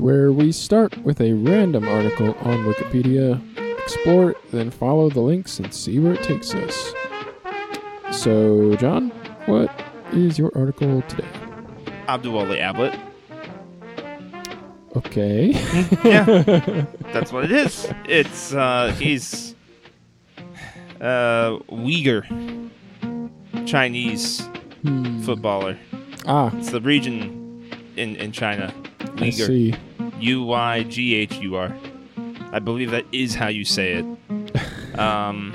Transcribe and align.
Podcast 0.00 0.04
where 0.04 0.32
we 0.32 0.52
start 0.52 0.96
with 1.04 1.20
a 1.20 1.32
random 1.34 1.86
article 1.88 2.34
on 2.40 2.64
Wikipedia, 2.64 3.40
explore 3.82 4.30
it, 4.32 4.50
then 4.50 4.70
follow 4.70 5.08
the 5.10 5.20
links 5.20 5.58
and 5.58 5.72
see 5.72 5.98
where 5.98 6.14
it 6.14 6.22
takes 6.22 6.54
us. 6.54 6.92
So, 8.12 8.74
John, 8.76 9.10
what 9.46 9.70
is 10.12 10.38
your 10.38 10.50
article 10.56 11.02
today? 11.02 11.28
Abduwali 12.08 12.58
Ablet. 12.60 12.98
Okay. 14.96 15.50
yeah, 16.04 16.24
that's 17.12 17.32
what 17.32 17.44
it 17.44 17.52
is. 17.52 17.88
It's 18.06 18.52
uh, 18.52 18.92
he's 18.98 19.54
uh, 21.00 21.58
Uyghur 21.70 22.24
Chinese 23.66 24.48
Hmm. 24.82 25.20
footballer. 25.20 25.76
Ah, 26.26 26.50
It's 26.56 26.70
the 26.70 26.80
region 26.80 27.70
in 27.96 28.16
in 28.16 28.32
China. 28.32 28.72
I 29.18 29.28
see. 29.30 29.74
U 30.20 30.42
Y 30.44 30.82
G 30.84 31.14
H 31.14 31.36
U 31.38 31.56
R. 31.56 31.74
I 32.52 32.58
believe 32.58 32.90
that 32.90 33.06
is 33.12 33.34
how 33.34 33.48
you 33.48 33.64
say 33.64 33.94
it. 33.94 34.04
Um, 34.98 35.54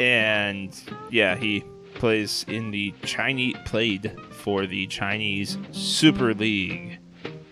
and 0.00 0.74
yeah, 1.10 1.36
he 1.36 1.62
plays 1.94 2.44
in 2.48 2.70
the 2.70 2.92
Chinese 3.04 3.54
played 3.66 4.16
for 4.32 4.66
the 4.66 4.86
Chinese 4.86 5.58
Super 5.70 6.32
League 6.34 6.98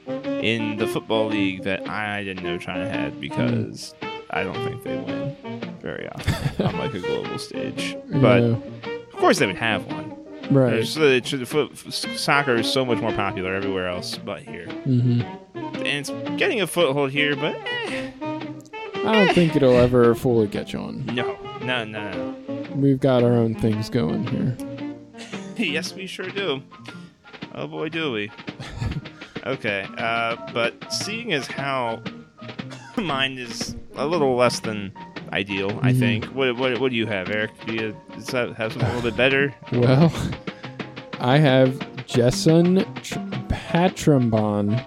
in 0.07 0.77
the 0.79 0.87
football 0.87 1.29
league 1.29 1.63
that 1.65 1.89
I 1.89 2.25
didn't 2.25 2.43
know 2.43 2.57
China 2.57 2.89
had 2.89 3.21
because 3.21 3.95
I 4.31 4.43
don't 4.43 4.55
think 4.65 4.83
they 4.83 4.97
win 4.97 5.37
very 5.83 6.09
often 6.09 6.67
on 6.67 6.79
like 6.79 6.95
a 6.95 7.01
global 7.01 7.39
stage. 7.39 7.97
But 8.09 8.43
Yeah, 8.43 8.57
of 8.95 9.13
course, 9.13 9.39
they 9.39 9.47
would 9.47 9.57
have 9.57 9.87
one. 9.87 10.17
Right. 10.51 10.75
It's- 10.75 11.49
foot, 11.49 11.77
soccer 11.77 12.57
is 12.57 12.71
so 12.71 12.85
much 12.85 12.99
more 12.99 13.13
popular 13.13 13.55
everywhere 13.55 13.89
else 13.89 14.17
but 14.19 14.43
here 14.43 14.67
hmm 14.67 15.23
and 15.89 16.09
it's 16.09 16.11
getting 16.39 16.61
a 16.61 16.67
foothold 16.67 17.11
here, 17.11 17.37
but 17.37 17.55
eh, 17.67 18.11
I 18.95 19.13
don't 19.13 19.33
think 19.35 19.57
it'll 19.57 19.77
ever 19.77 20.15
fully 20.15 20.49
catch 20.49 20.75
on. 20.75 21.05
no, 21.07 21.37
no, 21.63 21.85
no, 21.85 22.11
no. 22.11 22.35
We've 22.75 23.01
got 23.01 23.23
our 23.23 23.33
own 23.33 23.55
things 23.55 23.89
going 23.89 24.27
here. 24.27 24.57
yes, 25.57 25.95
we 25.95 26.07
sure 26.07 26.29
do. 26.31 26.63
Oh 27.55 27.67
boy, 27.67 27.89
do 27.89 28.13
we. 28.13 28.31
okay, 29.47 29.87
uh, 29.97 30.37
but 30.53 30.93
seeing 30.93 31.33
as 31.33 31.47
how 31.47 32.03
mine 32.97 33.39
is 33.39 33.77
a 33.97 34.07
little 34.07 34.37
less 34.37 34.61
than 34.61 34.93
ideal, 35.33 35.71
I 35.83 35.93
Mhm. 35.93 35.99
think. 35.99 36.25
What, 36.27 36.57
what, 36.57 36.79
what 36.81 36.91
do 36.91 36.97
you 36.97 37.07
have, 37.07 37.31
Eric? 37.31 37.51
Do 37.67 37.75
you 37.75 37.97
does 38.15 38.27
that 38.29 38.55
have 38.57 38.73
something 38.73 38.89
a 38.91 38.95
little 38.95 39.11
bit 39.11 39.17
better? 39.17 39.55
Well, 39.73 40.13
I 41.21 41.39
have 41.39 42.07
Jeson 42.07 42.85
Tr- 43.03 43.19
Patrombon. 43.49 44.81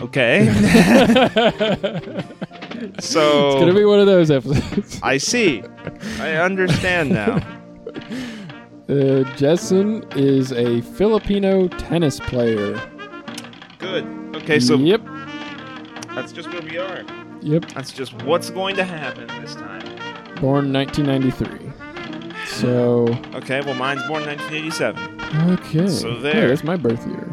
Okay. 0.00 0.46
so 2.98 3.48
It's 3.48 3.60
gonna 3.60 3.74
be 3.74 3.84
one 3.84 4.00
of 4.00 4.06
those 4.06 4.30
episodes. 4.30 4.98
I 5.02 5.16
see. 5.18 5.62
I 6.18 6.32
understand 6.36 7.10
now. 7.20 7.40
Uh, 8.88 9.22
Jeson 9.36 10.04
is 10.16 10.52
a 10.52 10.80
Filipino 10.82 11.68
tennis 11.68 12.18
player. 12.20 12.80
Good. 13.78 14.04
Okay, 14.36 14.58
so 14.58 14.74
yep, 14.76 15.00
that's 16.14 16.32
just 16.32 16.50
where 16.52 16.62
we 16.62 16.76
are. 16.78 17.04
Yep. 17.42 17.66
That's 17.74 17.92
just 17.92 18.12
what's 18.22 18.50
going 18.50 18.76
to 18.76 18.84
happen 18.84 19.26
this 19.40 19.54
time. 19.54 19.82
Born 20.40 20.72
1993. 20.72 21.72
So 22.46 23.06
Okay, 23.34 23.60
well, 23.60 23.74
mine's 23.74 24.02
born 24.08 24.24
1987. 24.26 25.50
okay. 25.52 25.88
So 25.88 26.18
there. 26.18 26.48
that's 26.48 26.64
my 26.64 26.76
birth 26.76 27.06
year. 27.06 27.28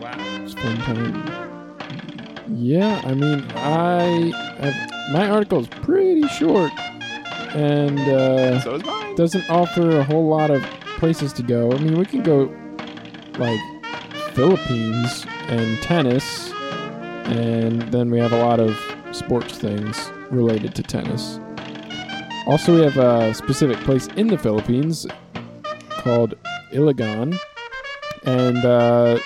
Wow. 0.00 0.14
It's 0.44 0.54
fun 0.54 0.76
time. 0.78 1.32
Yeah, 2.48 3.00
I 3.04 3.14
mean, 3.14 3.44
I 3.56 4.32
have, 4.60 5.12
my 5.12 5.28
article 5.28 5.60
is 5.60 5.68
pretty 5.68 6.26
short, 6.28 6.72
and 7.54 7.98
uh, 8.00 8.60
So 8.60 8.74
is 8.76 8.84
mine. 8.84 9.14
doesn't 9.16 9.48
offer 9.50 9.98
a 9.98 10.04
whole 10.04 10.28
lot 10.28 10.50
of 10.50 10.62
places 10.98 11.32
to 11.34 11.42
go. 11.42 11.72
I 11.72 11.78
mean, 11.78 11.98
we 11.98 12.06
can 12.06 12.22
go 12.22 12.54
like 13.38 13.60
Philippines 14.34 15.26
and 15.48 15.78
tennis, 15.82 16.50
and 17.26 17.82
then 17.92 18.10
we 18.10 18.18
have 18.18 18.32
a 18.32 18.38
lot 18.38 18.60
of 18.60 18.76
sports 19.16 19.58
things 19.58 20.10
related 20.30 20.74
to 20.74 20.82
tennis. 20.82 21.40
Also, 22.46 22.74
we 22.74 22.82
have 22.82 22.96
a 22.96 23.34
specific 23.34 23.76
place 23.78 24.06
in 24.16 24.28
the 24.28 24.38
Philippines 24.38 25.06
called 25.90 26.34
Iligan, 26.72 27.36
and 28.24 28.58
uh, 28.58 29.18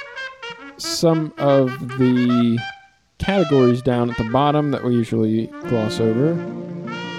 some 0.78 1.32
of 1.36 1.68
the 1.98 2.58
categories 3.18 3.82
down 3.82 4.10
at 4.10 4.16
the 4.16 4.30
bottom 4.30 4.70
that 4.70 4.82
we 4.82 4.94
usually 4.94 5.46
gloss 5.68 6.00
over 6.00 6.34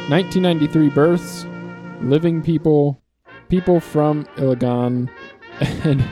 1993 0.10 0.90
births, 0.90 1.46
living 2.02 2.42
people, 2.42 3.00
people 3.50 3.80
from 3.80 4.26
Iligan, 4.38 5.10
and 5.84 6.04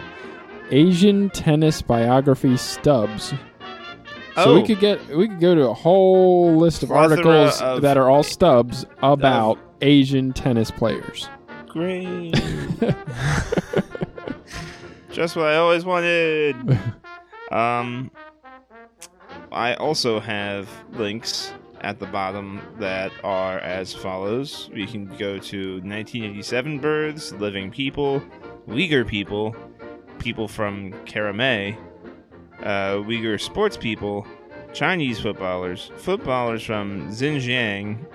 Asian 0.71 1.31
tennis 1.31 1.81
biography 1.81 2.55
stubs. 2.55 3.33
So 4.35 4.53
we 4.55 4.61
Oh. 4.61 4.65
could 4.65 4.79
get 4.79 5.07
we 5.15 5.27
could 5.27 5.39
go 5.39 5.55
to 5.55 5.69
a 5.69 5.73
whole 5.73 6.55
list 6.57 6.83
of 6.83 6.89
Plethora 6.89 7.09
articles 7.17 7.61
of- 7.61 7.81
that 7.81 7.97
are 7.97 8.09
all 8.09 8.23
stubs 8.23 8.85
about 9.03 9.57
Asian 9.81 10.31
tennis 10.33 10.71
players. 10.71 11.27
Great. 11.67 12.33
Just 15.11 15.35
what 15.35 15.45
I 15.47 15.55
always 15.57 15.85
wanted. 15.85 16.55
Um, 17.51 18.11
I 19.51 19.73
also 19.73 20.19
have 20.19 20.69
links 20.91 21.51
at 21.81 21.97
the 21.97 22.05
bottom 22.05 22.61
that 22.77 23.11
are 23.23 23.57
as 23.57 23.91
follows. 23.91 24.69
We 24.71 24.85
can 24.85 25.05
go 25.17 25.39
to 25.39 25.77
1987 25.77 26.77
births, 26.77 27.31
living 27.31 27.71
people, 27.71 28.21
Uyghur 28.67 29.07
people, 29.07 29.55
people 30.19 30.47
from 30.47 30.91
Karamay, 31.07 31.75
uh, 32.63 32.95
Uyghur 33.03 33.39
sports 33.39 33.77
people, 33.77 34.25
Chinese 34.73 35.19
footballers, 35.19 35.91
footballers 35.97 36.63
from 36.63 37.09
Xinjiang, 37.09 38.05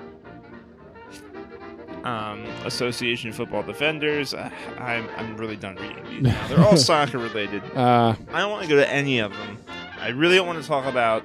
um, 2.04 2.44
Association 2.64 3.32
Football 3.32 3.62
Defenders. 3.62 4.34
Uh, 4.34 4.50
I'm, 4.78 5.08
I'm 5.16 5.36
really 5.36 5.56
done 5.56 5.76
reading 5.76 6.04
these 6.04 6.22
now. 6.22 6.48
They're 6.48 6.60
all 6.64 6.76
soccer 6.90 7.18
related. 7.18 7.62
Uh, 7.74 8.14
I 8.32 8.40
don't 8.40 8.50
want 8.50 8.62
to 8.62 8.68
go 8.68 8.76
to 8.76 8.88
any 8.90 9.18
of 9.20 9.32
them. 9.32 9.58
I 9.98 10.08
really 10.08 10.36
don't 10.36 10.46
want 10.46 10.60
to 10.60 10.68
talk 10.68 10.84
about 10.84 11.24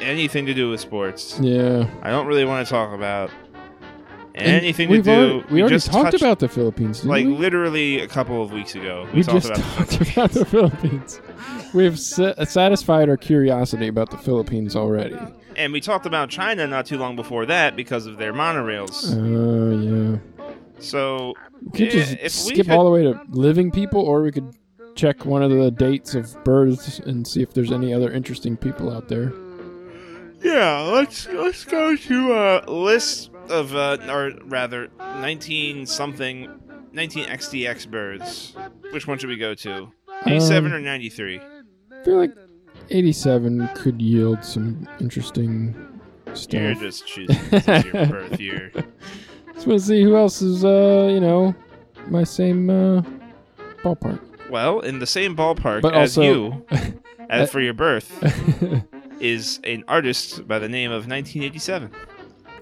anything 0.00 0.46
to 0.46 0.54
do 0.54 0.70
with 0.70 0.80
sports. 0.80 1.38
yeah. 1.40 1.86
I 2.02 2.10
don't 2.10 2.26
really 2.26 2.44
want 2.44 2.66
to 2.66 2.70
talk 2.70 2.94
about 2.94 3.30
anything 4.46 4.88
to 4.88 4.92
we've 4.94 5.04
do. 5.04 5.10
Already, 5.10 5.44
we, 5.54 5.60
already 5.62 5.74
just 5.76 5.90
talked 5.90 6.10
touched- 6.12 6.22
about 6.22 6.38
the 6.38 6.48
Philippines, 6.48 7.04
like 7.04 7.26
we? 7.26 7.32
literally 7.32 8.00
a 8.00 8.08
couple 8.08 8.42
of 8.42 8.52
weeks 8.52 8.74
ago. 8.74 9.06
We, 9.12 9.18
we 9.18 9.22
talked 9.22 9.46
just 9.46 9.50
about 9.50 9.88
the 9.88 9.96
talked 10.04 10.12
about 10.12 10.30
the 10.32 10.44
Philippines. 10.44 11.20
We've 11.74 11.98
sa- 11.98 12.34
satisfied 12.44 13.08
our 13.08 13.16
curiosity 13.16 13.88
about 13.88 14.10
the 14.10 14.18
Philippines 14.18 14.74
already. 14.76 15.16
and 15.56 15.72
we 15.72 15.80
talked 15.80 16.06
about 16.06 16.28
China 16.30 16.66
not 16.66 16.86
too 16.86 16.98
long 16.98 17.16
before 17.16 17.46
that 17.46 17.76
because 17.76 18.06
of 18.06 18.16
their 18.18 18.32
monorails. 18.32 19.14
Oh 19.16 20.10
yeah. 20.40 20.52
so 20.80 21.34
We 21.62 21.70
could 21.78 21.94
Yeah, 21.94 22.14
just 22.22 22.46
skip 22.46 22.66
could- 22.66 22.70
all 22.70 22.84
the 22.84 22.90
way 22.90 23.02
to 23.04 23.20
living 23.30 23.70
people, 23.70 24.00
or 24.00 24.22
we 24.22 24.32
could 24.32 24.54
check 24.96 25.24
one 25.24 25.42
of 25.42 25.50
the 25.50 25.70
dates 25.70 26.14
of 26.14 26.42
births 26.44 26.98
and 26.98 27.26
see 27.26 27.40
if 27.42 27.54
there's 27.54 27.70
any 27.72 27.94
other 27.94 28.10
interesting 28.10 28.56
people 28.56 28.90
out 28.90 29.08
there. 29.08 29.32
Yeah, 30.42 30.80
let's 30.80 31.28
let's 31.28 31.64
go 31.64 31.94
to 31.94 32.32
a 32.32 32.64
list 32.70 33.30
of 33.50 33.74
uh, 33.74 33.98
or 34.08 34.32
rather, 34.44 34.88
nineteen 34.98 35.86
something, 35.86 36.48
nineteen 36.92 37.26
XDX 37.26 37.90
birds. 37.90 38.54
Which 38.92 39.06
one 39.06 39.18
should 39.18 39.28
we 39.28 39.36
go 39.36 39.54
to? 39.54 39.90
Eighty-seven 40.26 40.70
Um, 40.72 40.78
or 40.78 40.80
ninety-three? 40.80 41.40
I 41.40 42.04
feel 42.04 42.16
like 42.16 42.32
87 42.88 43.68
could 43.74 44.00
yield 44.02 44.42
some 44.44 44.88
interesting 45.00 45.74
You're 46.26 46.34
stuff. 46.34 46.80
just 46.80 47.06
choosing 47.06 47.36
your 47.52 48.06
birth 48.06 48.40
year. 48.40 48.72
Just 49.54 49.66
want 49.66 49.80
to 49.80 49.86
see 49.86 50.02
who 50.02 50.16
else 50.16 50.42
is, 50.42 50.64
uh, 50.64 51.08
you 51.12 51.20
know, 51.20 51.54
my 52.08 52.24
same 52.24 52.68
uh, 52.70 53.02
ballpark. 53.82 54.20
Well, 54.50 54.80
in 54.80 54.98
the 54.98 55.06
same 55.06 55.36
ballpark 55.36 55.82
But 55.82 55.94
as 55.94 56.16
also- 56.18 56.22
you, 56.22 56.66
as 57.30 57.50
for 57.52 57.60
your 57.60 57.74
birth, 57.74 58.10
is 59.20 59.60
an 59.64 59.84
artist 59.86 60.48
by 60.48 60.58
the 60.58 60.68
name 60.68 60.90
of 60.90 61.06
1987. 61.06 61.92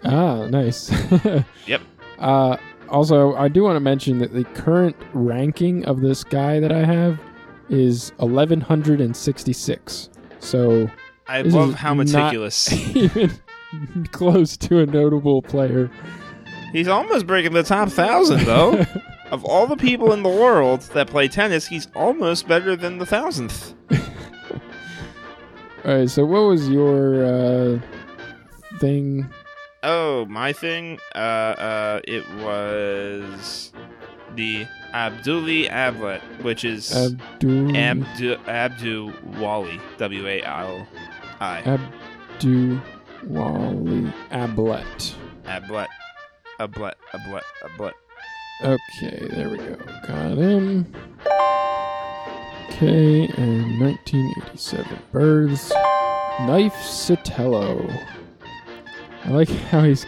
Ah, 0.05 0.47
nice. 0.47 0.91
Yep. 1.67 1.83
Uh, 2.19 2.57
also, 2.89 3.35
I 3.35 3.49
do 3.49 3.63
want 3.63 3.77
to 3.77 3.81
mention 3.81 4.19
that 4.19 4.33
the 4.33 4.45
current 4.45 4.97
ranking 5.13 5.85
of 5.85 6.01
this 6.01 6.25
guy 6.25 6.59
that 6.61 6.73
I 6.73 6.85
have 6.85 7.21
is 7.69 8.13
1166. 8.17 10.11
So 10.41 10.91
I 11.27 11.43
love 11.43 11.75
how 11.75 11.95
meticulous. 11.95 12.73
even 12.97 14.07
close 14.13 14.57
to 14.57 14.81
a 14.81 14.87
notable 14.87 15.43
player. 15.43 15.91
he's 16.73 16.89
almost 16.89 17.27
breaking 17.27 17.53
the 17.53 17.63
top 17.63 17.91
thousand, 17.91 18.41
though. 18.47 18.85
of 19.31 19.45
all 19.45 19.67
the 19.67 19.77
people 19.77 20.13
in 20.13 20.23
the 20.23 20.29
world 20.29 20.81
that 20.95 21.09
play 21.09 21.29
tennis, 21.29 21.67
he's 21.67 21.89
almost 21.95 22.49
better 22.49 22.75
than 22.77 22.99
the 22.99 23.07
thousandth. 23.07 23.75
All 25.85 25.95
right. 25.95 26.11
So 26.11 26.25
what 26.25 26.41
was 26.41 26.69
your 26.69 27.25
uh, 27.25 27.81
thing? 28.79 29.29
Oh, 29.83 30.25
my 30.27 30.53
thing. 30.53 30.99
Uh, 31.15 31.19
uh, 31.19 32.01
it 32.05 32.29
was 32.37 33.73
the 34.35 34.67
Abduli 34.93 35.71
Ablet, 35.71 36.21
which 36.43 36.65
is 36.65 36.95
Abdul 36.95 37.77
Abdu 37.77 38.37
Abdu 38.47 39.13
Wali. 39.39 39.81
W 39.99 40.27
A 40.27 40.43
L 40.43 40.87
I. 41.41 41.61
Abdu 41.61 42.81
Wali 43.25 44.13
Ablet. 44.31 45.15
Ablet. 45.45 45.89
Ablet. 46.61 46.95
Ablet. 47.13 47.43
Ablet. 47.65 47.93
Okay, 48.65 49.29
there 49.31 49.51
we 49.51 49.59
go. 49.59 49.77
Got 50.09 50.37
him. 50.39 50.93
Okay, 52.71 53.29
and 53.37 53.81
1987 53.81 54.99
births. 55.13 55.73
Knife 56.41 56.75
Sotelo. 56.75 58.18
I 59.29 59.33
like 59.33 59.49
how 59.51 59.83
he's. 59.83 60.07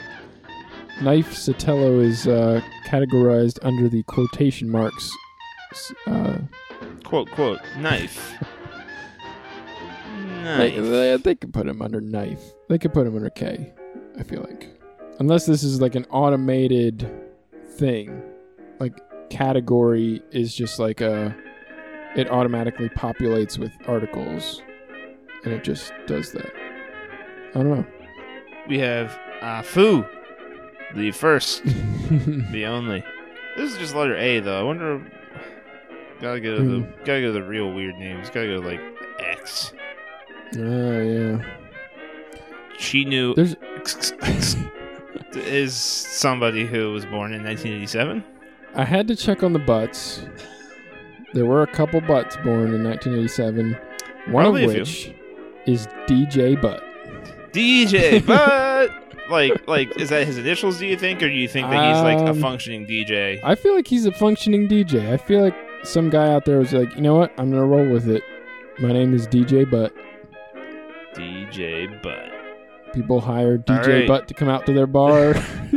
Knife 1.03 1.33
Sotelo 1.35 2.03
is 2.03 2.27
uh, 2.27 2.61
categorized 2.87 3.59
under 3.63 3.89
the 3.89 4.03
quotation 4.05 4.69
marks. 4.71 5.11
Uh, 6.07 6.39
Quote, 7.05 7.31
quote, 7.31 7.61
knife. 7.79 8.35
they, 10.45 10.45
Knife. 10.45 10.75
they, 10.77 11.17
they 11.17 11.35
could 11.35 11.53
put 11.53 11.67
him 11.67 11.83
under 11.83 12.01
knife. 12.01 12.41
They 12.69 12.79
could 12.79 12.93
put 12.93 13.07
him 13.07 13.15
under 13.17 13.31
K, 13.31 13.73
I 14.19 14.23
feel 14.23 14.41
like. 14.43 14.69
Unless 15.19 15.45
this 15.47 15.63
is 15.63 15.81
like 15.81 15.95
an 15.95 16.07
automated 16.11 17.11
thing. 17.77 18.23
Like, 18.79 18.99
category 19.29 20.23
is 20.31 20.55
just 20.55 20.79
like 20.79 21.01
a. 21.01 21.37
It 22.17 22.31
automatically 22.31 22.89
populates 22.91 23.59
with 23.59 23.73
articles. 23.87 24.63
And 25.45 25.53
it 25.53 25.63
just 25.65 25.93
does 26.07 26.33
that. 26.33 26.53
I 27.55 27.63
don't 27.63 27.71
We 28.69 28.79
have 28.79 29.19
Afu, 29.43 30.09
the 30.95 31.11
first, 31.13 31.63
the 31.65 32.65
only. 32.67 33.05
This 33.57 33.73
is 33.73 33.79
just 33.79 33.95
letter 33.95 34.17
A, 34.17 34.41
though. 34.41 34.61
I 34.61 34.63
wonder. 34.63 35.03
Gotta 36.21 36.41
go 36.41 36.59
to 36.59 36.63
the 36.63 36.79
Hmm. 36.81 36.91
gotta 37.05 37.21
go 37.21 37.27
to 37.29 37.33
the 37.33 37.43
real 37.43 37.73
weird 37.73 37.97
names. 37.97 38.29
Gotta 38.29 38.47
go 38.47 38.61
to 38.61 38.67
like 38.69 38.81
X. 39.19 39.73
oh, 40.59 41.01
yeah. 41.03 41.45
Chinu 42.79 43.35
There's. 43.35 43.57
is 45.47 45.75
somebody 45.75 46.67
who 46.67 46.93
was 46.93 47.05
born 47.07 47.33
in 47.33 47.43
1987. 47.45 48.25
I 48.75 48.85
had 48.85 49.09
to 49.09 49.17
check 49.17 49.43
on 49.43 49.53
the 49.53 49.59
butts. 49.59 50.23
There 51.33 51.47
were 51.47 51.63
a 51.63 51.67
couple 51.67 52.01
butts 52.01 52.37
born 52.39 52.75
in 52.75 52.85
1987. 52.85 53.77
One 54.27 54.45
Probably 54.45 54.65
of 54.65 54.71
which 54.73 55.13
is 55.67 55.87
DJ 56.07 56.61
Butt. 56.61 56.83
DJ, 57.53 58.25
but 58.27 58.91
like, 59.31 59.67
like, 59.69 59.97
is 60.01 60.09
that 60.11 60.27
his 60.27 60.39
initials? 60.39 60.79
Do 60.79 60.87
you 60.87 60.97
think, 60.97 61.23
or 61.23 61.29
do 61.29 61.35
you 61.35 61.49
think 61.49 61.69
that 61.71 61.95
he's 61.95 62.03
like 62.03 62.19
a 62.19 62.31
Um, 62.31 62.41
functioning 62.41 62.87
DJ? 62.87 63.41
I 63.45 63.55
feel 63.55 63.75
like 63.75 63.87
he's 63.87 64.07
a 64.07 64.13
functioning 64.13 64.69
DJ. 64.69 65.13
I 65.13 65.17
feel 65.17 65.43
like 65.43 65.55
some 65.83 66.11
guy 66.11 66.33
out 66.33 66.45
there 66.45 66.59
was 66.59 66.73
like, 66.73 66.95
you 66.95 67.01
know 67.03 67.15
what? 67.15 67.33
I'm 67.39 67.51
gonna 67.51 67.67
roll 67.67 67.89
with 67.89 68.09
it. 68.09 68.23
My 68.81 68.93
name 68.93 69.15
is 69.15 69.27
DJ 69.27 69.71
Butt. 69.71 69.95
DJ, 71.15 72.01
but 72.03 72.31
People 72.93 73.21
hire 73.21 73.53
All 73.69 73.77
DJ 73.77 74.01
right. 74.01 74.09
Butt 74.09 74.27
to 74.29 74.35
come 74.35 74.49
out 74.49 74.67
to 74.67 74.73
their 74.73 74.87
bar. 74.87 75.35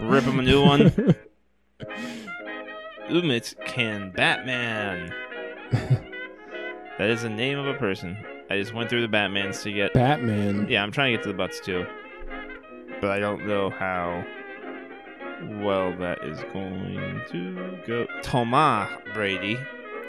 rip 0.00 0.24
him 0.24 0.38
a 0.38 0.42
new 0.42 0.62
one. 0.64 0.90
Umit 3.10 3.54
can 3.66 4.10
Batman. 4.12 5.12
that 6.98 7.10
is 7.10 7.22
the 7.22 7.28
name 7.30 7.58
of 7.58 7.66
a 7.66 7.74
person. 7.74 8.16
I 8.50 8.58
just 8.58 8.74
went 8.74 8.90
through 8.90 9.02
the 9.06 9.16
Batmans 9.16 9.62
to 9.62 9.72
get. 9.72 9.94
Batman. 9.94 10.66
Yeah, 10.68 10.82
I'm 10.82 10.90
trying 10.90 11.12
to 11.12 11.16
get 11.18 11.22
to 11.22 11.28
the 11.28 11.34
butts 11.38 11.60
too, 11.60 11.86
but 13.00 13.10
I 13.10 13.18
don't 13.20 13.46
know 13.46 13.70
how 13.70 14.24
well 15.62 15.96
that 15.98 16.18
is 16.24 16.40
going 16.52 17.22
to 17.30 17.78
go. 17.86 18.06
Thomas 18.22 18.90
Brady. 19.14 19.56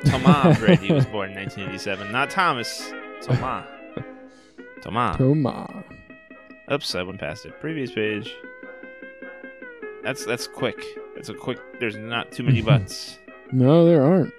Thomas 0.05 0.57
Brady 0.59 0.91
was 0.91 1.05
born 1.05 1.29
in 1.29 1.35
1987, 1.37 2.11
not 2.11 2.31
Thomas. 2.31 2.91
Thomas. 3.21 3.67
Thomas. 4.81 5.17
Toma. 5.17 5.83
Oops, 6.71 6.95
I 6.95 7.03
went 7.03 7.19
past 7.19 7.45
it. 7.45 7.59
Previous 7.59 7.91
page. 7.91 8.33
That's 10.03 10.25
that's 10.25 10.47
quick. 10.47 10.83
That's 11.15 11.29
a 11.29 11.35
quick. 11.35 11.59
There's 11.79 11.97
not 11.97 12.31
too 12.31 12.41
many 12.41 12.61
butts. 12.63 13.19
No, 13.51 13.85
there 13.85 14.03
aren't. 14.03 14.33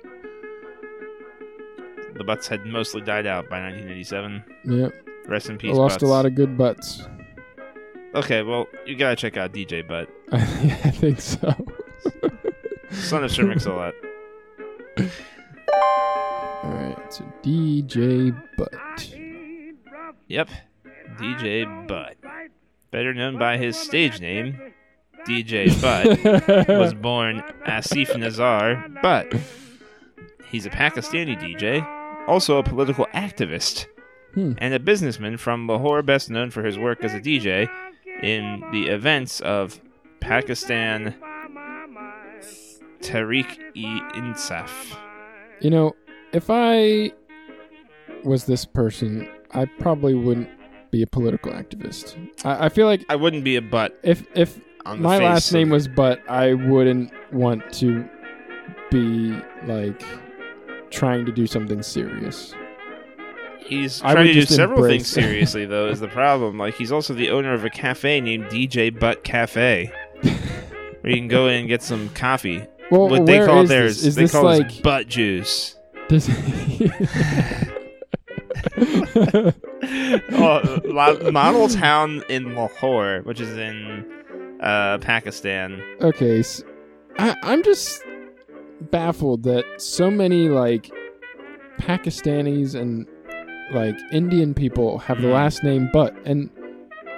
The 2.15 2.25
butts 2.25 2.47
had 2.49 2.65
mostly 2.67 3.01
died 3.01 3.27
out 3.27 3.49
by 3.49 3.61
1987. 3.61 4.45
Yep. 4.65 4.93
Rest 5.29 5.49
in 5.51 5.59
peace. 5.59 5.73
I 5.73 5.77
lost 5.77 5.95
butts. 5.95 6.03
a 6.03 6.07
lot 6.07 6.27
of 6.27 6.35
good 6.35 6.59
butts. 6.59 7.07
Okay, 8.15 8.43
well, 8.43 8.67
you 8.85 8.95
gotta 8.95 9.17
check 9.17 9.39
out 9.39 9.53
DJ 9.55 9.87
Butt, 9.87 10.09
I 10.33 10.45
think 10.91 11.19
so. 11.21 11.55
son 12.91 13.25
of 13.25 13.33
Sir 13.33 13.45
Mix-a-Lot. 13.47 13.95
All 16.63 16.73
right, 16.73 17.13
so 17.13 17.25
DJ 17.43 18.39
Butt. 18.59 19.15
Yep, 20.29 20.51
DJ 21.17 21.89
Butt, 21.89 22.17
better 22.91 23.15
known 23.15 23.39
by 23.39 23.57
his 23.57 23.79
stage 23.79 24.21
name, 24.21 24.61
DJ 25.27 25.71
Butt, 25.81 26.69
was 26.69 26.93
born 26.93 27.43
Asif 27.67 28.15
Nazar 28.19 28.89
Butt. 29.03 29.33
He's 30.51 30.67
a 30.67 30.71
Pakistani 30.71 31.41
DJ, 31.41 31.81
also 32.27 32.59
a 32.59 32.63
political 32.63 33.07
activist, 33.15 33.87
Hmm. 34.35 34.53
and 34.59 34.73
a 34.73 34.79
businessman 34.81 35.37
from 35.37 35.67
Lahore, 35.67 36.03
best 36.03 36.31
known 36.31 36.51
for 36.51 36.63
his 36.65 36.79
work 36.79 37.05
as 37.05 37.13
a 37.15 37.21
DJ 37.21 37.69
in 38.23 38.63
the 38.73 38.87
events 38.89 39.41
of 39.41 39.79
Pakistan 40.21 41.15
Tehreek-e-Insaf. 43.03 44.97
You 45.61 45.71
know, 45.71 45.93
if 46.33 46.47
I 46.49 47.13
was 48.25 48.45
this 48.47 48.65
person, 48.65 49.29
I 49.53 49.67
probably 49.81 50.15
wouldn't 50.15 50.49
be 50.91 51.03
a 51.03 51.07
political 51.07 51.53
activist. 51.53 52.17
I, 52.45 52.67
I 52.67 52.69
feel 52.69 52.87
like 52.87 53.05
I 53.09 53.17
wouldn't 53.17 53.45
be 53.45 53.57
a 53.57 53.63
butt 53.63 53.99
if 54.03 54.25
if 54.35 54.59
on 54.85 55.01
my 55.01 55.19
last 55.19 55.53
name 55.53 55.71
was 55.71 55.87
Butt, 55.89 56.21
I 56.29 56.55
wouldn't 56.55 57.13
want 57.33 57.73
to 57.75 58.05
be 58.91 59.33
like 59.65 60.03
trying 60.93 61.25
to 61.27 61.33
do 61.33 61.47
something 61.47 61.83
serious. 61.83 62.55
He's 63.65 64.03
I 64.03 64.13
trying 64.13 64.27
to 64.27 64.33
do 64.35 64.43
several 64.43 64.85
things 64.87 65.09
seriously, 65.09 65.67
though, 65.67 65.89
is 65.89 66.01
the 66.01 66.09
problem. 66.09 66.59
Like, 66.59 66.75
he's 66.75 66.93
also 66.93 67.15
the 67.15 67.31
owner 67.31 67.55
of 67.55 67.65
a 67.65 67.71
cafe 67.71 68.21
named 68.21 68.45
DJ 68.47 68.97
Butt 68.97 69.25
Cafe, 69.25 69.91
where 70.23 71.13
you 71.13 71.17
can 71.17 71.29
go 71.29 71.49
in 71.49 71.61
and 71.61 71.69
get 71.69 71.83
some 71.83 72.09
coffee. 72.11 72.67
Well, 72.91 73.09
what 73.09 73.25
they 73.27 73.45
call 73.45 73.63
is 73.63 73.69
theirs, 73.71 73.97
this? 73.97 74.07
Is 74.09 74.15
they 74.17 74.23
this 74.23 74.33
call 74.33 74.45
like 74.45 74.69
this 74.69 74.81
butt 74.81 75.09
juice. 75.09 75.77
does 76.09 76.29
oh, 80.33 80.81
La- 80.85 81.31
model 81.31 81.69
town 81.69 82.23
in 82.29 82.55
Lahore, 82.55 83.21
which 83.23 83.41
is 83.41 83.57
in 83.57 84.05
uh, 84.61 84.99
Pakistan. 84.99 85.83
okay? 86.03 86.43
I'm 87.19 87.63
just 87.63 88.03
baffled 88.91 89.43
that 89.45 89.65
so 89.79 90.11
many 90.11 90.49
like 90.49 90.91
Pakistanis 91.79 92.75
and 92.75 93.07
like 93.73 93.97
Indian 94.13 94.55
people 94.55 94.99
have 94.99 95.21
the 95.23 95.29
Mm. 95.29 95.33
last 95.35 95.65
name 95.65 95.89
Butt, 95.93 96.15
and 96.25 96.51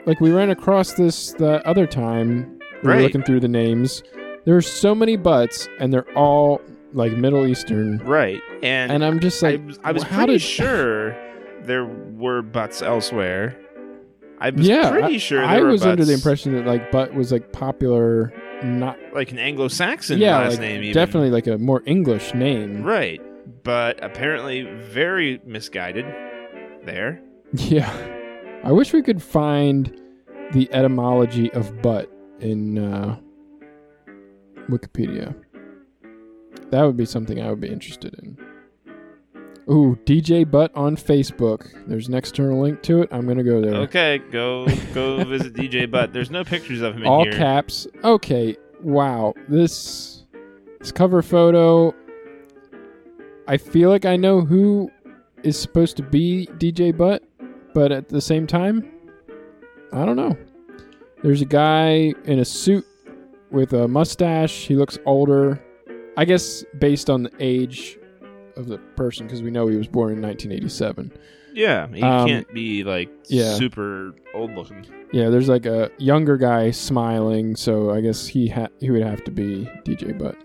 like 0.06 0.20
we 0.20 0.30
ran 0.30 0.50
across 0.50 0.92
this 0.94 1.32
the 1.34 1.66
other 1.66 1.86
time. 1.86 2.58
We 2.82 2.88
were 2.88 2.94
Right. 2.96 3.02
looking 3.02 3.22
through 3.22 3.40
the 3.40 3.48
names. 3.48 4.02
There 4.44 4.56
are 4.56 4.60
so 4.62 4.94
many 4.94 5.16
Butts, 5.16 5.68
and 5.80 5.92
they're 5.92 6.06
all 6.16 6.60
like 6.92 7.12
Middle 7.16 7.46
Eastern, 7.46 7.98
Right, 8.04 8.40
and, 8.62 8.92
and 8.92 9.04
I'm 9.04 9.18
just 9.18 9.42
like, 9.42 9.66
was- 9.66 9.80
I 9.82 9.90
was 9.92 10.02
how 10.04 10.18
pretty 10.18 10.34
did 10.34 10.42
sure 10.42 11.16
there 11.64 11.84
were 11.86 12.42
butts 12.42 12.82
elsewhere. 12.82 13.56
I 14.44 14.50
was 14.50 14.68
yeah, 14.68 14.90
pretty 14.90 15.14
I, 15.14 15.18
sure. 15.18 15.42
I 15.42 15.62
was 15.62 15.86
under 15.86 16.04
the 16.04 16.12
impression 16.12 16.52
that 16.52 16.66
like 16.66 16.92
butt 16.92 17.14
was 17.14 17.32
like 17.32 17.50
popular, 17.50 18.30
not 18.62 18.98
like 19.14 19.32
an 19.32 19.38
Anglo-Saxon 19.38 20.18
yeah, 20.18 20.36
last 20.36 20.50
like 20.50 20.60
name. 20.60 20.82
Even. 20.82 20.92
definitely 20.92 21.30
like 21.30 21.46
a 21.46 21.56
more 21.56 21.82
English 21.86 22.34
name. 22.34 22.82
right, 22.82 23.22
but 23.62 24.04
apparently 24.04 24.64
very 24.64 25.40
misguided. 25.46 26.04
There, 26.84 27.22
Yeah, 27.54 27.90
I 28.62 28.72
wish 28.72 28.92
we 28.92 29.00
could 29.00 29.22
find 29.22 29.98
the 30.52 30.70
etymology 30.74 31.50
of 31.54 31.80
butt 31.80 32.12
in 32.40 32.76
uh, 32.76 33.16
Wikipedia. 34.68 35.34
That 36.68 36.82
would 36.82 36.98
be 36.98 37.06
something 37.06 37.40
I 37.40 37.48
would 37.48 37.62
be 37.62 37.68
interested 37.68 38.14
in. 38.22 38.36
Ooh, 39.70 39.98
DJ 40.04 40.48
Butt 40.50 40.70
on 40.74 40.94
Facebook. 40.96 41.66
There's 41.86 42.08
an 42.08 42.14
external 42.14 42.60
link 42.60 42.82
to 42.82 43.00
it. 43.02 43.08
I'm 43.10 43.26
gonna 43.26 43.42
go 43.44 43.60
there. 43.62 43.74
okay, 43.82 44.18
go 44.30 44.66
go 44.92 45.24
visit 45.24 45.54
DJ 45.54 45.90
Butt. 45.90 46.12
There's 46.12 46.30
no 46.30 46.44
pictures 46.44 46.82
of 46.82 46.94
him 46.94 47.02
in 47.02 47.08
All 47.08 47.24
here. 47.24 47.32
caps. 47.32 47.86
Okay. 48.02 48.56
Wow. 48.82 49.32
This 49.48 50.24
this 50.80 50.92
cover 50.92 51.22
photo. 51.22 51.94
I 53.48 53.56
feel 53.56 53.90
like 53.90 54.04
I 54.04 54.16
know 54.16 54.40
who 54.42 54.90
is 55.42 55.58
supposed 55.58 55.96
to 55.98 56.02
be 56.02 56.46
DJ 56.58 56.94
Butt, 56.96 57.22
but 57.74 57.90
at 57.92 58.08
the 58.08 58.20
same 58.20 58.46
time, 58.46 58.90
I 59.92 60.04
don't 60.04 60.16
know. 60.16 60.36
There's 61.22 61.40
a 61.42 61.46
guy 61.46 62.12
in 62.24 62.38
a 62.38 62.44
suit 62.44 62.84
with 63.50 63.72
a 63.72 63.88
mustache. 63.88 64.66
He 64.66 64.76
looks 64.76 64.98
older. 65.06 65.62
I 66.18 66.24
guess 66.26 66.64
based 66.78 67.08
on 67.10 67.22
the 67.24 67.30
age 67.40 67.98
of 68.56 68.66
the 68.68 68.78
person, 68.96 69.26
because 69.26 69.42
we 69.42 69.50
know 69.50 69.66
he 69.66 69.76
was 69.76 69.88
born 69.88 70.12
in 70.12 70.22
1987. 70.22 71.12
Yeah, 71.52 71.86
he 71.88 72.02
Um, 72.02 72.26
can't 72.28 72.52
be 72.52 72.82
like 72.84 73.08
yeah. 73.28 73.54
super 73.54 74.14
old 74.34 74.54
looking. 74.56 74.84
Yeah, 75.12 75.28
there's 75.30 75.48
like 75.48 75.66
a 75.66 75.90
younger 75.98 76.36
guy 76.36 76.72
smiling, 76.72 77.54
so 77.54 77.90
I 77.90 78.00
guess 78.00 78.26
he 78.26 78.48
ha- 78.48 78.68
he 78.80 78.90
would 78.90 79.02
have 79.04 79.22
to 79.24 79.30
be 79.30 79.68
DJ 79.84 80.18
Butt. 80.18 80.36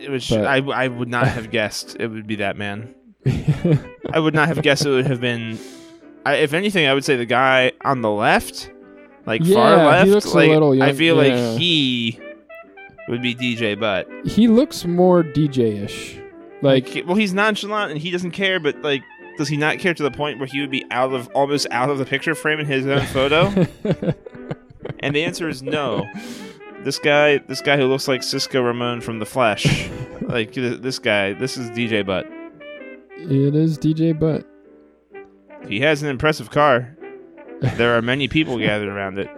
It 0.00 0.10
was. 0.10 0.28
But- 0.28 0.46
I 0.46 0.58
I 0.58 0.88
would 0.88 1.08
not 1.08 1.28
have 1.28 1.50
guessed 1.50 1.96
it 2.00 2.08
would 2.08 2.26
be 2.26 2.36
that 2.36 2.56
man. 2.56 2.94
I 4.12 4.18
would 4.18 4.32
not 4.34 4.48
have 4.48 4.62
guessed 4.62 4.86
it 4.86 4.90
would 4.90 5.06
have 5.06 5.20
been. 5.20 5.58
I, 6.24 6.36
if 6.36 6.54
anything, 6.54 6.86
I 6.86 6.94
would 6.94 7.04
say 7.04 7.16
the 7.16 7.26
guy 7.26 7.72
on 7.84 8.00
the 8.00 8.10
left, 8.10 8.70
like 9.26 9.42
far 9.44 9.76
Yeah, 9.76 10.04
he 10.04 10.10
left. 10.10 10.26
like 10.34 10.48
little 10.48 10.82
I 10.82 10.92
feel 10.94 11.22
yeah. 11.22 11.34
like 11.50 11.58
he 11.60 12.18
would 13.08 13.20
be 13.22 13.34
DJ 13.34 13.78
Butt. 13.78 14.08
he 14.24 14.48
looks 14.48 14.84
more 14.86 15.22
DJ-ish. 15.22 16.19
Like 16.62 17.04
well, 17.06 17.16
he's 17.16 17.32
nonchalant 17.32 17.92
and 17.92 18.00
he 18.00 18.10
doesn't 18.10 18.32
care. 18.32 18.60
But 18.60 18.82
like, 18.82 19.02
does 19.38 19.48
he 19.48 19.56
not 19.56 19.78
care 19.78 19.94
to 19.94 20.02
the 20.02 20.10
point 20.10 20.38
where 20.38 20.46
he 20.46 20.60
would 20.60 20.70
be 20.70 20.84
out 20.90 21.12
of 21.12 21.28
almost 21.28 21.66
out 21.70 21.90
of 21.90 21.98
the 21.98 22.04
picture 22.04 22.34
frame 22.34 22.60
in 22.60 22.66
his 22.66 22.86
own 22.86 23.06
photo? 23.06 23.46
and 25.00 25.14
the 25.14 25.24
answer 25.24 25.48
is 25.48 25.62
no. 25.62 26.06
This 26.82 26.98
guy, 26.98 27.38
this 27.38 27.60
guy 27.60 27.76
who 27.76 27.86
looks 27.86 28.08
like 28.08 28.22
Cisco 28.22 28.62
Ramon 28.62 29.00
from 29.00 29.18
The 29.18 29.26
Flash, 29.26 29.90
like 30.22 30.52
this 30.54 30.98
guy, 30.98 31.34
this 31.34 31.56
is 31.56 31.70
DJ 31.70 32.04
Butt. 32.04 32.26
it 33.16 33.54
is 33.54 33.78
DJ 33.78 34.18
Butt. 34.18 34.46
He 35.68 35.80
has 35.80 36.02
an 36.02 36.08
impressive 36.08 36.50
car. 36.50 36.96
There 37.60 37.96
are 37.96 38.02
many 38.02 38.28
people 38.28 38.58
gathered 38.58 38.88
around 38.88 39.18
it. 39.18 39.28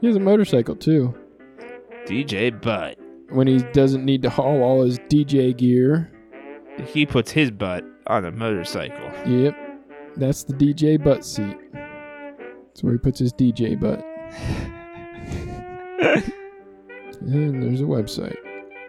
He 0.00 0.06
has 0.06 0.16
a 0.16 0.20
motorcycle 0.20 0.76
too. 0.76 1.14
DJ 2.06 2.60
Butt. 2.60 2.98
When 3.34 3.46
he 3.46 3.58
doesn't 3.72 4.04
need 4.04 4.22
to 4.22 4.30
haul 4.30 4.62
all 4.62 4.84
his 4.84 4.98
DJ 5.00 5.56
gear. 5.56 6.10
He 6.86 7.04
puts 7.06 7.30
his 7.30 7.50
butt 7.50 7.84
on 8.06 8.24
a 8.24 8.30
motorcycle. 8.30 9.10
Yep. 9.26 9.56
That's 10.16 10.44
the 10.44 10.54
DJ 10.54 11.02
butt 11.02 11.24
seat. 11.24 11.56
That's 11.72 12.82
where 12.82 12.92
he 12.92 12.98
puts 12.98 13.18
his 13.18 13.32
DJ 13.32 13.78
butt. 13.78 14.04
and 17.20 17.62
there's 17.62 17.80
a 17.80 17.84
website. 17.84 18.36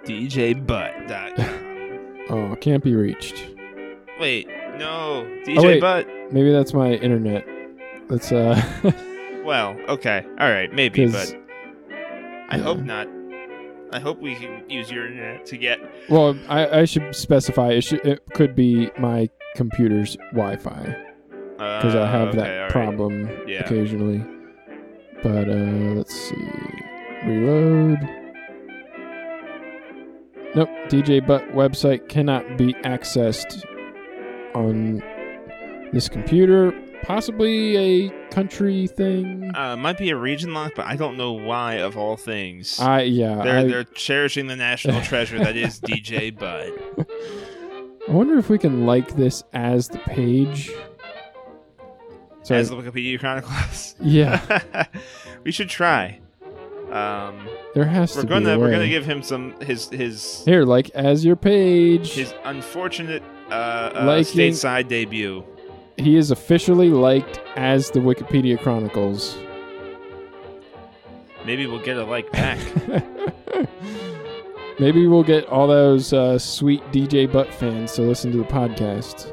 DJButt.com. 0.06 1.62
Oh, 2.28 2.56
can't 2.60 2.84
be 2.84 2.96
reached. 2.96 3.52
Wait, 4.20 4.48
no. 4.80 5.28
DJ 5.46 5.60
Oh, 5.60 5.62
wait. 5.64 5.80
Butt. 5.80 6.08
Maybe 6.32 6.52
that's 6.52 6.74
my 6.74 6.94
internet. 6.94 7.46
That's 8.10 8.32
uh 8.32 8.60
Well, 9.46 9.78
okay. 9.90 10.26
All 10.40 10.50
right, 10.50 10.74
maybe, 10.74 11.06
but 11.06 11.36
I 12.50 12.58
hope 12.58 12.80
not. 12.80 13.08
I 13.96 14.00
hope 14.00 14.20
we 14.20 14.36
can 14.36 14.70
use 14.70 14.92
your 14.92 15.08
internet 15.08 15.46
to 15.48 15.58
get. 15.58 15.80
well, 16.10 16.38
I, 16.50 16.82
I 16.82 16.86
should 16.86 17.16
specify 17.16 17.70
it 17.72 17.82
should 17.82 18.06
it 18.06 18.20
could 18.34 18.56
be 18.56 18.92
my 19.00 19.30
computer's 19.56 20.18
Wi-Fi 20.34 20.84
because 21.54 21.96
I 21.96 22.06
have 22.06 22.28
Uh, 22.28 22.30
okay, 22.30 22.38
that 22.40 22.54
all 22.58 22.62
right. 22.64 22.72
problem 22.72 23.30
Yeah. 23.48 23.62
occasionally. 23.62 24.24
But 25.24 25.48
uh 25.50 25.96
let's 25.96 26.14
see. 26.14 26.36
Reload. 27.26 28.00
Nope, 30.56 30.70
DJ 30.90 31.26
Butt 31.26 31.44
website 31.54 32.08
cannot 32.10 32.58
be 32.58 32.74
accessed 32.84 33.64
on 34.54 35.02
this 35.92 36.08
computer. 36.10 36.74
Possibly 37.04 37.78
a 37.78 38.10
country 38.30 38.88
thing. 38.88 39.52
Uh, 39.56 39.76
might 39.78 39.98
be 39.98 40.10
a 40.10 40.16
region 40.16 40.54
lock, 40.54 40.74
but 40.76 40.86
I 40.86 40.96
don't 40.96 41.18
know 41.18 41.34
why. 41.34 41.76
Of 41.76 41.98
all 41.98 42.18
things, 42.18 42.80
I 42.80 43.02
yeah. 43.04 43.42
they're 43.44 43.60
I, 43.60 43.64
they're 43.66 43.84
cherishing 43.84 44.48
the 44.48 44.56
national 44.56 45.02
treasure 45.04 45.38
that 45.40 45.56
is 45.56 45.80
DJ 45.80 46.38
Butt. 46.38 47.08
I 48.08 48.12
wonder 48.12 48.38
if 48.38 48.50
we 48.50 48.58
can 48.58 48.86
like 48.86 49.16
this 49.16 49.44
as 49.54 49.88
the 49.88 50.00
page. 50.00 50.72
So 52.44 52.54
As 52.54 52.70
the 52.70 52.76
Wikipedia 52.76 53.20
chronicles. 53.20 53.96
yeah, 54.00 54.86
we 55.44 55.52
should 55.52 55.70
try. 55.70 56.20
Um, 56.92 57.48
there 57.74 57.86
has 57.86 58.16
we're 58.16 58.22
to 58.22 58.28
gonna 58.28 58.46
be 58.46 58.52
a 58.52 58.60
we're 58.60 58.70
gonna 58.72 58.88
give 58.88 59.06
him 59.06 59.24
some 59.24 59.60
his 59.62 59.90
his 59.90 60.44
here 60.46 60.64
like 60.64 60.92
as 60.92 61.26
your 61.26 61.36
page. 61.36 62.14
his 62.14 62.34
unfortunate 62.44 63.24
uh, 63.50 63.54
uh 63.96 64.04
Liking- 64.06 64.54
stateside 64.54 64.88
debut. 64.88 65.44
He 65.98 66.16
is 66.18 66.32
officially 66.32 66.90
liked 66.90 67.40
as 67.56 67.92
the 67.92 68.00
Wikipedia 68.00 68.60
Chronicles. 68.60 69.38
Maybe 71.46 71.68
we'll 71.68 71.84
get 71.84 71.98
a 71.98 72.04
like 72.04 72.32
back. 72.32 72.60
Maybe 74.80 75.08
we'll 75.08 75.24
get 75.24 75.48
all 75.48 75.68
those 75.68 76.12
uh, 76.12 76.38
sweet 76.38 76.82
DJ 76.92 77.32
Butt 77.32 77.54
fans 77.54 77.94
to 77.94 78.02
listen 78.02 78.32
to 78.34 78.38
the 78.40 78.44
podcast. 78.44 79.32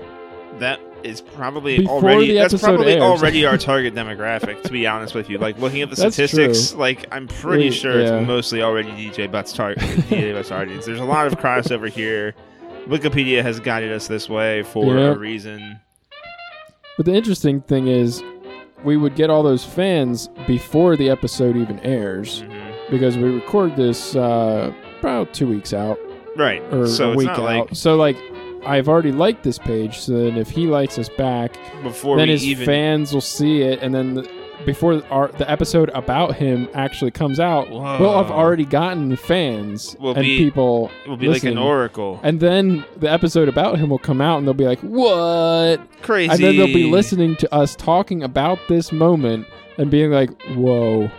that 0.61 0.79
is 1.03 1.21
probably 1.21 1.79
Before 1.79 1.95
already 2.01 2.33
that's 2.35 2.61
probably 2.63 2.93
airs. 2.93 3.03
already 3.03 3.45
our 3.45 3.59
target 3.71 3.93
demographic. 3.93 4.63
To 4.63 4.71
be 4.71 4.87
honest 4.87 5.17
with 5.17 5.29
you, 5.29 5.39
like 5.39 5.59
looking 5.59 5.83
at 5.83 5.91
the 5.91 5.97
That's 5.97 6.15
statistics, 6.15 6.71
true. 6.71 6.79
like 6.79 7.07
I'm 7.11 7.27
pretty 7.27 7.65
We- 7.65 7.71
sure 7.73 8.01
yeah. 8.01 8.19
it's 8.19 8.27
mostly 8.29 8.63
already 8.63 8.91
DJ 8.91 9.29
Butt's 9.29 9.53
target. 9.53 9.83
DJ 9.83 10.33
Butt's 10.37 10.53
audience. 10.53 10.87
There's 10.87 11.01
a 11.01 11.05
lot 11.05 11.27
of 11.27 11.35
crossover 11.41 11.89
here. 11.89 12.35
Wikipedia 12.87 13.43
has 13.43 13.59
guided 13.59 13.91
us 13.91 14.07
this 14.07 14.29
way 14.29 14.63
for 14.63 14.95
Yeah. 14.97 15.07
a 15.07 15.19
reason. 15.19 15.81
But 16.97 17.07
the 17.07 17.15
interesting 17.15 17.61
thing 17.63 17.89
is, 17.89 18.23
we 18.85 18.97
would 18.97 19.15
get 19.15 19.31
all 19.31 19.43
those 19.43 19.65
fans 19.65 20.29
before 20.47 20.97
the 20.97 21.09
episode 21.09 21.57
even 21.57 21.79
airs 21.81 22.43
Mhm. 22.43 22.91
because 22.91 23.17
we 23.17 23.25
record 23.31 23.77
this 23.77 24.17
uh, 24.17 24.73
about 25.01 25.33
two 25.33 25.47
weeks 25.47 25.73
out 25.73 25.99
Right. 26.37 26.61
or 26.73 26.87
so 26.87 27.09
a 27.09 27.13
it's 27.13 27.19
week 27.19 27.27
not 27.29 27.39
out. 27.39 27.45
like 27.45 27.69
So 27.73 27.97
like, 27.97 28.17
I've 28.67 28.89
already 28.89 29.13
liked 29.13 29.43
this 29.45 29.59
page. 29.59 29.99
So 29.99 30.13
then 30.25 30.37
if 30.37 30.51
he 30.51 30.67
likes 30.67 30.99
us 30.99 31.09
back, 31.09 31.57
before 31.83 32.17
then 32.17 32.27
we 32.29 32.33
his 32.33 32.45
even 32.45 32.67
fans 32.67 33.13
will 33.15 33.21
see 33.21 33.63
it, 33.63 33.79
and 33.83 33.95
then 33.95 34.15
the, 34.15 34.29
before 34.65 35.03
our, 35.11 35.29
the 35.29 35.51
episode 35.51 35.91
about 35.91 36.37
him 36.37 36.69
actually 36.75 37.11
comes 37.11 37.41
out, 37.41 37.71
we'll 37.71 37.83
have 37.83 38.31
already 38.31 38.65
gotten 38.65 39.17
fans 39.17 39.97
We'll 39.99 40.15
and 40.15 40.23
be- 40.23 40.39
people. 40.39 40.91
will 41.07 41.17
be 41.17 41.29
like 41.29 41.45
an 41.45 41.59
oracle. 41.59 42.21
And 42.23 42.41
then 42.41 42.85
the 42.97 43.11
episode 43.11 43.49
about 43.49 43.79
him 43.79 43.91
will 43.91 43.99
come 43.99 44.21
out, 44.21 44.39
and 44.39 44.47
they'll 44.47 44.55
be 44.55 44.67
like, 44.67 44.81
"What?" 44.81 45.81
Crazy. 46.03 46.31
And 46.33 46.43
then 46.43 46.57
they'll 46.57 46.67
be 46.67 46.91
listening 46.91 47.37
to 47.37 47.55
us 47.55 47.75
talking 47.77 48.23
about 48.23 48.59
this 48.69 48.93
moment 48.93 49.47
and 49.79 49.91
being 49.91 50.11
like, 50.11 50.31
"Whoa, 50.55 51.11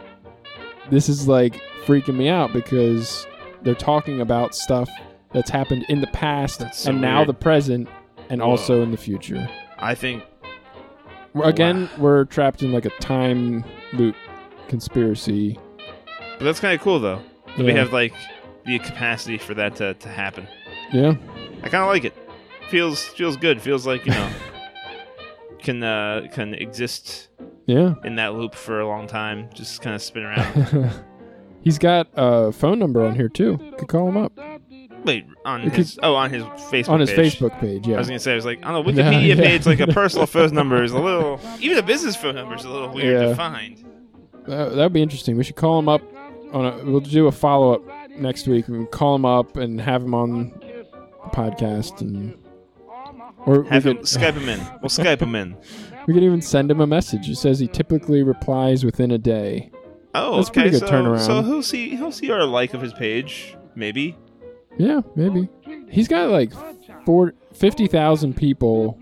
this 0.90 1.10
is 1.10 1.28
like 1.28 1.60
freaking 1.86 2.16
me 2.16 2.30
out 2.30 2.54
because 2.54 3.28
they're 3.64 3.76
talking 3.76 4.22
about 4.22 4.56
stuff 4.56 4.90
that's 5.32 5.50
happened 5.50 5.86
in 5.90 6.02
the 6.02 6.08
past 6.08 6.64
so 6.74 6.90
and 6.92 7.02
now 7.02 7.24
the 7.26 7.34
present 7.34 7.88
and 8.30 8.42
Whoa. 8.42 8.50
also 8.52 8.82
in 8.82 8.92
the 8.92 8.98
future." 8.98 9.50
I 9.80 9.96
think 9.96 10.24
Again, 11.42 11.84
Wow. 11.84 12.04
we're 12.04 12.26
trapped 12.26 12.62
in 12.64 12.72
like 12.72 12.86
a 12.86 12.90
time 13.00 13.64
loop 13.94 14.16
conspiracy. 14.68 15.60
but 16.38 16.46
that's 16.46 16.60
kind 16.60 16.74
of 16.76 16.82
cool 16.82 17.00
though. 17.00 17.22
that 17.58 17.66
We 17.66 17.74
have 17.74 17.92
like 17.94 18.14
the 18.66 18.80
capacity 18.80 19.38
for 19.38 19.54
that 19.56 19.76
to, 19.78 19.94
to 19.96 20.10
happen. 20.10 20.48
Yeah. 20.92 21.16
I 21.64 21.70
kind 21.70 21.84
of 21.84 21.88
like 21.90 22.06
it. 22.06 22.14
Feels 22.70 23.04
feels 23.04 23.36
good. 23.38 23.62
Feels 23.62 23.86
like 23.88 24.06
you 24.06 24.12
know 24.12 24.30
can 25.60 25.84
uh, 25.84 26.28
can 26.32 26.54
exist 26.54 27.30
Yeah. 27.66 27.96
in 28.04 28.16
that 28.16 28.34
loop 28.36 28.56
for 28.56 28.80
a 28.80 28.88
long 28.88 29.08
time. 29.08 29.50
Just 29.54 29.82
kind 29.82 29.96
of 29.96 30.02
spin 30.02 30.24
around. 30.24 30.92
He's 31.62 31.80
got 31.80 32.08
a 32.16 32.52
phone 32.52 32.78
number 32.80 33.06
on 33.06 33.16
here 33.16 33.30
too. 33.30 33.58
Could 33.78 33.88
call 33.88 34.08
him 34.10 34.18
up. 34.18 34.34
Wait, 35.06 35.26
on 35.46 35.62
his 35.62 36.00
oh 36.02 36.16
on 36.16 36.30
his 36.30 36.44
Facebook 36.44 36.90
on 36.90 37.00
his 37.00 37.12
page. 37.12 37.40
Facebook 37.40 37.60
page. 37.60 37.88
Yeah, 37.88 37.96
I 37.96 38.00
was 38.00 38.08
gonna 38.08 38.20
say, 38.20 38.32
I 38.32 38.36
was 38.36 38.46
like, 38.46 38.66
on 38.66 38.74
Yeah, 38.86 38.92
Wikipedia 39.12 39.28
yeah. 39.28 39.36
page, 39.36 39.66
like 39.66 39.80
a 39.80 39.88
personal 40.02 40.26
phone 40.28 40.54
number 40.54 40.84
is 40.84 40.92
a 40.92 41.00
little, 41.00 41.40
even 41.60 41.78
a 41.78 41.84
business 41.84 42.16
phone 42.16 42.36
number 42.36 42.56
is 42.56 42.64
a 42.66 42.70
little 42.70 42.90
weird 42.94 43.22
Yeah. 43.22 43.28
to 43.30 43.36
find. 43.36 43.86
That 44.48 44.76
would 44.76 44.94
be 44.94 45.02
interesting. 45.02 45.38
We 45.38 45.44
should 45.44 45.56
call 45.56 45.80
him 45.80 45.88
up 45.90 46.02
on 46.54 46.66
a. 46.66 46.84
We'll 46.86 47.00
do 47.00 47.28
a 47.28 47.32
follow 47.32 47.74
up 47.74 47.82
next 48.18 48.48
week. 48.48 48.68
We 48.68 48.76
can 48.78 48.88
call 48.88 49.16
him 49.16 49.26
up 49.26 49.56
and 49.58 49.80
have 49.82 50.04
him 50.04 50.14
on 50.14 50.50
the 50.60 50.86
podcast, 51.32 52.02
and 52.02 52.38
or 53.46 53.64
Have 53.66 53.86
him 53.86 53.98
could, 53.98 54.06
Skype 54.06 54.34
him 54.34 54.50
in. 54.50 54.60
We'll 54.82 54.90
Skype 54.90 55.22
him 55.22 55.36
in. 55.36 55.56
we 56.08 56.14
could 56.14 56.24
even 56.24 56.42
send 56.42 56.70
him 56.72 56.82
a 56.82 56.88
message. 56.88 57.30
It 57.30 57.36
says 57.38 57.60
he 57.60 57.68
typically 57.68 58.24
replies 58.24 58.84
within 58.86 59.12
a 59.12 59.18
day. 59.18 59.72
Oh, 60.16 60.36
That's 60.38 60.50
okay. 60.50 60.62
pretty 60.62 60.80
good 60.80 60.88
so, 60.88 60.94
turnaround. 60.94 61.26
so 61.26 61.42
he'll 61.42 61.64
see 61.64 61.96
he'll 61.96 62.12
see 62.12 62.30
our 62.32 62.46
like 62.46 62.74
of 62.74 62.82
his 62.82 62.94
page, 62.94 63.56
maybe. 63.76 64.16
Yeah, 64.78 65.02
maybe. 65.16 65.50
He's 65.90 66.08
got 66.08 66.30
like 66.30 66.52
four, 67.06 67.34
50,000 67.54 68.36
people 68.36 68.98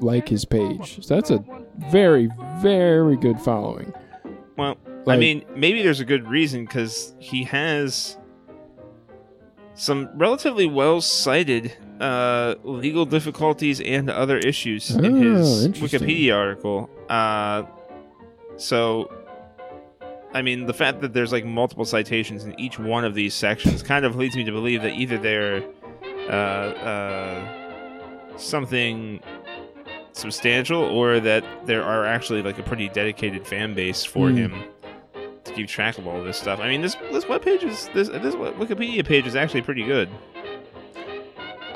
like 0.00 0.28
his 0.28 0.44
page. 0.44 1.04
So 1.04 1.14
that's 1.14 1.30
a 1.30 1.44
very, 1.90 2.28
very 2.60 3.16
good 3.16 3.40
following. 3.40 3.92
Well, 4.56 4.76
I 5.06 5.16
mean, 5.16 5.44
maybe 5.54 5.82
there's 5.82 6.00
a 6.00 6.04
good 6.04 6.28
reason 6.28 6.64
because 6.64 7.14
he 7.18 7.44
has 7.44 8.16
some 9.74 10.08
relatively 10.14 10.66
well 10.66 11.00
cited 11.00 11.72
uh, 12.00 12.54
legal 12.62 13.04
difficulties 13.04 13.80
and 13.80 14.08
other 14.10 14.38
issues 14.38 14.90
in 14.90 15.04
Oh, 15.04 15.36
his. 15.36 15.68
Wikipedia 15.80 16.34
article. 16.36 16.88
Uh, 17.08 17.64
so, 18.56 19.10
I 20.34 20.42
mean, 20.42 20.66
the 20.66 20.74
fact 20.74 21.00
that 21.00 21.14
there's 21.14 21.32
like 21.32 21.44
multiple 21.44 21.84
citations 21.84 22.44
in 22.44 22.58
each 22.60 22.78
one 22.78 23.04
of 23.04 23.14
these 23.14 23.34
sections 23.34 23.82
kind 23.82 24.04
of 24.04 24.16
leads 24.16 24.36
me 24.36 24.44
to 24.44 24.52
believe 24.52 24.82
that 24.82 24.92
either 24.94 25.16
they're 25.16 25.62
uh, 26.28 26.32
uh, 26.32 28.36
something 28.36 29.20
substantial 30.12 30.82
or 30.82 31.20
that 31.20 31.44
there 31.66 31.84
are 31.84 32.04
actually 32.04 32.42
like 32.42 32.58
a 32.58 32.62
pretty 32.64 32.88
dedicated 32.88 33.46
fan 33.46 33.74
base 33.74 34.04
for 34.04 34.28
Hmm. 34.30 34.36
him 34.36 34.64
to 35.44 35.52
keep 35.52 35.68
track 35.68 35.98
of 35.98 36.06
all 36.08 36.20
this 36.24 36.36
stuff. 36.36 36.58
I 36.58 36.68
mean, 36.68 36.82
this 36.82 36.96
this 37.12 37.28
web 37.28 37.42
page 37.42 37.62
is 37.62 37.88
this 37.94 38.08
this 38.08 38.34
Wikipedia 38.34 39.06
page 39.06 39.26
is 39.28 39.36
actually 39.36 39.62
pretty 39.62 39.84
good. 39.84 40.08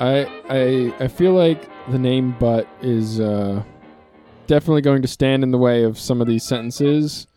I 0.00 0.26
I 0.48 1.04
I 1.04 1.08
feel 1.08 1.32
like 1.32 1.68
the 1.92 1.98
name 1.98 2.34
"but" 2.40 2.66
is 2.82 3.20
uh, 3.20 3.62
definitely 4.48 4.82
going 4.82 5.02
to 5.02 5.08
stand 5.08 5.44
in 5.44 5.52
the 5.52 5.58
way 5.58 5.84
of 5.84 5.96
some 5.98 6.20
of 6.20 6.26
these 6.26 6.42
sentences. 6.42 7.27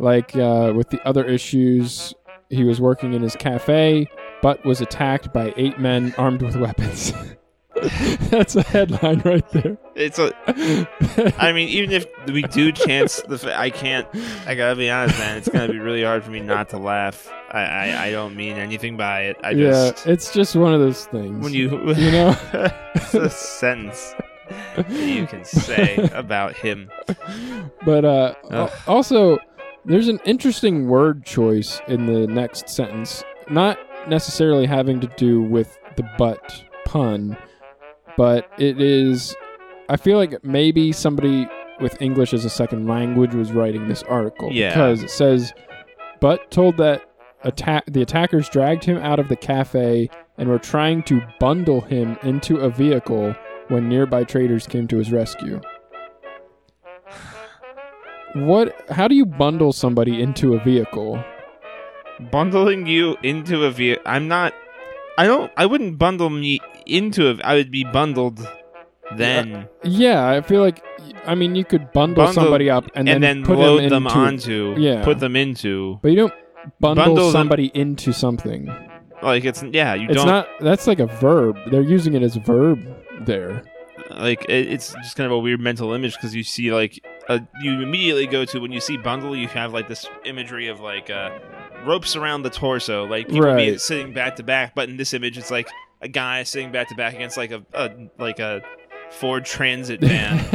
Like 0.00 0.34
uh, 0.34 0.72
with 0.74 0.90
the 0.90 1.00
other 1.06 1.24
issues, 1.24 2.14
he 2.48 2.64
was 2.64 2.80
working 2.80 3.12
in 3.12 3.22
his 3.22 3.36
cafe, 3.36 4.08
but 4.42 4.64
was 4.64 4.80
attacked 4.80 5.32
by 5.32 5.52
eight 5.56 5.78
men 5.78 6.14
armed 6.16 6.42
with 6.42 6.56
weapons. 6.56 7.12
That's 8.30 8.56
a 8.56 8.62
headline 8.62 9.20
right 9.24 9.48
there. 9.50 9.78
It's 9.94 10.18
a. 10.18 10.32
I 11.38 11.52
mean, 11.52 11.68
even 11.68 11.92
if 11.92 12.06
we 12.26 12.42
do 12.42 12.72
chance 12.72 13.22
the, 13.22 13.38
fa- 13.38 13.58
I 13.58 13.70
can't. 13.70 14.06
I 14.46 14.54
gotta 14.54 14.76
be 14.76 14.90
honest, 14.90 15.18
man. 15.18 15.36
It's 15.38 15.48
gonna 15.48 15.72
be 15.72 15.78
really 15.78 16.02
hard 16.02 16.24
for 16.24 16.30
me 16.30 16.40
not 16.40 16.70
to 16.70 16.78
laugh. 16.78 17.30
I 17.50 17.60
I, 17.60 18.04
I 18.06 18.10
don't 18.10 18.36
mean 18.36 18.56
anything 18.56 18.96
by 18.96 19.22
it. 19.22 19.36
I 19.42 19.50
yeah, 19.50 19.70
just 19.90 20.06
it's 20.06 20.32
just 20.32 20.56
one 20.56 20.74
of 20.74 20.80
those 20.80 21.06
things. 21.06 21.42
when 21.42 21.52
you 21.54 21.70
you 21.94 22.10
know, 22.10 22.36
it's 22.94 23.14
a 23.14 23.30
sentence 23.30 24.14
that 24.76 24.90
you 24.90 25.26
can 25.26 25.44
say 25.44 26.08
about 26.12 26.54
him. 26.56 26.90
but 27.86 28.04
uh, 28.04 28.34
Ugh. 28.50 28.70
also 28.86 29.38
there's 29.84 30.08
an 30.08 30.20
interesting 30.24 30.88
word 30.88 31.24
choice 31.24 31.80
in 31.88 32.06
the 32.06 32.26
next 32.26 32.68
sentence, 32.68 33.24
not 33.48 33.78
necessarily 34.08 34.66
having 34.66 35.00
to 35.00 35.06
do 35.16 35.42
with 35.42 35.78
the 35.96 36.08
butt 36.18 36.64
pun, 36.84 37.36
but 38.16 38.50
it 38.58 38.80
is. 38.80 39.34
I 39.88 39.96
feel 39.96 40.16
like 40.18 40.44
maybe 40.44 40.92
somebody 40.92 41.48
with 41.80 42.00
English 42.00 42.32
as 42.34 42.44
a 42.44 42.50
second 42.50 42.86
language 42.86 43.34
was 43.34 43.52
writing 43.52 43.88
this 43.88 44.02
article 44.04 44.50
Yeah. 44.52 44.68
because 44.70 45.02
it 45.02 45.10
says, 45.10 45.52
"But 46.20 46.50
told 46.50 46.76
that 46.76 47.02
attack 47.42 47.84
the 47.86 48.02
attackers 48.02 48.48
dragged 48.50 48.84
him 48.84 48.98
out 48.98 49.18
of 49.18 49.28
the 49.28 49.36
cafe 49.36 50.10
and 50.36 50.48
were 50.48 50.58
trying 50.58 51.02
to 51.04 51.22
bundle 51.40 51.80
him 51.80 52.18
into 52.22 52.58
a 52.58 52.68
vehicle 52.68 53.34
when 53.68 53.88
nearby 53.88 54.24
traders 54.24 54.66
came 54.66 54.86
to 54.88 54.98
his 54.98 55.10
rescue." 55.10 55.60
What? 58.34 58.74
How 58.90 59.08
do 59.08 59.14
you 59.14 59.26
bundle 59.26 59.72
somebody 59.72 60.20
into 60.20 60.54
a 60.54 60.60
vehicle? 60.64 61.22
Bundling 62.30 62.86
you 62.86 63.16
into 63.22 63.64
a 63.64 63.70
vehicle. 63.70 64.02
I'm 64.06 64.28
not. 64.28 64.52
I 65.16 65.26
don't. 65.26 65.50
I 65.56 65.66
wouldn't 65.66 65.98
bundle 65.98 66.30
me 66.30 66.60
into 66.86 67.30
a. 67.30 67.38
I 67.42 67.54
would 67.54 67.70
be 67.70 67.84
bundled. 67.84 68.46
Then 69.16 69.66
Yeah, 69.82 70.28
I 70.28 70.40
feel 70.42 70.60
like. 70.60 70.84
I 71.26 71.34
mean, 71.34 71.54
you 71.54 71.64
could 71.64 71.90
bundle, 71.92 72.24
Bundle- 72.24 72.42
somebody 72.44 72.70
up 72.70 72.84
and, 72.94 73.08
and, 73.08 73.22
then, 73.22 73.38
then, 73.40 73.44
put 73.44 73.58
load 73.58 73.82
them, 73.82 74.04
them 74.04 74.06
into, 74.06 74.18
onto. 74.18 74.74
yeah. 74.80 75.02
Put 75.04 75.18
them 75.18 75.34
into. 75.34 75.98
But 76.02 76.10
you 76.12 76.16
don't 76.16 76.32
bundle, 76.78 77.04
Bundle 77.04 77.24
them- 77.26 77.32
somebody 77.32 77.70
into 77.74 78.12
something. 78.12 78.72
Like 79.22 79.44
it's 79.44 79.62
yeah. 79.62 79.94
You 79.94 80.06
It's 80.08 80.14
don't. 80.16 80.26
not. 80.26 80.46
That's 80.60 80.86
like 80.86 81.00
a 81.00 81.06
verb. 81.06 81.56
They're 81.70 81.82
using 81.82 82.14
it 82.14 82.22
as 82.22 82.36
a 82.36 82.40
verb 82.40 82.86
there. 83.26 83.64
like 84.10 84.46
it's 84.48 84.92
just 85.02 85.16
kind 85.16 85.26
of 85.26 85.32
a 85.32 85.38
weird 85.38 85.60
mental 85.60 85.92
image 85.92 86.14
because 86.14 86.34
you 86.34 86.42
see 86.44 86.72
like 86.72 87.04
a, 87.34 87.40
you 87.62 87.80
immediately 87.82 88.26
go 88.26 88.44
to 88.44 88.58
when 88.60 88.72
you 88.72 88.80
see 88.80 88.96
bundle 88.96 89.36
you 89.36 89.46
have 89.48 89.72
like 89.72 89.88
this 89.88 90.06
imagery 90.24 90.68
of 90.68 90.80
like 90.80 91.08
uh, 91.10 91.30
ropes 91.86 92.16
around 92.16 92.42
the 92.42 92.50
torso 92.50 93.04
like 93.06 93.28
people 93.28 93.42
be 93.56 93.70
Right. 93.70 93.80
sitting 93.80 94.12
back 94.12 94.36
to 94.36 94.42
back 94.42 94.74
but 94.74 94.88
in 94.88 94.96
this 94.96 95.14
image 95.14 95.38
it's 95.38 95.50
like 95.50 95.68
a 96.02 96.08
guy 96.08 96.42
sitting 96.42 96.72
back 96.72 96.88
to 96.88 96.94
back 96.94 97.14
against 97.14 97.36
like 97.36 97.50
a, 97.52 97.62
a 97.72 97.90
like 98.18 98.38
a 98.40 98.62
Ford 99.10 99.44
Transit 99.44 100.00
van 100.00 100.38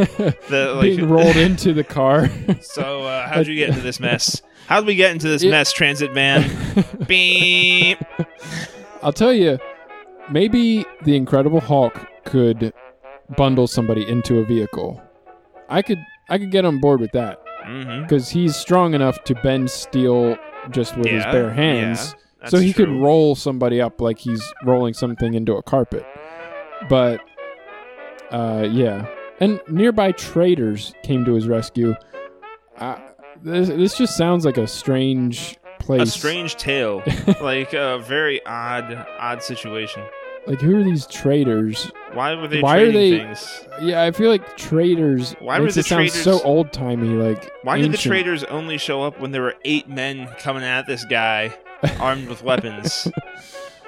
the 0.50 0.74
like 0.76 0.96
Being 0.96 1.10
rolled 1.10 1.36
into 1.36 1.74
the 1.74 1.84
car. 1.84 2.30
so 2.62 3.04
uh, 3.04 3.28
how'd 3.28 3.48
you 3.48 3.56
get 3.56 3.70
into 3.70 3.82
this 3.82 4.00
mess 4.00 4.42
How 4.68 4.80
did 4.80 4.88
we 4.88 4.96
get 4.96 5.12
into 5.12 5.28
this 5.28 5.44
Yeah. 5.44 5.52
mess 5.52 5.72
transit 5.74 6.14
van 6.14 6.50
beep 7.08 8.00
I'll 9.04 9.14
tell 9.14 9.34
you, 9.34 9.60
maybe 10.32 10.84
the 11.04 11.16
Incredible 11.16 11.60
Hulk 11.60 12.08
could 12.26 12.74
bundle 13.38 13.68
somebody 13.68 14.08
into 14.10 14.40
a 14.40 14.46
vehicle. 14.46 15.00
I 15.70 15.82
could. 15.84 16.00
I 16.30 16.38
could 16.38 16.52
get 16.52 16.66
on 16.66 16.80
board 16.80 17.00
with 17.00 17.12
that 17.12 17.40
mm-hmm. 17.66 18.04
because 18.04 18.30
he's 18.30 18.56
strong 18.56 18.94
enough 18.94 19.24
to 19.26 19.36
bend 19.36 19.70
steel 19.70 20.38
just 20.72 20.98
with 20.98 21.08
his 21.08 21.24
bare 21.26 21.52
hands. 21.52 22.16
yeah, 22.42 22.50
so 22.50 22.58
he 22.58 22.74
could 22.74 22.90
roll 22.90 23.36
somebody 23.36 23.82
up 23.82 24.02
like 24.02 24.20
he's 24.20 24.44
rolling 24.64 24.94
something 24.94 25.34
into 25.34 25.54
a 25.54 25.64
carpet. 25.64 26.06
But 26.90 27.22
uh, 28.32 28.68
yeah, 28.72 29.08
and 29.40 29.62
nearby 29.70 30.12
traders 30.12 30.94
came 31.04 31.26
to 31.26 31.34
his 31.34 31.48
rescue. 31.48 31.96
Uh, 32.78 33.00
this 33.42 33.70
this 33.70 33.98
just 33.98 34.18
sounds 34.18 34.46
like 34.46 34.58
a 34.58 34.68
strange 34.68 35.58
place. 35.80 36.02
a 36.02 36.06
strange 36.12 36.56
tale 36.56 37.04
like 37.42 37.74
a 37.74 38.00
very 38.00 38.44
odd 38.46 39.06
odd 39.20 39.44
situation 39.44 40.04
Like 40.48 40.62
who 40.62 40.78
are 40.78 40.84
these 40.84 41.08
traders? 41.08 41.92
Why 42.14 42.36
were 42.36 42.48
they 42.48 42.62
Why 42.62 42.78
are 42.78 42.92
trading 42.92 42.94
they- 43.12 43.18
things? 43.18 43.66
Yeah, 43.82 44.04
I 44.04 44.12
feel 44.12 44.30
like 44.30 44.58
traders 44.58 45.34
Why 45.40 45.58
were 45.60 45.66
makes 45.66 45.74
the 45.76 45.80
it 45.82 45.86
sound 45.88 46.10
traders- 46.10 46.24
so 46.24 46.40
old 46.44 46.72
timey. 46.72 47.10
Like 47.10 47.52
Why 47.64 47.78
did 47.78 47.86
the 47.86 47.96
ancient. 47.96 48.12
traders 48.12 48.44
only 48.46 48.78
show 48.78 49.04
up 49.04 49.20
when 49.20 49.32
there 49.32 49.42
were 49.42 49.56
eight 49.66 49.90
men 49.90 50.28
coming 50.40 50.64
at 50.64 50.86
this 50.88 51.04
guy 51.06 51.54
armed 52.00 52.28
with 52.28 52.44
weapons? 52.44 53.08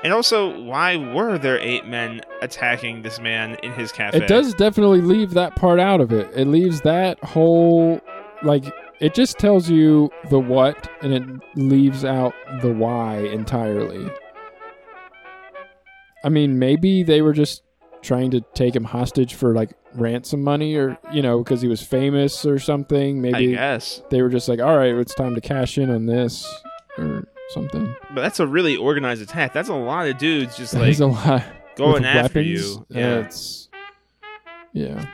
And 0.03 0.13
also, 0.13 0.61
why 0.61 0.95
were 0.95 1.39
there 1.39 1.57
eight 1.59 1.87
men 1.87 2.21
attacking 2.43 3.01
this 3.01 3.19
man 3.19 3.55
in 3.63 3.71
his 3.71 3.91
cafe? 3.91 4.19
It 4.19 4.27
does 4.27 4.53
definitely 4.53 5.01
leave 5.01 5.31
that 5.33 5.55
part 5.55 5.79
out 5.79 6.01
of 6.01 6.11
it. 6.13 6.29
It 6.35 6.45
leaves 6.47 6.81
that 6.81 7.17
whole 7.23 7.99
like 8.43 8.63
it 8.99 9.15
just 9.15 9.39
tells 9.39 9.71
you 9.71 10.11
the 10.29 10.37
what 10.39 10.87
and 11.01 11.13
it 11.15 11.23
leaves 11.55 12.05
out 12.05 12.35
the 12.61 12.71
why 12.71 13.17
entirely. 13.21 14.07
I 16.23 16.29
mean, 16.29 16.57
maybe 16.59 17.03
they 17.03 17.21
were 17.21 17.33
just 17.33 17.63
trying 18.01 18.31
to 18.31 18.41
take 18.53 18.75
him 18.75 18.83
hostage 18.83 19.33
for 19.35 19.53
like 19.53 19.71
ransom 19.93 20.43
money 20.43 20.75
or 20.75 20.97
you 21.11 21.21
know 21.21 21.39
because 21.43 21.61
he 21.61 21.67
was 21.67 21.81
famous 21.81 22.45
or 22.45 22.59
something. 22.59 23.17
I 23.19 23.31
Maybe 23.31 23.47
guess. 23.53 24.01
they 24.09 24.21
were 24.21 24.29
just 24.29 24.47
like, 24.49 24.59
"All 24.59 24.77
right, 24.77 24.93
it's 24.95 25.15
time 25.15 25.35
to 25.35 25.41
cash 25.41 25.77
in 25.77 25.89
on 25.89 26.05
this." 26.05 26.47
Or 26.97 27.27
something. 27.49 27.95
But 28.13 28.21
that's 28.21 28.39
a 28.39 28.47
really 28.47 28.75
organized 28.75 29.21
attack. 29.21 29.53
That's 29.53 29.69
a 29.69 29.75
lot 29.75 30.07
of 30.07 30.17
dudes 30.17 30.57
just 30.57 30.73
like 30.73 30.83
There's 30.83 30.99
a 30.99 31.07
lot 31.07 31.43
going 31.75 32.03
after 32.05 32.39
weapons. 32.39 32.47
you. 32.47 32.85
Yeah, 32.89 32.99
Yeah. 32.99 33.15
it's 33.25 33.69
yeah. 34.73 35.05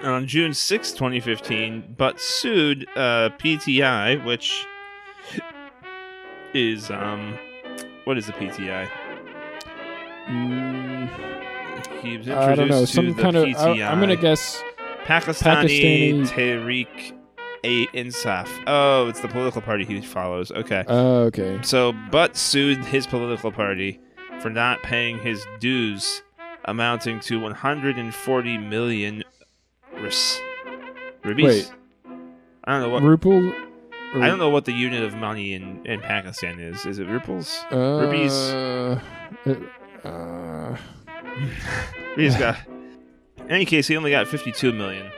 And 0.00 0.10
on 0.10 0.26
June 0.26 0.52
6, 0.52 0.92
2015, 0.92 1.94
Butt 1.96 2.20
sued 2.20 2.86
uh, 2.96 3.30
PTI, 3.38 4.24
which 4.24 4.66
is 6.54 6.90
um, 6.90 7.38
what 8.04 8.18
is 8.18 8.26
the 8.26 8.32
PTI? 8.32 8.88
Mm, 10.28 11.08
He 12.02 12.18
was 12.18 12.28
I 12.28 12.54
don't 12.54 12.68
know. 12.68 12.84
Some 12.84 13.14
kind 13.14 13.36
of. 13.36 13.44
I, 13.56 13.82
I'm 13.82 14.00
gonna 14.00 14.16
guess. 14.16 14.62
Pakistani, 15.04 16.22
Pakistani- 16.22 16.28
Tehreek 16.28 17.12
a 17.64 17.86
Insaf. 17.88 18.48
Oh, 18.66 19.08
it's 19.08 19.20
the 19.20 19.28
political 19.28 19.60
party 19.60 19.84
he 19.84 20.00
follows. 20.00 20.50
Okay. 20.52 20.84
Oh, 20.88 21.22
okay. 21.24 21.58
So, 21.62 21.92
Butt 22.10 22.36
sued 22.36 22.84
his 22.84 23.06
political 23.06 23.50
party 23.52 24.00
for 24.40 24.50
not 24.50 24.82
paying 24.82 25.18
his 25.18 25.44
dues, 25.60 26.22
amounting 26.64 27.20
to 27.20 27.40
140 27.40 28.58
million 28.58 29.22
rupees. 29.92 30.40
Wait. 31.24 31.72
I 32.64 32.72
don't 32.72 32.82
know 32.82 32.88
what. 32.90 33.02
I 34.14 34.26
don't 34.26 34.38
know 34.38 34.50
what 34.50 34.64
the 34.66 34.72
unit 34.72 35.02
of 35.02 35.14
money 35.14 35.54
in, 35.54 35.84
in 35.86 36.00
Pakistan 36.00 36.60
is. 36.60 36.84
Is 36.84 36.98
it 36.98 37.06
ruples? 37.08 37.64
Uh, 37.72 38.06
Rupees. 38.06 38.32
it- 39.46 40.06
uh, 40.06 40.76
He's 42.16 42.36
got. 42.36 42.58
In 43.38 43.50
any 43.50 43.64
case, 43.64 43.88
he 43.88 43.96
only 43.96 44.10
got 44.10 44.28
52 44.28 44.72
million. 44.72 45.10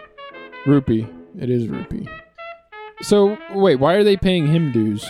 rupee. 0.67 1.07
It 1.39 1.51
is 1.51 1.69
rupee. 1.69 2.09
So 3.03 3.37
wait, 3.53 3.77
why 3.81 3.95
are 3.95 4.05
they 4.05 4.17
paying 4.17 4.47
him 4.47 4.73
dues? 4.73 5.05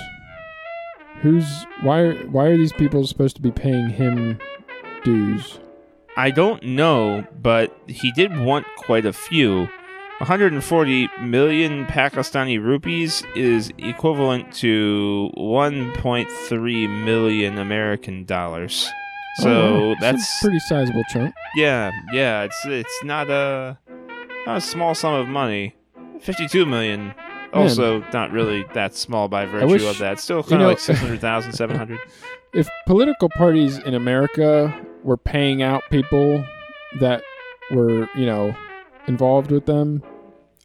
Who's 1.20 1.46
why? 1.82 2.12
Why 2.24 2.46
are 2.46 2.56
these 2.56 2.72
people 2.72 3.06
supposed 3.06 3.36
to 3.36 3.42
be 3.42 3.50
paying 3.50 3.88
him 3.90 4.38
dues? 5.04 5.58
I 6.16 6.30
don't 6.30 6.62
know, 6.62 7.24
but 7.40 7.76
he 7.86 8.10
did 8.12 8.36
want 8.38 8.66
quite 8.76 9.04
a 9.06 9.12
few. 9.12 9.68
140 10.18 11.08
million 11.22 11.86
Pakistani 11.86 12.62
rupees 12.62 13.22
is 13.34 13.72
equivalent 13.78 14.52
to 14.54 15.30
1.3 15.36 17.04
million 17.04 17.58
American 17.58 18.24
dollars. 18.24 18.88
So 19.38 19.50
Oh, 19.50 19.94
that's 20.00 20.22
a 20.22 20.44
pretty 20.44 20.60
sizable 20.60 21.02
chunk. 21.10 21.34
yeah, 21.56 21.90
yeah. 22.12 22.42
It's 22.44 22.60
it's 22.66 23.04
not 23.04 23.28
a 23.28 23.76
not 24.46 24.58
a 24.58 24.60
small 24.60 24.94
sum 24.94 25.14
of 25.14 25.26
money. 25.26 25.74
52 26.20 26.64
million. 26.64 27.12
Also, 27.52 28.04
not 28.12 28.30
really 28.32 28.64
that 28.74 28.94
small 28.94 29.28
by 29.28 29.46
virtue 29.46 29.66
wish- 29.66 29.84
of 29.84 29.98
that. 29.98 30.18
Still 30.20 30.42
kind 30.42 30.54
of 30.54 30.58
know- 30.60 30.68
like 30.68 30.78
600,000, 30.80 31.52
700. 31.52 31.98
If 32.52 32.68
political 32.86 33.28
parties 33.30 33.78
in 33.78 33.94
America 33.94 34.72
were 35.04 35.16
paying 35.16 35.62
out 35.62 35.82
people 35.90 36.44
that 37.00 37.22
were, 37.72 38.08
you 38.16 38.26
know, 38.26 38.54
involved 39.06 39.50
with 39.50 39.66
them, 39.66 40.02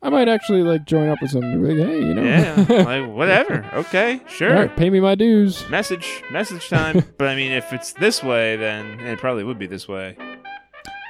I 0.02 0.10
might 0.10 0.28
actually 0.28 0.64
like 0.64 0.86
join 0.86 1.10
up 1.10 1.22
with 1.22 1.32
some. 1.32 1.64
Like, 1.64 1.78
hey, 1.78 2.00
you 2.00 2.14
know, 2.14 2.24
yeah, 2.24 2.66
like 2.86 3.10
whatever. 3.10 3.70
Okay, 3.74 4.22
sure. 4.28 4.54
Right, 4.54 4.76
pay 4.76 4.90
me 4.90 5.00
my 5.00 5.16
dues. 5.16 5.68
Message, 5.70 6.24
message 6.32 6.70
time. 6.70 7.04
but 7.18 7.28
I 7.28 7.36
mean, 7.36 7.52
if 7.52 7.74
it's 7.74 7.94
this 7.94 8.24
way, 8.24 8.56
then 8.56 9.00
it 9.02 9.20
probably 9.20 9.44
would 9.44 9.60
be 9.60 9.68
this 9.68 9.88
way. 9.88 10.18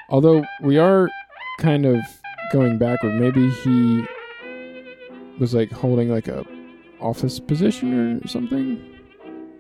Although 0.10 0.44
we 0.62 0.80
are 0.80 1.10
kind 1.60 1.86
of 1.86 2.00
going 2.52 2.78
backward. 2.78 3.14
Maybe 3.20 3.50
he 3.50 4.06
was 5.40 5.54
like 5.54 5.72
holding 5.72 6.10
like 6.10 6.28
a 6.28 6.46
office 7.00 7.40
position 7.40 8.22
or 8.24 8.28
something. 8.28 8.84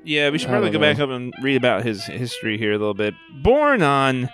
Yeah, 0.03 0.29
we 0.29 0.37
should 0.37 0.49
probably 0.49 0.69
go 0.69 0.79
don't 0.79 0.93
back 0.95 0.99
up 0.99 1.09
and 1.09 1.33
read 1.41 1.57
about 1.57 1.83
his 1.83 2.03
history 2.05 2.57
here 2.57 2.71
a 2.71 2.77
little 2.77 2.93
bit. 2.93 3.13
Born 3.43 3.83
on 3.83 4.29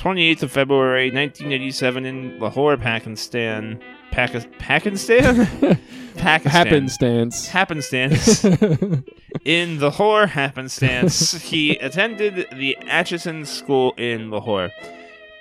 28th 0.00 0.44
of 0.44 0.50
February 0.50 1.10
1987 1.10 2.06
in 2.06 2.38
Lahore, 2.38 2.78
Pakistan. 2.78 3.78
Paki- 4.10 4.50
Pakistan? 4.58 5.46
Pakistan. 6.16 6.50
Happenstance. 6.50 7.48
Happenstance. 7.48 8.44
in 9.44 9.78
Lahore, 9.78 10.26
happenstance, 10.26 11.42
he 11.42 11.72
attended 11.76 12.46
the 12.56 12.78
Aitchison 12.84 13.46
School 13.46 13.92
in 13.98 14.30
Lahore. 14.30 14.70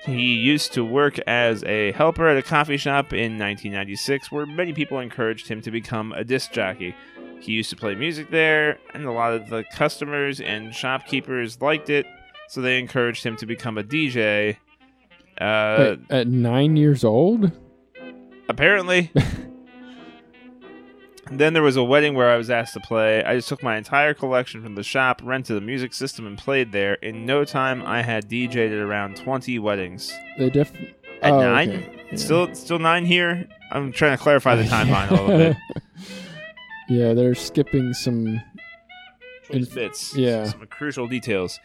He 0.03 0.33
used 0.33 0.73
to 0.73 0.83
work 0.83 1.19
as 1.19 1.63
a 1.63 1.93
helper 1.93 2.27
at 2.27 2.35
a 2.35 2.41
coffee 2.41 2.77
shop 2.77 3.13
in 3.13 3.39
1996, 3.39 4.29
where 4.29 4.45
many 4.45 4.73
people 4.73 4.99
encouraged 4.99 5.47
him 5.47 5.61
to 5.61 5.71
become 5.71 6.11
a 6.11 6.25
disc 6.25 6.51
jockey. 6.51 6.93
He 7.39 7.53
used 7.53 7.69
to 7.69 7.77
play 7.77 7.95
music 7.95 8.29
there, 8.29 8.77
and 8.93 9.05
a 9.05 9.11
lot 9.13 9.31
of 9.31 9.49
the 9.49 9.63
customers 9.73 10.41
and 10.41 10.75
shopkeepers 10.75 11.61
liked 11.61 11.89
it, 11.89 12.05
so 12.49 12.61
they 12.61 12.79
encouraged 12.79 13.23
him 13.23 13.37
to 13.37 13.45
become 13.45 13.77
a 13.77 13.83
DJ. 13.83 14.57
Uh, 15.39 15.77
Wait, 15.79 15.99
at 16.09 16.27
nine 16.27 16.75
years 16.75 17.03
old? 17.03 17.51
apparently. 18.49 19.11
then 21.31 21.53
there 21.53 21.63
was 21.63 21.77
a 21.77 21.83
wedding 21.83 22.15
where 22.15 22.29
I 22.29 22.35
was 22.35 22.49
asked 22.49 22.73
to 22.73 22.81
play. 22.81 23.23
I 23.23 23.35
just 23.35 23.47
took 23.47 23.63
my 23.63 23.77
entire 23.77 24.13
collection 24.13 24.61
from 24.61 24.75
the 24.75 24.83
shop, 24.83 25.21
rented 25.23 25.55
a 25.55 25.61
music 25.61 25.93
system, 25.93 26.27
and 26.27 26.37
played 26.37 26.73
there. 26.73 26.95
In 26.95 27.25
no 27.25 27.45
time, 27.45 27.81
I 27.85 28.01
had 28.01 28.27
DJed 28.27 28.71
at 28.71 28.79
around 28.79 29.15
20 29.15 29.57
weddings. 29.59 30.11
They 30.37 30.49
def. 30.49 30.73
At 31.21 31.33
oh, 31.33 31.41
nine? 31.41 31.69
okay. 31.69 32.05
Yeah. 32.11 32.17
Still, 32.17 32.55
still 32.55 32.79
nine 32.79 33.05
here. 33.05 33.47
I'm 33.71 33.91
trying 33.91 34.17
to 34.17 34.23
clarify 34.23 34.55
the 34.55 34.63
timeline 34.63 35.11
a 35.11 35.13
little 35.13 35.37
bit. 35.37 35.55
yeah, 36.89 37.13
they're 37.13 37.35
skipping 37.35 37.93
some. 37.93 38.41
Inf- 39.51 39.73
bits, 39.73 40.15
yeah. 40.15 40.45
some 40.45 40.65
crucial 40.67 41.07
details. 41.07 41.59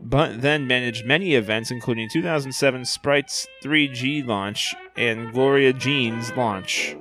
But 0.00 0.40
then 0.40 0.66
managed 0.66 1.04
many 1.04 1.34
events, 1.34 1.70
including 1.70 2.08
2007 2.08 2.84
Sprite's 2.84 3.46
3G 3.62 4.26
launch 4.26 4.74
and 4.96 5.32
Gloria 5.32 5.72
Jean's 5.72 6.32
launch. 6.32 6.96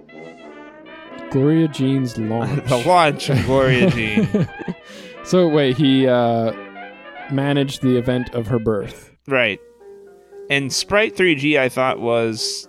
Gloria 1.32 1.68
Jean's 1.68 2.18
launch. 2.18 2.66
the 2.68 2.78
launch 2.78 3.30
of 3.30 3.44
Gloria 3.46 3.90
Jean. 3.92 4.50
so 5.24 5.48
wait, 5.48 5.78
he 5.78 6.08
uh, 6.08 6.52
managed 7.32 7.82
the 7.82 7.98
event 7.98 8.34
of 8.34 8.48
her 8.48 8.60
birth. 8.60 9.12
Right. 9.28 9.60
And 10.50 10.72
Sprite 10.72 11.16
3G, 11.16 11.60
I 11.60 11.70
thought 11.70 12.00
was 12.00 12.68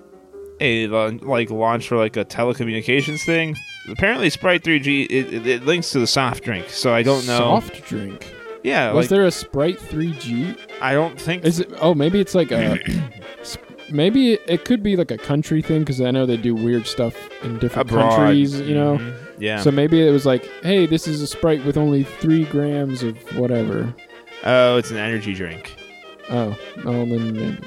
a 0.61 0.87
uh, 0.87 1.13
like 1.23 1.51
launch 1.51 1.89
for 1.89 1.97
like 1.97 2.17
a 2.17 2.25
telecommunications 2.25 3.25
thing. 3.25 3.57
Apparently, 3.89 4.29
Sprite 4.31 4.63
3G 4.63 5.07
it, 5.07 5.33
it, 5.33 5.47
it 5.47 5.65
links 5.65 5.91
to 5.93 6.01
the 6.01 6.07
soft 6.07 6.45
drink, 6.45 6.69
so 6.69 6.93
I 6.93 7.03
don't 7.03 7.27
know. 7.27 7.39
Soft 7.39 7.85
drink. 7.85 8.35
Yeah, 8.63 8.93
Was 8.93 9.05
like 9.05 9.11
there 9.11 9.25
a 9.27 9.31
Sprite 9.31 9.79
3G? 9.79 10.59
I 10.81 10.93
don't 10.93 11.21
think. 11.21 11.45
Is 11.45 11.61
it? 11.61 11.71
Oh, 11.81 11.95
maybe 11.95 12.21
it's 12.21 12.35
like 12.35 12.51
a. 12.51 12.79
maybe 13.91 14.35
it, 14.35 14.43
it 14.47 14.65
could 14.65 14.83
be 14.83 14.97
like 14.97 15.11
a 15.11 15.19
country 15.19 15.63
thing 15.63 15.81
because 15.81 16.01
I 16.01 16.11
know 16.11 16.27
they 16.27 16.37
do 16.37 16.55
weird 16.55 16.87
stuff 16.87 17.15
in 17.43 17.59
different 17.59 17.91
abroad. 17.91 18.17
countries. 18.17 18.61
You 18.61 18.75
know. 18.75 18.99
Mhm. 18.99 19.15
Yeah. 19.39 19.61
So 19.61 19.71
maybe 19.71 20.07
it 20.07 20.11
was 20.11 20.27
like, 20.27 20.45
hey, 20.63 20.87
this 20.87 21.07
is 21.07 21.23
a 21.23 21.27
Sprite 21.27 21.65
with 21.65 21.77
only 21.77 22.03
three 22.03 22.45
grams 22.47 23.03
of 23.05 23.17
whatever. 23.37 23.95
oh, 24.45 24.77
it's 24.77 24.91
an 24.91 24.97
energy 24.97 25.35
drink. 25.35 25.77
Oh, 26.31 26.59
oh, 26.85 27.05
then 27.07 27.33
maybe. 27.37 27.59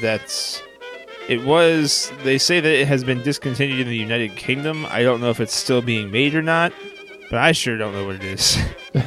That's. 0.00 0.60
It 1.28 1.44
was. 1.44 2.10
They 2.24 2.38
say 2.38 2.58
that 2.58 2.72
it 2.72 2.88
has 2.88 3.04
been 3.04 3.22
discontinued 3.22 3.78
in 3.80 3.86
the 3.86 3.96
United 3.96 4.34
Kingdom. 4.34 4.84
I 4.86 5.02
don't 5.04 5.20
know 5.20 5.30
if 5.30 5.38
it's 5.38 5.54
still 5.54 5.80
being 5.80 6.10
made 6.10 6.34
or 6.34 6.42
not, 6.42 6.72
but 7.30 7.38
I 7.38 7.52
sure 7.52 7.78
don't 7.78 7.92
know 7.92 8.04
what 8.04 8.16
it 8.16 8.24
is. 8.24 8.58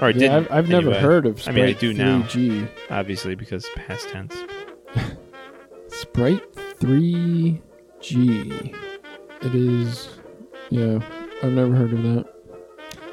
or 0.00 0.10
it 0.10 0.16
yeah, 0.16 0.38
didn't. 0.38 0.50
I've, 0.50 0.58
I've 0.58 0.68
never 0.68 0.88
anyway. 0.88 1.00
heard 1.02 1.26
of 1.26 1.38
I 1.38 1.40
Sprite 1.42 1.54
mean, 1.56 1.64
I 1.66 1.72
do 1.72 1.94
now. 1.94 2.22
3G. 2.22 2.68
obviously 2.90 3.34
because 3.34 3.66
past 3.76 4.08
tense. 4.10 4.34
Sprite 5.88 6.52
3G. 6.80 8.74
It 9.42 9.54
is. 9.54 10.08
Yeah, 10.70 10.98
I've 11.42 11.52
never 11.52 11.74
heard 11.74 11.92
of 11.92 12.02
that. 12.02 12.26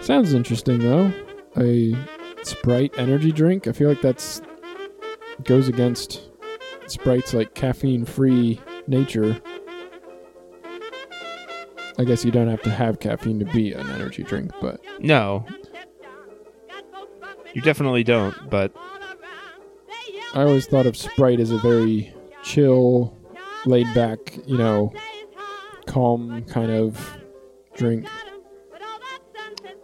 Sounds 0.01 0.33
interesting 0.33 0.79
though. 0.79 1.11
A 1.57 1.95
Sprite 2.43 2.93
energy 2.97 3.31
drink. 3.31 3.67
I 3.67 3.71
feel 3.71 3.89
like 3.89 4.01
that's 4.01 4.41
goes 5.43 5.67
against 5.67 6.29
Sprite's 6.87 7.33
like 7.33 7.55
caffeine-free 7.55 8.61
nature. 8.87 9.41
I 11.97 12.03
guess 12.03 12.23
you 12.25 12.31
don't 12.31 12.47
have 12.49 12.61
to 12.63 12.69
have 12.69 12.99
caffeine 12.99 13.39
to 13.39 13.45
be 13.45 13.71
an 13.73 13.89
energy 13.89 14.23
drink, 14.23 14.51
but 14.61 14.81
No, 14.99 15.45
you 17.55 17.61
definitely 17.61 18.03
don't. 18.03 18.35
But 18.49 18.71
I 20.35 20.41
always 20.43 20.67
thought 20.67 20.85
of 20.85 20.95
Sprite 20.95 21.39
as 21.39 21.49
a 21.49 21.57
very 21.57 22.13
chill, 22.43 23.17
laid 23.65 23.91
back, 23.95 24.37
you 24.45 24.57
know, 24.57 24.93
calm 25.87 26.43
kind 26.43 26.71
of 26.71 27.17
drink. 27.75 28.07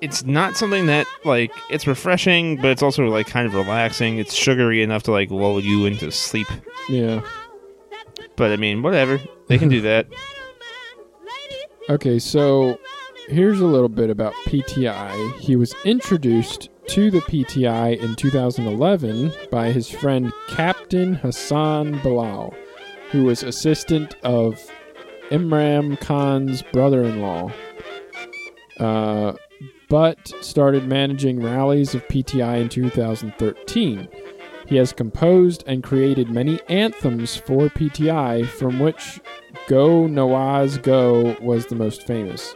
it's 0.02 0.24
not 0.26 0.58
something 0.58 0.88
that 0.88 1.08
like 1.24 1.52
it's 1.70 1.88
refreshing, 1.88 2.58
but 2.58 2.66
it's 2.66 2.84
also 2.84 3.06
like 3.06 3.28
kind 3.28 3.48
of 3.48 3.54
relaxing. 3.54 4.18
It's 4.18 4.34
sugary 4.34 4.84
enough 4.84 5.04
to 5.04 5.12
like 5.12 5.32
lull 5.32 5.60
you 5.62 5.86
into 5.86 6.12
sleep. 6.12 6.48
Yeah. 6.90 7.22
But 8.36 8.52
I 8.52 8.58
mean, 8.58 8.82
whatever. 8.82 9.20
They 9.48 9.58
can 9.58 9.70
do 9.70 9.82
that. 9.90 10.08
Okay, 11.90 12.20
so 12.20 12.80
here's 13.28 13.60
a 13.60 13.66
little 13.66 13.90
bit 13.90 14.10
about 14.10 14.34
PTI. 14.46 15.40
He 15.40 15.56
was 15.56 15.74
introduced 15.84 16.70
to 16.92 17.10
the 17.10 17.22
PTI 17.22 17.98
in 18.02 18.18
2011 18.18 19.32
by 19.50 19.72
his 19.72 19.90
friend 19.90 20.34
Captain 20.50 21.14
Hassan 21.14 21.98
Bilal, 22.00 22.54
who 23.12 23.24
was 23.24 23.44
assistant 23.44 24.16
of 24.24 24.60
Imran 25.30 25.98
Khan's 26.02 26.62
brother 26.62 27.02
in 27.04 27.22
law. 27.22 27.50
Uh, 28.78 29.38
but 29.88 30.34
started 30.42 30.86
managing 30.86 31.42
rallies 31.42 31.96
of 31.96 32.06
PTI 32.10 32.60
in 32.60 32.68
2013. 32.68 34.10
He 34.68 34.76
has 34.76 34.92
composed 34.92 35.64
and 35.66 35.82
created 35.82 36.30
many 36.30 36.60
anthems 36.68 37.38
for 37.38 37.70
PTI, 37.70 38.46
from 38.46 38.80
which 38.80 39.22
Go 39.68 40.08
Nawaz 40.08 40.84
Go 40.84 41.38
was 41.40 41.68
the 41.68 41.76
most 41.76 42.06
famous. 42.06 42.54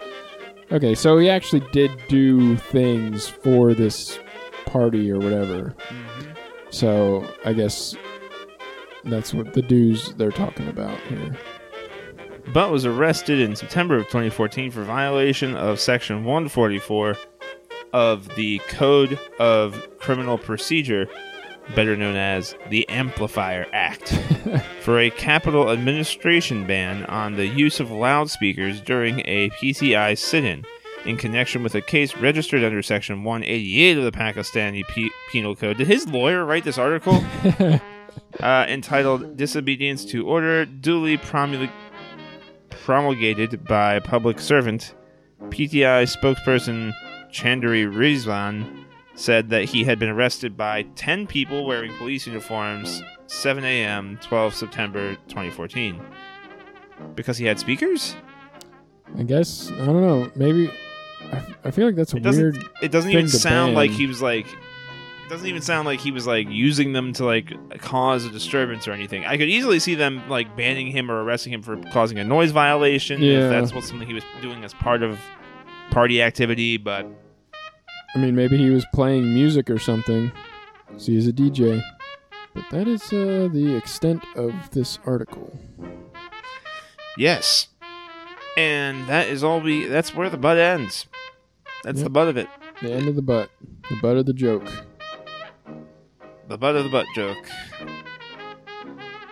Okay, 0.74 0.94
so 0.94 1.18
he 1.20 1.30
actually 1.30 1.66
did 1.72 1.92
do 2.10 2.58
things 2.58 3.30
for 3.30 3.74
this 3.74 4.20
party 4.66 5.12
or 5.12 5.20
whatever. 5.20 5.76
So 6.70 7.28
I 7.46 7.54
guess 7.54 7.96
that's 9.04 9.34
what 9.34 9.54
the 9.54 9.62
dues 9.62 10.14
they're 10.16 10.32
talking 10.32 10.68
about 10.68 11.00
here. 11.02 11.38
Butt 12.54 12.72
was 12.72 12.86
arrested 12.86 13.40
in 13.40 13.56
September 13.56 13.98
of 13.98 14.06
2014 14.06 14.72
for 14.72 14.84
violation 14.84 15.56
of 15.56 15.80
Section 15.80 16.24
144 16.24 17.16
of 17.94 18.28
the 18.36 18.60
Code 18.68 19.20
of 19.40 19.88
Criminal 20.00 20.38
Procedure, 20.38 21.08
better 21.76 21.96
known 21.96 22.16
as 22.16 22.56
the 22.70 22.88
Amplifier 22.90 23.66
Act, 23.74 24.10
for 24.82 25.00
a 25.00 25.10
capital 25.10 25.72
administration 25.72 26.68
ban 26.68 27.06
on 27.06 27.36
the 27.36 27.48
use 27.48 27.80
of 27.80 27.90
loudspeakers 27.92 28.82
during 28.82 29.22
a 29.26 29.50
PCI 29.52 30.18
sit 30.18 30.44
in. 30.44 30.66
In 31.06 31.18
connection 31.18 31.62
with 31.62 31.76
a 31.76 31.82
case 31.82 32.16
registered 32.16 32.64
under 32.64 32.82
Section 32.82 33.24
188 33.24 33.98
of 33.98 34.04
the 34.06 34.12
Pakistani 34.12 34.84
P- 34.88 35.12
Penal 35.32 35.56
Code. 35.56 35.78
Did 35.78 35.88
his 35.88 36.08
lawyer 36.08 36.44
write 36.44 36.64
this 36.64 36.80
article? 36.80 37.24
uh, 38.40 38.66
entitled 38.68 39.38
Disobedience 39.38 40.04
to 40.06 40.28
Order, 40.28 40.66
duly 40.66 41.18
promulgated 41.18 41.76
promulgated 42.70 43.66
by 43.66 44.00
public 44.00 44.40
servant. 44.40 44.94
PTI 45.50 46.06
spokesperson 46.06 46.94
Chandri 47.32 47.92
Rizwan 47.92 48.86
said 49.16 49.50
that 49.50 49.66
he 49.66 49.84
had 49.84 49.98
been 49.98 50.10
arrested 50.10 50.56
by 50.56 50.84
10 50.96 51.26
people 51.26 51.66
wearing 51.66 51.96
police 51.98 52.28
uniforms 52.28 53.02
7 53.28 53.64
a.m. 53.64 54.20
12 54.22 54.54
September 54.54 55.16
2014 55.28 56.00
because 57.16 57.38
he 57.38 57.46
had 57.46 57.60
speakers? 57.60 58.16
I 59.18 59.24
guess 59.24 59.72
I 59.72 59.86
don't 59.86 60.02
know. 60.02 60.32
Maybe 60.36 60.72
I, 61.32 61.42
I 61.66 61.72
feel 61.72 61.86
like 61.88 61.96
that's 61.96 62.14
a 62.14 62.18
It 62.18 62.24
doesn't- 62.24 62.42
weird. 62.54 62.66
It 62.82 62.92
doesn't 62.92 63.12
even 63.12 63.28
sound 63.28 63.74
like 63.76 63.92
he 63.92 64.08
was 64.08 64.22
like 64.22 64.48
it 64.48 65.30
doesn't 65.30 65.48
even 65.48 65.62
sound 65.64 65.88
like 65.88 66.00
he 66.00 66.12
was 66.12 66.28
like 66.28 66.48
using 66.50 66.94
them 66.94 67.12
to 67.14 67.26
like 67.26 67.52
cause 67.80 68.26
a 68.26 68.30
disturbance 68.30 68.88
or 68.88 68.92
anything. 68.92 69.26
I 69.26 69.38
could 69.38 69.50
easily 69.50 69.80
see 69.80 69.96
them 69.96 70.22
like 70.30 70.56
banning 70.56 70.88
him 70.88 71.10
or 71.10 71.24
arresting 71.24 71.52
him 71.52 71.64
for 71.64 71.78
causing 71.92 72.20
a 72.20 72.24
noise 72.24 72.52
violation 72.52 73.22
Yeah. 73.24 73.46
if 73.46 73.50
that's 73.50 73.74
what 73.74 73.84
something 73.84 74.08
he 74.08 74.14
was 74.14 74.24
doing 74.42 74.64
as 74.64 74.74
part 74.76 75.02
of 75.02 75.18
party 75.90 76.22
activity, 76.22 76.78
but 76.78 77.08
I 78.14 78.20
mean, 78.20 78.36
maybe 78.36 78.56
he 78.58 78.70
was 78.70 78.86
playing 78.94 79.34
music 79.34 79.70
or 79.70 79.80
something. 79.80 80.32
So 80.98 81.12
he's 81.12 81.28
a 81.28 81.34
DJ. 81.34 81.82
But 82.54 82.64
that 82.72 82.88
is 82.88 83.02
uh, 83.12 83.50
the 83.52 83.76
extent 83.76 84.24
of 84.36 84.54
this 84.72 85.00
article. 85.06 85.58
yes. 87.18 87.68
And 88.58 89.06
that 89.08 89.28
is 89.28 89.44
all 89.44 89.60
we 89.60 89.86
that's 89.86 90.16
where 90.16 90.30
the 90.30 90.38
butt 90.38 90.58
ends. 90.58 91.08
That's 91.86 92.00
Yep. 92.00 92.04
the 92.06 92.10
butt 92.10 92.28
of 92.30 92.38
it. 92.38 92.48
The 92.82 92.92
end 92.92 93.08
of 93.08 93.16
the 93.16 93.22
butt. 93.22 93.52
The 93.92 93.98
butt 94.02 94.18
of 94.18 94.26
the 94.26 94.34
joke. 94.34 94.68
The 96.48 96.58
butt 96.58 96.76
of 96.76 96.84
the 96.84 96.90
butt 96.90 97.06
joke. 97.16 97.48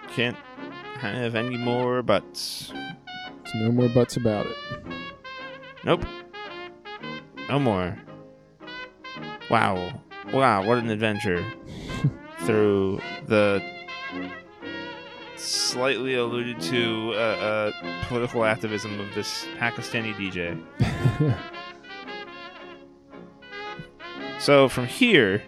Can't 0.09 0.37
have 0.99 1.33
any 1.33 1.57
more 1.57 2.03
butts. 2.03 2.71
There's 3.43 3.55
no 3.55 3.71
more 3.71 3.89
butts 3.89 4.17
about 4.17 4.45
it. 4.45 4.55
Nope. 5.83 6.05
No 7.49 7.57
more. 7.57 7.97
Wow. 9.49 9.99
Wow, 10.31 10.63
what 10.67 10.77
an 10.77 10.91
adventure. 10.91 11.43
Through 12.45 13.01
the 13.25 13.63
slightly 15.37 16.13
alluded 16.13 16.61
to 16.61 17.13
uh, 17.15 17.17
uh, 17.17 17.71
political 18.07 18.45
activism 18.45 18.99
of 18.99 19.13
this 19.15 19.47
Pakistani 19.57 20.13
DJ. 20.13 20.61
So 24.43 24.67
from 24.67 24.87
here, 24.87 25.41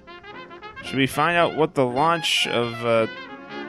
should 0.86 0.96
we 0.96 1.06
find 1.06 1.36
out 1.36 1.58
what 1.58 1.76
the 1.76 1.86
launch 1.86 2.48
of 2.48 2.74
uh, 2.86 3.08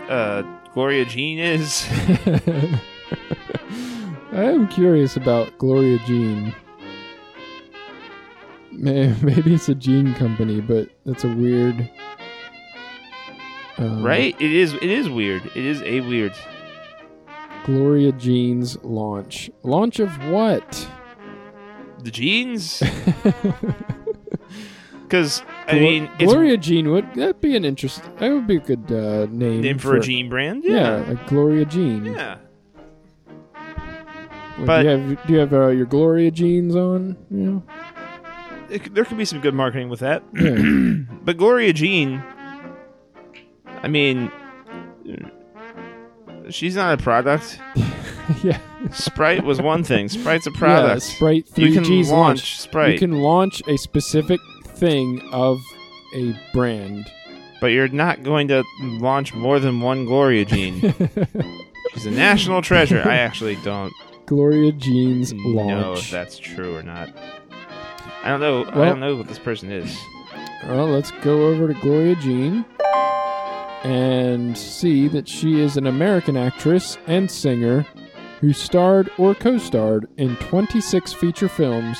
uh, 0.09 0.43
Gloria 0.73 1.05
Jean 1.05 1.41
is? 1.41 1.85
I 4.31 4.45
am 4.45 4.69
curious 4.69 5.17
about 5.17 5.59
Gloria 5.59 5.99
Jean. 6.07 6.55
Maybe 8.71 9.53
it's 9.55 9.69
a 9.69 9.75
jean 9.75 10.15
company, 10.15 10.61
but 10.61 10.91
that's 11.05 11.25
a 11.25 11.35
weird. 11.35 11.91
um, 13.79 14.05
right? 14.05 14.41
It 14.41 14.53
is. 14.53 14.75
It 14.75 14.85
is 14.85 15.11
weird. 15.11 15.45
It 15.57 15.67
is 15.67 15.83
a 15.83 16.03
weird. 16.03 16.35
Gloria 17.65 18.13
Jean's 18.13 18.81
launch. 18.85 19.51
Launch 19.65 19.99
of 19.99 20.25
what? 20.29 20.89
The 22.05 22.13
jeans. 22.13 22.81
Because 25.07 25.43
I 25.69 25.73
Glo- 25.73 25.81
mean, 25.81 26.11
it's 26.19 26.33
Gloria 26.33 26.57
Jean 26.57 26.91
would 26.91 27.15
that 27.15 27.41
be 27.41 27.55
an 27.57 27.65
interest? 27.65 28.03
That 28.19 28.33
would 28.33 28.47
be 28.47 28.57
a 28.57 28.61
good 28.61 28.91
uh, 28.91 29.27
name. 29.31 29.61
name 29.61 29.79
for, 29.79 29.97
a 29.97 30.01
jean 30.01 30.29
brand. 30.29 30.65
Yeah, 30.65 30.97
like 31.09 31.27
Gloria 31.29 31.65
Jean. 31.65 32.07
Yeah. 32.07 32.39
What, 34.57 34.67
but- 34.67 34.83
do 34.83 34.89
you 34.89 34.91
have 34.91 35.27
do 35.27 35.33
you 35.33 35.39
have 35.39 35.53
uh, 35.53 35.69
your 35.69 35.87
Gloria 35.87 36.31
jeans 36.31 36.75
on? 36.75 37.17
You 37.31 37.39
know? 37.39 37.63
It 38.69 38.83
c- 38.85 38.91
there 38.91 39.05
could 39.05 39.17
be 39.19 39.25
some 39.25 39.41
good 39.41 39.55
marketing 39.55 39.89
with 39.91 40.01
that. 40.01 40.25
Yeah. 40.35 41.05
but 41.25 41.37
Gloria 41.37 41.73
Jean, 41.73 42.21
I 43.83 43.87
mean, 43.89 44.31
she's 46.51 46.75
not 46.75 46.99
a 46.99 47.03
product. 47.03 47.61
yeah. 48.43 48.59
Sprite 48.93 49.45
was 49.45 49.61
one 49.61 49.85
thing. 49.85 50.09
Sprite's 50.09 50.47
a 50.47 50.51
Yeah, 50.51 50.59
product. 50.59 51.03
Sprite 51.03 51.47
you 51.57 51.69
3G's 51.69 51.75
can 51.75 51.85
launch 51.85 52.09
launch. 52.11 52.59
Sprite, 52.61 52.93
You 52.95 52.99
can 52.99 53.13
launch 53.23 53.63
a 53.69 53.77
specific 53.77 54.41
thing 54.77 55.21
of 55.33 55.59
a 56.15 56.39
brand. 56.53 57.11
but 57.61 57.69
you're 57.69 57.89
not 57.89 58.23
going 58.23 58.49
to 58.49 58.63
launch 58.81 59.35
more 59.35 59.59
than 59.59 59.81
one 59.81 60.05
Gloria 60.05 60.45
Jean. 60.45 60.81
She's 61.95 62.07
a 62.07 62.11
national 62.11 62.63
treasure. 62.63 63.03
I 63.05 63.17
actually 63.17 63.57
don't 63.65 63.93
Gloria 64.27 64.73
Jean's 64.73 65.33
launch. 65.35 65.69
know 65.71 65.93
if 65.95 66.11
that's 66.11 66.39
true 66.39 66.77
or 66.77 66.83
not. 66.83 67.09
I 68.23 68.29
don't 68.29 68.41
know. 68.41 68.65
I 68.65 68.77
Well- 68.79 68.91
don't 68.91 69.01
know 69.01 69.17
what 69.17 69.29
this 69.29 69.39
person 69.39 69.71
is. 69.71 69.97
Well, 70.67 70.87
let's 70.89 71.13
go 71.23 71.47
over 71.47 71.69
to 71.73 71.75
Gloria 71.81 72.17
Jean 72.17 72.65
and 73.85 74.57
see 74.59 75.07
that 75.09 75.29
she 75.29 75.61
is 75.61 75.77
an 75.77 75.87
American 75.87 76.37
actress 76.37 76.99
and 77.07 77.31
singer 77.31 77.87
who 78.41 78.53
starred 78.53 79.11
or 79.17 79.35
co-starred 79.35 80.09
in 80.17 80.35
26 80.37 81.13
feature 81.13 81.49
films 81.49 81.99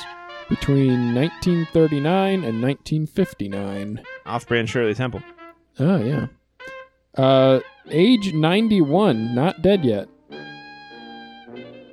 between 0.49 1.13
1939 1.15 2.43
and 2.43 2.61
1959. 2.61 4.01
Off-brand 4.25 4.69
Shirley 4.69 4.93
Temple. 4.93 5.21
Oh 5.79 5.97
yeah. 6.03 6.27
Uh, 7.15 7.59
age 7.89 8.33
91, 8.33 9.33
not 9.35 9.61
dead 9.61 9.83
yet. 9.83 10.07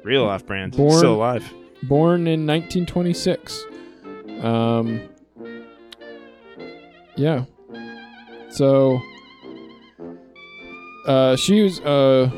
Real 0.02 0.24
off-brand. 0.24 0.76
Born- 0.76 0.98
Still 0.98 1.14
alive. 1.14 1.50
Born 1.84 2.26
in 2.26 2.46
1926. 2.46 3.64
Um. 4.42 5.00
Yeah. 7.16 7.44
So. 8.50 9.00
Uh, 11.06 11.36
she 11.36 11.62
was 11.62 11.80
uh 11.80 12.30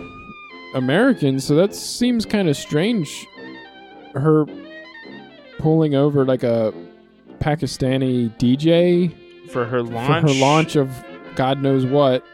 American, 0.75 1.39
so 1.39 1.55
that 1.55 1.73
seems 1.75 2.27
kind 2.27 2.49
of 2.49 2.57
strange. 2.57 3.27
Her 4.15 4.45
pulling 5.67 5.97
over 5.97 6.25
like 6.25 6.45
a 6.45 6.73
Pakistani 7.41 8.31
DJ 8.39 9.13
For 9.51 9.65
her 9.65 9.83
launch 9.83 10.07
for 10.07 10.33
her 10.33 10.41
launch 10.41 10.77
of 10.77 11.05
God 11.35 11.61
knows 11.61 11.85
what 11.85 12.25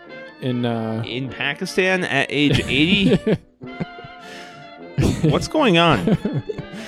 in 0.43 0.67
uh 0.67 1.03
in 1.07 1.31
Pakistan 1.31 2.05
at 2.05 2.27
age 2.29 2.61
80. 2.61 3.17
What's 5.31 5.49
going 5.49 5.79
on? 5.79 6.19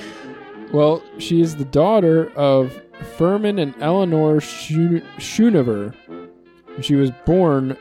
well, 0.74 1.02
she 1.16 1.40
is 1.40 1.57
the 1.57 1.64
daughter 1.64 2.30
of 2.33 2.78
Furman 3.16 3.59
and 3.59 3.74
Eleanor 3.80 4.37
Schoonover. 4.37 5.94
She 6.83 6.94
was 6.94 7.11
born 7.24 7.74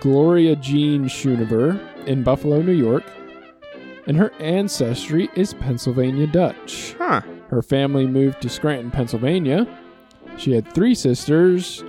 Gloria 0.00 0.56
Jean 0.56 1.04
Schoonover 1.04 1.80
in 2.06 2.22
Buffalo, 2.22 2.60
New 2.60 2.72
York, 2.72 3.04
and 4.06 4.18
her 4.18 4.30
ancestry 4.40 5.30
is 5.36 5.54
Pennsylvania 5.54 6.26
Dutch. 6.26 6.94
Huh. 6.98 7.22
Her 7.50 7.62
family 7.62 8.06
moved 8.06 8.40
to 8.42 8.48
Scranton, 8.48 8.92
Pennsylvania. 8.92 9.66
She 10.36 10.52
had 10.52 10.72
three 10.72 10.94
sisters. 10.94 11.82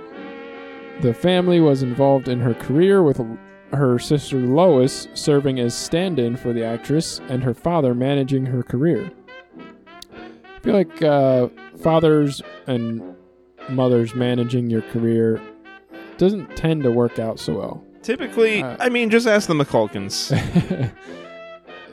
The 1.02 1.14
family 1.14 1.60
was 1.60 1.82
involved 1.84 2.26
in 2.28 2.40
her 2.40 2.52
career 2.54 3.02
with 3.02 3.20
her 3.72 3.98
sister 4.00 4.38
Lois 4.38 5.06
serving 5.14 5.60
as 5.60 5.74
stand 5.74 6.18
in 6.18 6.36
for 6.36 6.52
the 6.52 6.64
actress 6.64 7.20
and 7.28 7.44
her 7.44 7.54
father 7.54 7.94
managing 7.94 8.44
her 8.46 8.62
career. 8.64 9.10
I 10.56 10.60
feel 10.62 10.74
like 10.74 11.00
uh, 11.00 11.48
fathers 11.80 12.42
and 12.66 13.14
mothers 13.70 14.14
managing 14.16 14.68
your 14.68 14.82
career 14.82 15.40
doesn't 16.18 16.56
tend 16.56 16.82
to 16.82 16.90
work 16.90 17.18
out 17.20 17.38
so 17.38 17.54
well. 17.56 17.84
Typically, 18.02 18.62
Uh, 18.64 18.76
I 18.80 18.88
mean, 18.88 19.10
just 19.10 19.28
ask 19.28 19.46
the 19.46 19.54
McCulkins. 19.54 20.32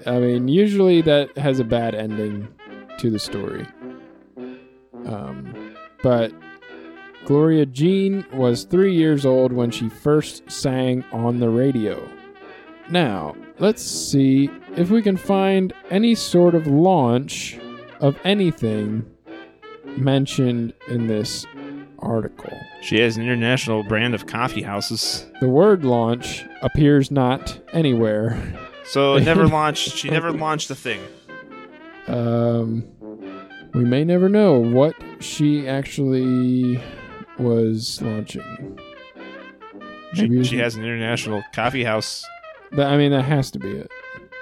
I 0.08 0.20
mean, 0.20 0.48
usually 0.48 1.02
that 1.02 1.38
has 1.38 1.60
a 1.60 1.64
bad 1.64 1.94
ending 1.94 2.48
to 3.00 3.10
the 3.10 3.20
story. 3.20 3.66
Um, 5.06 5.76
but 6.04 6.32
Gloria 7.26 7.66
Jean 7.66 8.26
was 8.34 8.64
three 8.64 8.96
years 8.96 9.26
old 9.26 9.52
when 9.52 9.72
she 9.72 9.90
first 9.90 10.50
sang 10.50 11.04
on 11.12 11.40
the 11.40 11.50
radio. 11.50 12.08
Now, 12.90 13.36
let's 13.60 13.84
see 13.84 14.50
if 14.76 14.90
we 14.90 15.02
can 15.02 15.18
find 15.18 15.74
any 15.90 16.16
sort 16.16 16.56
of 16.56 16.68
launch 16.68 17.60
of 18.00 18.18
anything 18.24 19.06
mentioned 19.98 20.74
in 20.88 21.08
this 21.08 21.46
article. 22.00 22.58
She 22.82 23.00
has 23.02 23.18
an 23.18 23.24
international 23.24 23.84
brand 23.84 24.16
of 24.16 24.26
coffee 24.26 24.62
houses. 24.62 25.26
The 25.42 25.50
word 25.50 25.84
launch 25.84 26.46
appears 26.62 27.12
not 27.12 27.60
anywhere. 27.74 28.42
So 28.86 29.18
never 29.20 29.48
launched. 29.60 29.98
She 29.98 30.10
never 30.10 30.32
launched 30.32 30.70
a 30.72 30.76
thing. 30.76 31.02
Um, 32.08 32.86
we 33.74 33.84
may 33.84 34.04
never 34.04 34.30
know 34.30 34.60
what 34.60 34.96
she 35.20 35.68
actually 35.68 36.82
was 37.38 38.02
launching. 38.02 38.80
She, 40.14 40.44
she 40.44 40.58
has 40.58 40.76
an 40.76 40.84
international 40.84 41.44
coffee 41.54 41.84
house. 41.84 42.26
That, 42.72 42.88
I 42.88 42.98
mean, 42.98 43.12
that 43.12 43.24
has 43.24 43.52
to 43.52 43.60
be 43.60 43.70
it. 43.72 43.92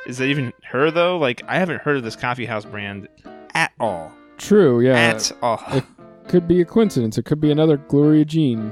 Is 0.06 0.18
that 0.20 0.26
even 0.28 0.54
her 0.64 0.90
though? 0.92 1.18
Like 1.18 1.42
I 1.48 1.60
haven't 1.60 1.82
heard 1.82 1.98
of 1.98 2.04
this 2.04 2.16
coffee 2.16 2.46
house 2.46 2.64
brand 2.64 3.10
at 3.54 3.74
all. 3.80 4.12
True, 4.38 4.80
yeah. 4.80 4.96
at 4.96 5.32
all. 5.42 5.62
it- 5.72 5.84
could 6.30 6.46
be 6.48 6.60
a 6.60 6.66
coincidence. 6.66 7.18
It 7.18 7.24
could 7.24 7.40
be 7.40 7.52
another 7.52 7.78
Gloria 7.78 8.26
Jean. 8.26 8.72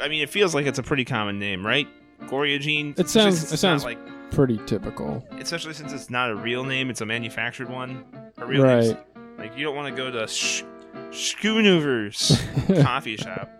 I 0.00 0.08
mean, 0.08 0.22
it 0.22 0.30
feels 0.30 0.54
like 0.54 0.64
it's 0.64 0.78
a 0.78 0.82
pretty 0.82 1.04
common 1.04 1.38
name, 1.38 1.64
right? 1.66 1.86
Gloria 2.26 2.58
Jean. 2.58 2.94
It 2.96 3.10
sounds- 3.10 3.52
it 3.52 3.58
sounds- 3.58 3.84
like, 3.84 3.98
Pretty 4.30 4.58
typical. 4.66 5.24
especially 5.38 5.74
since 5.74 5.92
it's 5.92 6.10
not 6.10 6.30
a 6.30 6.34
real 6.34 6.64
name; 6.64 6.90
it's 6.90 7.00
a 7.00 7.06
manufactured 7.06 7.68
one. 7.70 8.04
A 8.38 8.46
real 8.46 8.64
name's- 8.64 8.94
Right. 8.94 9.38
Like 9.38 9.56
you 9.56 9.64
don't 9.64 9.76
want 9.76 9.94
to 9.94 10.02
go 10.02 10.10
to 10.10 10.26
Sh- 10.26 10.62
Schoonover's 11.10 12.40
coffee 12.82 13.16
shop 13.16 13.50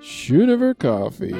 Schoonover 0.00 0.76
Coffee. 0.78 1.34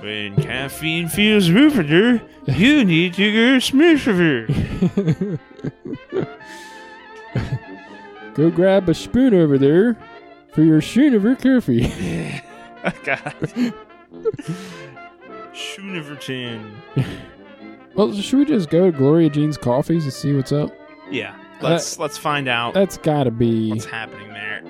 when 0.00 0.34
caffeine 0.42 1.08
feels 1.08 1.48
roofier. 1.48 2.20
You 2.46 2.84
need 2.86 3.14
to 3.14 3.32
go 3.32 3.58
Smoother. 3.58 4.46
Go 8.34 8.48
grab 8.50 8.88
a 8.88 8.94
spoon 8.94 9.34
over 9.34 9.58
there 9.58 9.96
for 10.54 10.62
your 10.62 10.80
Schoonover 10.80 11.34
coffee. 11.36 12.40
oh, 12.84 12.92
God. 13.04 13.74
Schoonoverton. 15.60 16.72
well, 17.94 18.12
should 18.14 18.38
we 18.38 18.44
just 18.44 18.70
go 18.70 18.90
to 18.90 18.96
Gloria 18.96 19.28
Jean's 19.30 19.58
Coffees 19.58 20.04
and 20.04 20.12
see 20.12 20.32
what's 20.34 20.52
up? 20.52 20.70
Yeah, 21.10 21.36
let's 21.60 21.98
let's 21.98 22.16
find 22.16 22.48
out 22.48 22.72
That's 22.74 22.96
gotta 22.98 23.30
be. 23.30 23.70
what's 23.70 23.84
happening 23.84 24.28
there. 24.32 24.62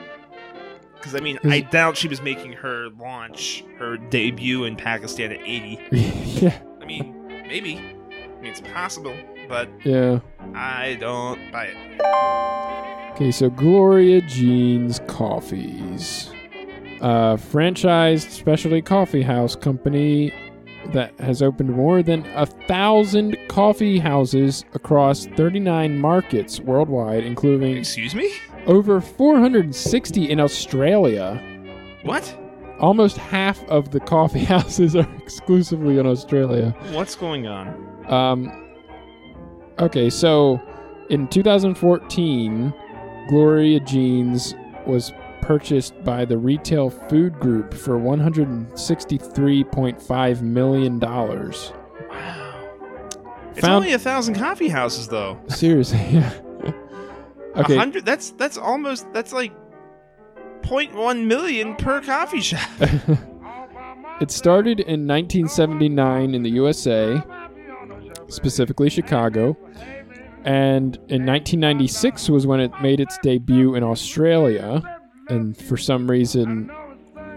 Because 0.94 1.14
I 1.14 1.20
mean, 1.20 1.38
Is- 1.42 1.52
I 1.52 1.60
doubt 1.60 1.96
she 1.96 2.08
was 2.08 2.20
making 2.20 2.52
her 2.54 2.88
launch, 2.98 3.64
her 3.78 3.96
debut 3.96 4.64
in 4.64 4.76
Pakistan 4.76 5.32
at 5.32 5.40
80. 5.40 5.78
yeah, 5.92 6.58
I 6.80 6.84
mean, 6.84 7.26
maybe. 7.46 7.76
I 7.78 8.42
mean, 8.42 8.50
it's 8.50 8.60
possible, 8.60 9.14
but 9.48 9.68
yeah. 9.84 10.20
I 10.54 10.96
don't 10.98 11.52
buy 11.52 11.66
it. 11.66 13.12
Okay, 13.14 13.30
so 13.30 13.50
Gloria 13.50 14.22
Jean's 14.22 14.98
Coffees. 15.06 16.30
A 17.02 17.38
franchised 17.38 18.30
specialty 18.30 18.82
coffee 18.82 19.22
house 19.22 19.56
company 19.56 20.32
that 20.92 21.18
has 21.20 21.42
opened 21.42 21.70
more 21.70 22.02
than 22.02 22.24
a 22.34 22.46
thousand 22.46 23.36
coffee 23.48 23.98
houses 23.98 24.64
across 24.74 25.26
39 25.26 25.98
markets 25.98 26.60
worldwide, 26.60 27.24
including 27.24 27.76
Excuse 27.78 28.14
me? 28.14 28.32
over 28.66 29.00
460 29.00 30.30
in 30.30 30.40
Australia. 30.40 31.42
What? 32.02 32.36
Almost 32.78 33.18
half 33.18 33.62
of 33.68 33.90
the 33.90 34.00
coffee 34.00 34.44
houses 34.44 34.96
are 34.96 35.08
exclusively 35.18 35.98
in 35.98 36.06
Australia. 36.06 36.74
What's 36.92 37.14
going 37.14 37.46
on? 37.46 38.06
Um, 38.12 38.68
okay, 39.78 40.08
so 40.10 40.60
in 41.10 41.28
2014, 41.28 42.72
Gloria 43.28 43.80
Jeans 43.80 44.54
was 44.86 45.12
purchased 45.50 45.98
by 46.04 46.24
the 46.24 46.38
Retail 46.38 46.90
Food 46.90 47.40
Group 47.40 47.74
for 47.74 47.98
163.5 47.98 50.42
million 50.42 51.00
dollars. 51.00 51.72
Wow. 52.08 52.70
It's 53.50 53.62
Found- 53.62 53.74
only 53.74 53.92
a 53.92 53.98
thousand 53.98 54.36
coffee 54.36 54.68
houses, 54.68 55.08
though. 55.08 55.40
Seriously, 55.48 55.98
yeah. 56.08 56.32
Okay, 57.56 57.76
hundred. 57.76 58.06
That's 58.06 58.30
that's 58.30 58.56
almost 58.56 59.12
that's 59.12 59.32
like 59.32 59.52
0.1 60.62 61.26
million 61.26 61.74
per 61.74 62.00
coffee 62.00 62.40
shop. 62.40 62.70
it 64.20 64.30
started 64.30 64.78
in 64.78 65.08
1979 65.08 66.32
in 66.32 66.44
the 66.44 66.50
USA, 66.50 67.20
specifically 68.28 68.88
Chicago, 68.88 69.56
and 70.44 70.94
in 71.08 71.26
1996 71.26 72.28
was 72.28 72.46
when 72.46 72.60
it 72.60 72.70
made 72.80 73.00
its 73.00 73.18
debut 73.20 73.74
in 73.74 73.82
Australia, 73.82 74.99
and 75.30 75.56
for 75.56 75.76
some 75.76 76.10
reason 76.10 76.70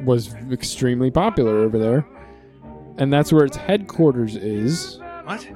was 0.03 0.33
extremely 0.51 1.11
popular 1.11 1.59
over 1.59 1.77
there. 1.77 2.05
And 2.97 3.11
that's 3.11 3.31
where 3.33 3.45
its 3.45 3.57
headquarters 3.57 4.35
is. 4.35 4.99
What? 5.23 5.47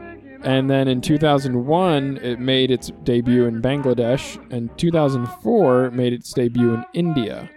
And 0.44 0.70
then 0.70 0.88
in 0.88 1.02
2001, 1.02 2.18
it 2.18 2.40
made 2.40 2.72
its 2.72 2.92
debut 3.04 3.46
in 3.46 3.62
Bangladesh, 3.62 4.38
and 4.52 4.76
2004 4.78 5.86
it 5.86 5.94
made 5.94 6.14
its 6.14 6.32
debut 6.32 6.74
in 6.74 6.86
India. 6.94 7.50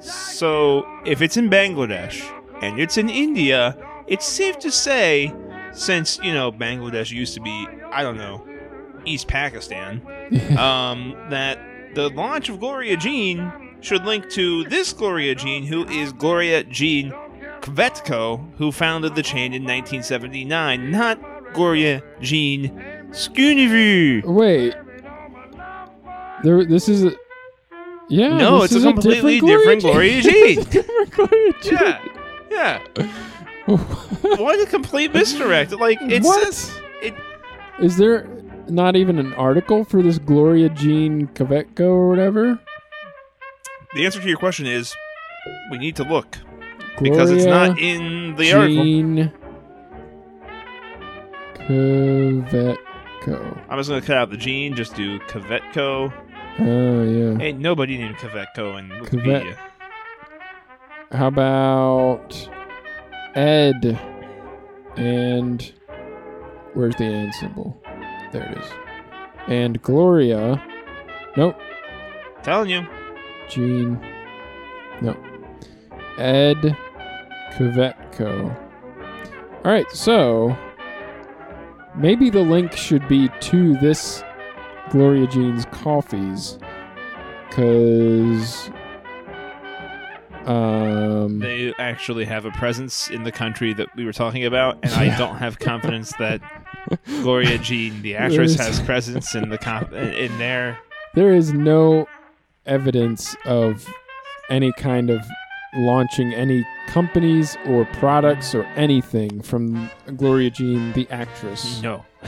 So 0.00 0.86
if 1.04 1.22
it's 1.22 1.36
in 1.36 1.48
Bangladesh 1.48 2.22
and 2.62 2.78
it's 2.78 2.98
in 2.98 3.08
India, 3.08 3.76
it's 4.06 4.26
safe 4.26 4.58
to 4.60 4.70
say, 4.70 5.32
since 5.72 6.18
you 6.22 6.32
know 6.32 6.52
Bangladesh 6.52 7.10
used 7.10 7.34
to 7.34 7.40
be, 7.40 7.66
I 7.90 8.02
don't 8.02 8.16
know, 8.16 8.46
East 9.04 9.28
Pakistan, 9.28 10.02
um, 10.58 11.16
that 11.30 11.58
the 11.96 12.10
launch 12.10 12.50
of 12.50 12.60
Gloria 12.60 12.94
Jean 12.94 13.50
should 13.80 14.04
link 14.04 14.28
to 14.32 14.64
this 14.64 14.92
Gloria 14.92 15.34
Jean, 15.34 15.64
who 15.64 15.88
is 15.88 16.12
Gloria 16.12 16.62
Jean 16.62 17.10
Kvetko, 17.62 18.54
who 18.58 18.70
founded 18.70 19.14
the 19.14 19.22
chain 19.22 19.54
in 19.54 19.62
1979, 19.62 20.90
not 20.90 21.18
Gloria 21.54 22.02
Jean 22.20 22.68
Schoonover. 23.12 24.22
Wait. 24.26 24.74
There, 26.44 26.66
this 26.66 26.86
is 26.88 27.04
a. 27.04 27.12
Yeah. 28.10 28.36
No, 28.36 28.62
it's 28.62 28.74
a 28.74 28.80
completely 28.82 29.40
different 29.40 29.80
Gloria 29.80 30.20
Jean. 30.22 30.64
different 30.64 31.10
Gloria 31.10 31.52
Jean. 31.62 31.78
Yeah, 31.80 32.00
yeah. 32.50 33.06
What 34.22 34.60
a 34.60 34.66
complete 34.66 35.12
misdirect! 35.12 35.72
Like 35.72 35.98
it 36.02 36.22
what? 36.22 36.72
it. 37.02 37.14
Is 37.80 37.96
there 37.96 38.28
not 38.68 38.96
even 38.96 39.18
an 39.18 39.32
article 39.34 39.84
for 39.84 40.02
this 40.02 40.18
Gloria 40.18 40.68
Jean 40.68 41.28
Kvetko 41.28 41.80
or 41.80 42.08
whatever? 42.08 42.58
The 43.94 44.04
answer 44.04 44.20
to 44.20 44.28
your 44.28 44.38
question 44.38 44.66
is, 44.66 44.94
we 45.70 45.78
need 45.78 45.96
to 45.96 46.04
look 46.04 46.38
because 47.00 47.30
it's 47.30 47.44
not 47.44 47.78
in 47.78 48.36
the 48.36 48.52
article. 48.52 48.84
Jean 48.84 49.32
Kvetko. 51.54 53.64
I'm 53.68 53.78
just 53.78 53.88
gonna 53.88 54.02
cut 54.02 54.16
out 54.16 54.30
the 54.30 54.36
Jean, 54.36 54.74
Just 54.74 54.94
do 54.94 55.18
Kvetko. 55.20 56.12
Oh 56.58 57.04
yeah. 57.04 57.42
Ain't 57.42 57.58
nobody 57.58 57.98
named 57.98 58.16
Kvetko 58.16 58.78
in 58.78 58.88
Wikipedia. 58.88 59.56
How 61.12 61.28
about 61.28 62.48
Ed 63.34 63.98
and 64.96 65.72
where's 66.74 66.96
the 66.96 67.04
and 67.04 67.34
symbol? 67.34 67.80
There 68.32 68.50
it 68.50 68.58
is. 68.58 68.70
And 69.48 69.80
Gloria. 69.82 70.62
Nope. 71.36 71.58
Telling 72.42 72.70
you. 72.70 72.86
Jean. 73.48 74.00
No. 75.00 75.16
Ed 76.18 76.76
Kvetko. 77.52 78.56
All 79.64 79.72
right, 79.72 79.90
so 79.90 80.56
maybe 81.96 82.30
the 82.30 82.42
link 82.42 82.72
should 82.72 83.06
be 83.08 83.28
to 83.40 83.74
this 83.78 84.22
Gloria 84.90 85.26
Jean's 85.26 85.64
coffees, 85.66 86.58
because 87.48 88.70
um, 90.46 91.40
They 91.40 91.74
actually 91.78 92.24
have 92.24 92.44
a 92.44 92.52
presence 92.52 93.10
in 93.10 93.24
the 93.24 93.32
country 93.32 93.72
that 93.74 93.88
we 93.96 94.04
were 94.04 94.12
talking 94.12 94.44
about, 94.44 94.78
and 94.84 94.92
I 94.92 95.16
don't 95.18 95.36
have 95.36 95.58
confidence 95.58 96.12
that 96.18 96.40
Gloria 97.22 97.58
Jean, 97.62 98.02
the 98.02 98.16
actress, 98.16 98.54
has 98.56 98.80
presence 98.80 99.34
in 99.34 99.48
the 99.48 99.58
com- 99.58 99.92
in 99.94 100.36
there. 100.38 100.78
there 101.14 101.32
is 101.34 101.52
no 101.52 102.06
evidence 102.66 103.36
of 103.44 103.86
any 104.50 104.72
kind 104.74 105.10
of 105.10 105.20
launching 105.74 106.32
any 106.34 106.64
companies 106.88 107.56
or 107.66 107.84
products 107.94 108.54
or 108.54 108.64
anything 108.76 109.40
from 109.42 109.90
Gloria 110.16 110.50
Jean, 110.50 110.92
the 110.92 111.06
actress. 111.10 111.82
No, 111.82 112.04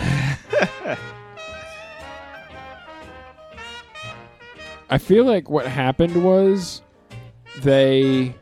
I 4.90 4.98
feel 4.98 5.24
like 5.24 5.50
what 5.50 5.66
happened 5.66 6.24
was 6.24 6.82
they 7.60 8.34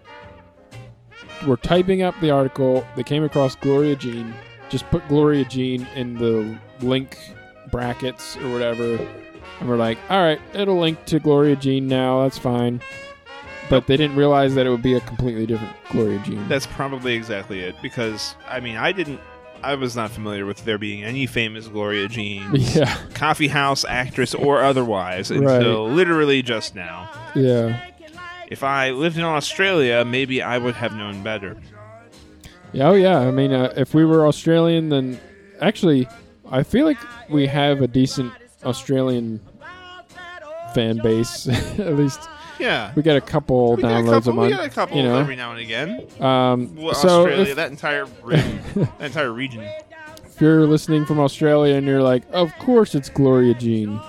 were 1.47 1.57
typing 1.57 2.03
up 2.03 2.15
the 2.21 2.31
article. 2.31 2.87
They 2.97 3.03
came 3.03 3.25
across 3.25 3.57
Gloria 3.57 3.97
Jean. 3.97 4.33
Just 4.69 4.89
put 4.91 5.07
Gloria 5.09 5.45
Jean 5.45 5.87
in 5.95 6.15
the 6.15 6.59
link 6.81 7.17
brackets 7.71 8.37
or 8.39 8.53
whatever, 8.53 8.97
and 9.61 9.69
we're 9.69 9.77
like, 9.77 9.99
all 10.11 10.21
right, 10.23 10.41
it'll 10.55 10.79
link 10.79 11.05
to 11.07 11.19
Gloria 11.21 11.57
Jean 11.57 11.87
now. 11.87 12.23
That's 12.23 12.39
fine. 12.39 12.81
But 13.69 13.87
they 13.89 13.97
didn't 13.97 14.17
realize 14.17 14.55
that 14.55 14.65
it 14.67 14.71
would 14.71 14.83
be 14.83 14.95
a 14.95 15.01
completely 15.01 15.45
different 15.47 15.75
Gloria 15.91 16.21
Jean. 16.21 16.47
That's 16.49 16.67
probably 16.67 17.15
exactly 17.15 17.61
it. 17.61 17.75
Because 17.83 18.37
I 18.49 18.61
mean, 18.61 18.77
I 18.77 18.93
didn't. 18.93 19.21
I 19.63 19.75
was 19.75 19.97
not 19.97 20.11
familiar 20.11 20.47
with 20.47 20.65
there 20.65 20.79
being 20.79 21.03
any 21.03 21.27
famous 21.27 21.67
Gloria 21.67 22.07
Jean, 22.09 22.49
yeah, 22.55 22.97
coffee 23.15 23.49
house 23.49 23.85
actress 23.89 24.35
or 24.35 24.61
otherwise, 24.63 25.31
until 25.31 25.89
literally 25.89 26.43
just 26.43 26.75
now. 26.75 27.11
yeah, 27.35 27.87
If 28.49 28.63
I 28.63 28.91
lived 28.91 29.17
in 29.17 29.25
Australia, 29.25 30.05
maybe 30.05 30.43
I 30.43 30.59
would 30.59 30.75
have 30.75 30.95
known 30.95 31.23
better. 31.25 31.57
Yeah. 32.73 32.89
Oh 32.89 32.95
yeah. 32.95 33.19
I 33.21 33.31
mean, 33.31 33.53
uh, 33.53 33.73
if 33.77 33.95
we 33.95 34.05
were 34.05 34.27
Australian, 34.27 34.89
then 34.89 35.19
actually, 35.61 36.09
I 36.51 36.63
feel 36.63 36.87
like 36.87 36.99
we 37.31 37.47
have 37.47 37.81
a 37.83 37.87
decent 37.89 38.33
Australian 38.65 39.41
fan 40.75 40.99
base. 41.03 41.49
At 41.79 41.97
least 41.97 42.21
Yeah. 42.59 42.93
we 42.95 43.03
get 43.03 43.17
a 43.17 43.21
couple 43.21 43.77
We 43.77 43.83
got 43.83 43.91
a 43.93 43.95
downloads 43.95 44.11
couple, 44.25 44.33
a 44.33 44.35
month. 44.35 44.51
we 44.51 44.57
got 44.57 44.67
a 44.67 44.71
couple 44.71 44.97
you 44.97 45.03
know. 45.03 45.19
every 45.19 45.37
now 45.37 45.53
and 45.53 45.61
again. 45.61 46.07
Um, 46.21 46.75
Well, 46.77 46.95
so 46.95 47.21
Australia, 47.23 47.51
if, 47.51 47.57
that 47.57 47.71
entire 47.71 48.07
region, 48.23 48.61
that 48.75 49.01
entire 49.01 49.33
region. 49.33 49.63
if 50.25 50.41
you're 50.41 50.67
listening 50.67 51.05
from 51.07 51.19
Australia 51.21 51.75
and 51.77 51.87
you're 51.87 52.03
like, 52.03 52.25
of 52.33 52.53
course 52.59 52.95
it's 52.95 53.09
Gloria 53.09 53.55
Jean. 53.55 54.01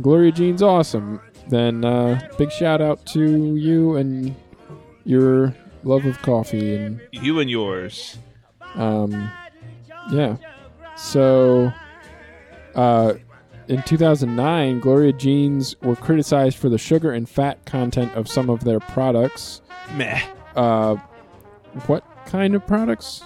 Gloria 0.00 0.32
Jean's 0.32 0.62
awesome. 0.62 1.20
Then 1.48 1.84
uh, 1.84 2.20
big 2.38 2.50
shout 2.52 2.80
out 2.80 3.04
to 3.06 3.56
you 3.56 3.96
and 3.96 4.34
your 5.04 5.54
love 5.84 6.04
of 6.04 6.20
coffee 6.22 6.76
and 6.76 7.00
You 7.12 7.38
and 7.40 7.50
yours. 7.50 8.18
um, 8.74 9.30
yeah. 10.10 10.36
So, 10.96 11.72
uh, 12.74 13.14
in 13.68 13.82
2009, 13.82 14.80
Gloria 14.80 15.12
Jeans 15.12 15.76
were 15.82 15.96
criticized 15.96 16.58
for 16.58 16.68
the 16.68 16.78
sugar 16.78 17.12
and 17.12 17.28
fat 17.28 17.64
content 17.64 18.12
of 18.14 18.28
some 18.28 18.50
of 18.50 18.64
their 18.64 18.80
products. 18.80 19.62
Meh. 19.96 20.20
Uh, 20.56 20.96
what 21.86 22.04
kind 22.26 22.54
of 22.54 22.66
products? 22.66 23.22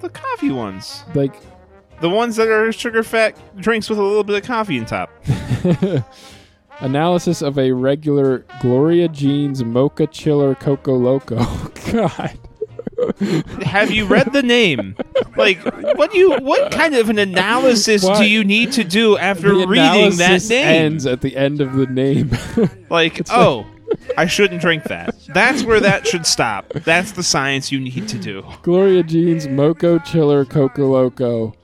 The 0.00 0.10
coffee 0.10 0.50
ones. 0.52 1.02
Like 1.14 1.34
The 2.00 2.08
ones 2.10 2.36
that 2.36 2.48
are 2.48 2.70
sugar 2.72 3.02
fat 3.02 3.36
drinks 3.60 3.88
with 3.90 3.98
a 3.98 4.02
little 4.02 4.24
bit 4.24 4.36
of 4.36 4.42
coffee 4.46 4.76
in 4.76 4.84
top. 4.86 5.10
analysis 6.80 7.42
of 7.42 7.58
a 7.58 7.72
regular 7.72 8.44
Gloria 8.60 9.08
Jeans 9.08 9.64
Mocha 9.64 10.06
Chiller 10.06 10.54
Coco 10.54 10.96
Loco. 10.96 11.38
God. 11.92 12.38
Have 13.62 13.90
you 13.90 14.04
read 14.06 14.32
the 14.32 14.42
name? 14.42 14.94
Like, 15.36 15.64
what 15.96 16.12
do 16.12 16.18
you? 16.18 16.36
What 16.36 16.64
uh, 16.64 16.68
kind 16.76 16.94
of 16.94 17.08
an 17.08 17.18
analysis 17.18 18.06
do 18.06 18.28
you 18.28 18.44
need 18.44 18.72
to 18.72 18.84
do 18.84 19.16
after 19.16 19.56
the 19.56 19.66
reading 19.66 20.16
that 20.18 20.46
name? 20.48 20.66
ends 20.66 21.06
at 21.06 21.20
the 21.22 21.36
end 21.36 21.60
of 21.60 21.74
the 21.74 21.86
name. 21.86 22.30
Like, 22.90 23.20
oh, 23.30 23.66
I 24.18 24.26
shouldn't 24.26 24.60
drink 24.60 24.82
that. 24.84 25.14
That's 25.32 25.62
where 25.62 25.78
that 25.78 26.08
should 26.08 26.26
stop. 26.26 26.68
That's 26.72 27.12
the 27.12 27.22
science 27.22 27.70
you 27.70 27.78
need 27.78 28.08
to 28.08 28.18
do. 28.18 28.44
Gloria 28.62 29.04
Jeans 29.04 29.46
Moco 29.46 30.00
Chiller 30.00 30.44
Coco 30.44 30.88
Loco. 30.88 31.54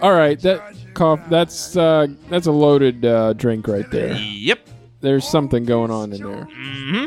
All 0.00 0.12
right, 0.12 0.40
that 0.40 0.74
cough. 0.94 1.20
That's 1.28 1.76
uh, 1.76 2.06
that's 2.28 2.46
a 2.46 2.52
loaded 2.52 3.04
uh, 3.04 3.32
drink 3.34 3.68
right 3.68 3.90
there. 3.90 4.14
Yep. 4.14 4.68
There's 5.00 5.26
something 5.28 5.64
going 5.64 5.90
on 5.90 6.12
in 6.12 6.22
there. 6.22 6.44
hmm 6.50 7.06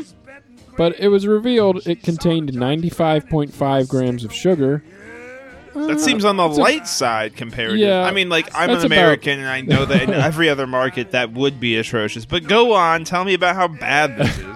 But 0.76 1.00
it 1.00 1.08
was 1.08 1.26
revealed 1.26 1.86
it 1.86 2.02
contained 2.02 2.52
95.5 2.52 3.88
grams 3.88 4.24
of 4.24 4.32
sugar. 4.34 4.84
That 5.74 6.00
seems 6.00 6.24
on 6.24 6.36
the 6.38 6.48
light 6.48 6.86
side 6.88 7.36
compared. 7.36 7.72
to- 7.72 7.76
Yeah, 7.78 8.02
I 8.04 8.10
mean, 8.10 8.28
like 8.30 8.48
I'm 8.54 8.70
an 8.70 8.76
about- 8.76 8.86
American, 8.86 9.38
and 9.40 9.48
I 9.48 9.60
know 9.60 9.84
that 9.84 10.02
in 10.02 10.10
every 10.10 10.48
other 10.48 10.66
market 10.66 11.10
that 11.10 11.32
would 11.32 11.60
be 11.60 11.76
atrocious. 11.76 12.24
But 12.24 12.44
go 12.48 12.72
on, 12.72 13.04
tell 13.04 13.24
me 13.24 13.34
about 13.34 13.56
how 13.56 13.68
bad 13.68 14.16
this 14.16 14.38
is. 14.38 14.46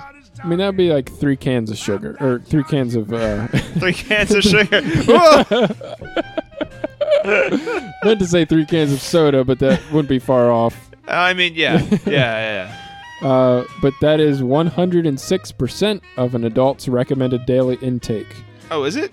I 0.43 0.47
mean, 0.47 0.59
that'd 0.61 0.79
be 0.79 0.91
like 0.91 1.13
three 1.13 1.37
cans 1.37 1.71
of 1.71 1.77
sugar 1.77 2.17
or 2.21 2.39
three 2.39 2.65
cans 2.65 2.95
of. 2.95 3.13
Uh, 3.13 3.47
Three 3.79 3.93
cans 3.93 4.31
of 4.35 4.43
sugar. 4.43 4.81
Meant 8.05 8.19
to 8.21 8.27
say 8.27 8.45
three 8.45 8.65
cans 8.67 8.93
of 8.93 9.01
soda, 9.01 9.45
but 9.45 9.59
that 9.61 9.81
wouldn't 9.93 10.09
be 10.09 10.19
far 10.19 10.51
off. 10.51 10.91
I 11.09 11.35
mean, 11.35 11.55
yeah, 11.55 11.79
yeah, 12.07 12.71
yeah. 13.21 13.29
Uh, 13.29 13.65
but 13.83 13.93
that 14.01 14.21
is 14.21 14.41
106% 14.41 16.01
of 16.17 16.35
an 16.35 16.45
adult's 16.45 16.89
recommended 16.89 17.45
daily 17.47 17.77
intake. 17.83 18.35
Oh, 18.71 18.85
is 18.85 18.97
it? 18.97 19.13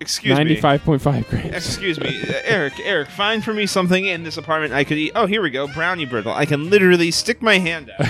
Excuse 0.00 0.36
me. 0.36 0.56
95.5 0.56 1.28
grams. 1.30 1.54
Excuse 1.54 2.00
me, 2.00 2.20
Uh, 2.28 2.32
Eric. 2.44 2.74
Eric, 2.82 3.08
find 3.08 3.42
for 3.44 3.54
me 3.54 3.66
something 3.66 4.04
in 4.04 4.24
this 4.24 4.36
apartment 4.36 4.72
I 4.74 4.82
could 4.84 4.98
eat. 4.98 5.12
Oh, 5.14 5.26
here 5.26 5.40
we 5.40 5.50
go, 5.50 5.68
brownie 5.68 6.04
brittle. 6.06 6.32
I 6.34 6.44
can 6.44 6.68
literally 6.68 7.10
stick 7.12 7.40
my 7.40 7.58
hand 7.58 7.90
out. 7.98 8.08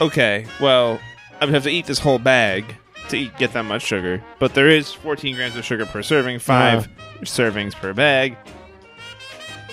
okay, 0.00 0.46
well, 0.60 1.00
I 1.40 1.44
would 1.44 1.54
have 1.54 1.62
to 1.64 1.70
eat 1.70 1.86
this 1.86 1.98
whole 2.00 2.18
bag 2.18 2.64
to 3.14 3.20
eat, 3.24 3.36
get 3.38 3.52
that 3.54 3.64
much 3.64 3.82
sugar. 3.82 4.22
But 4.38 4.54
there 4.54 4.68
is 4.68 4.92
14 4.92 5.34
grams 5.36 5.56
of 5.56 5.64
sugar 5.64 5.86
per 5.86 6.02
serving, 6.02 6.38
five 6.40 6.88
servings 7.22 7.74
per 7.74 7.92
bag. 7.92 8.36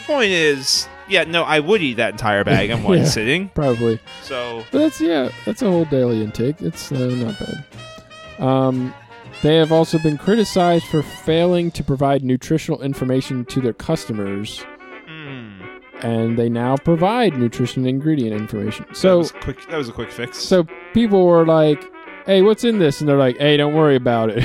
Point 0.05 0.31
is, 0.31 0.87
yeah, 1.07 1.23
no, 1.25 1.43
I 1.43 1.59
would 1.59 1.81
eat 1.81 1.95
that 1.95 2.11
entire 2.13 2.43
bag 2.43 2.69
in 2.69 2.83
one 2.83 2.99
Yeah. 2.99 3.05
sitting. 3.05 3.49
Probably. 3.49 3.99
So 4.23 4.63
But 4.71 4.79
that's 4.79 5.01
yeah, 5.01 5.29
that's 5.45 5.61
a 5.61 5.69
whole 5.69 5.85
daily 5.85 6.21
intake. 6.23 6.61
It's 6.61 6.91
uh, 6.91 6.97
not 6.97 7.35
bad. 7.39 7.65
Um, 8.43 8.93
they 9.43 9.55
have 9.57 9.71
also 9.71 9.97
been 9.99 10.17
criticized 10.17 10.85
for 10.85 11.01
failing 11.01 11.71
to 11.71 11.83
provide 11.83 12.23
nutritional 12.23 12.81
information 12.81 13.45
to 13.45 13.61
their 13.61 13.73
customers, 13.73 14.63
mm, 15.07 15.53
and 16.03 16.37
they 16.37 16.49
now 16.49 16.77
provide 16.77 17.37
nutrition 17.37 17.85
ingredient 17.85 18.33
information. 18.39 18.85
that 18.89 18.97
So, 18.97 19.19
was 19.19 19.31
quick. 19.31 19.57
That 19.69 19.77
was 19.77 19.89
a 19.89 19.91
quick 19.93 20.11
fix. 20.11 20.37
so 20.37 20.65
people 20.93 21.25
were 21.27 21.45
like, 21.45 21.83
"Hey, 22.26 22.41
what's 22.41 22.63
in 22.63 22.80
this?" 22.80 22.99
And 23.01 23.09
they're 23.09 23.17
like, 23.17 23.38
"Hey, 23.38 23.57
don't 23.57 23.74
worry 23.74 23.95
about 23.95 24.30
it." 24.30 24.43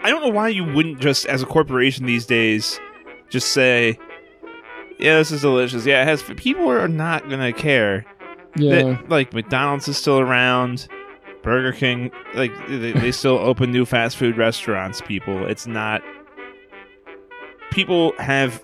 I 0.00 0.10
don't 0.10 0.22
know 0.22 0.28
why 0.30 0.48
you 0.48 0.64
wouldn't 0.64 1.00
just, 1.00 1.24
as 1.26 1.42
a 1.42 1.46
corporation 1.46 2.04
these 2.04 2.26
days, 2.26 2.78
just 3.30 3.52
say, 3.52 3.98
"Yeah, 4.98 5.16
this 5.16 5.30
is 5.30 5.40
delicious." 5.42 5.86
Yeah, 5.86 6.02
it 6.02 6.06
has. 6.06 6.22
People 6.22 6.68
are 6.70 6.88
not 6.88 7.28
gonna 7.30 7.52
care. 7.52 8.04
yeah, 8.56 8.82
That, 8.82 9.08
like 9.08 9.32
McDonald's 9.32 9.88
is 9.88 9.96
still 9.96 10.20
around, 10.20 10.88
Burger 11.42 11.72
King, 11.72 12.10
like 12.34 12.52
they, 12.68 12.92
they 12.92 13.12
still 13.12 13.38
open 13.40 13.72
new 13.72 13.84
fast 13.86 14.16
food 14.16 14.36
restaurants. 14.36 15.00
People, 15.00 15.46
it's 15.46 15.66
not. 15.66 16.02
People 17.70 18.12
have. 18.18 18.62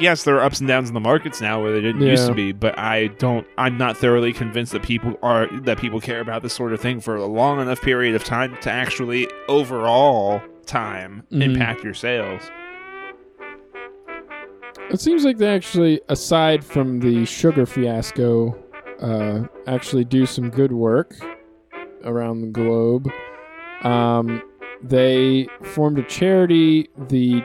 Yes, 0.00 0.22
there 0.24 0.36
are 0.36 0.44
ups 0.44 0.60
and 0.60 0.68
downs 0.68 0.88
in 0.88 0.94
the 0.94 1.00
markets 1.00 1.40
now 1.40 1.60
where 1.62 1.72
they 1.72 1.80
didn't 1.80 2.02
used 2.02 2.26
to 2.28 2.34
be, 2.34 2.52
but 2.52 2.78
I 2.78 3.08
don't. 3.08 3.46
I'm 3.56 3.76
not 3.76 3.96
thoroughly 3.96 4.32
convinced 4.32 4.72
that 4.72 4.82
people 4.82 5.18
are 5.22 5.48
that 5.62 5.78
people 5.78 6.00
care 6.00 6.20
about 6.20 6.42
this 6.42 6.52
sort 6.54 6.72
of 6.72 6.80
thing 6.80 7.00
for 7.00 7.16
a 7.16 7.26
long 7.26 7.60
enough 7.60 7.80
period 7.82 8.14
of 8.14 8.22
time 8.24 8.56
to 8.62 8.70
actually 8.70 9.28
overall 9.48 10.40
time 10.66 11.24
Mhm. 11.32 11.42
impact 11.42 11.82
your 11.84 11.94
sales. 11.94 12.42
it 14.90 15.00
seems 15.00 15.22
like 15.24 15.36
they 15.36 15.48
actually, 15.54 16.00
aside 16.08 16.64
from 16.64 16.98
the 17.00 17.24
sugar 17.26 17.66
fiasco, 17.66 18.56
uh, 19.02 19.40
actually 19.66 20.02
do 20.04 20.24
some 20.24 20.48
good 20.48 20.72
work 20.72 21.14
around 22.04 22.40
the 22.40 22.46
globe. 22.46 23.10
Um, 23.82 24.40
they 24.82 25.46
formed 25.62 25.98
a 25.98 26.02
charity, 26.04 26.88
the 27.08 27.42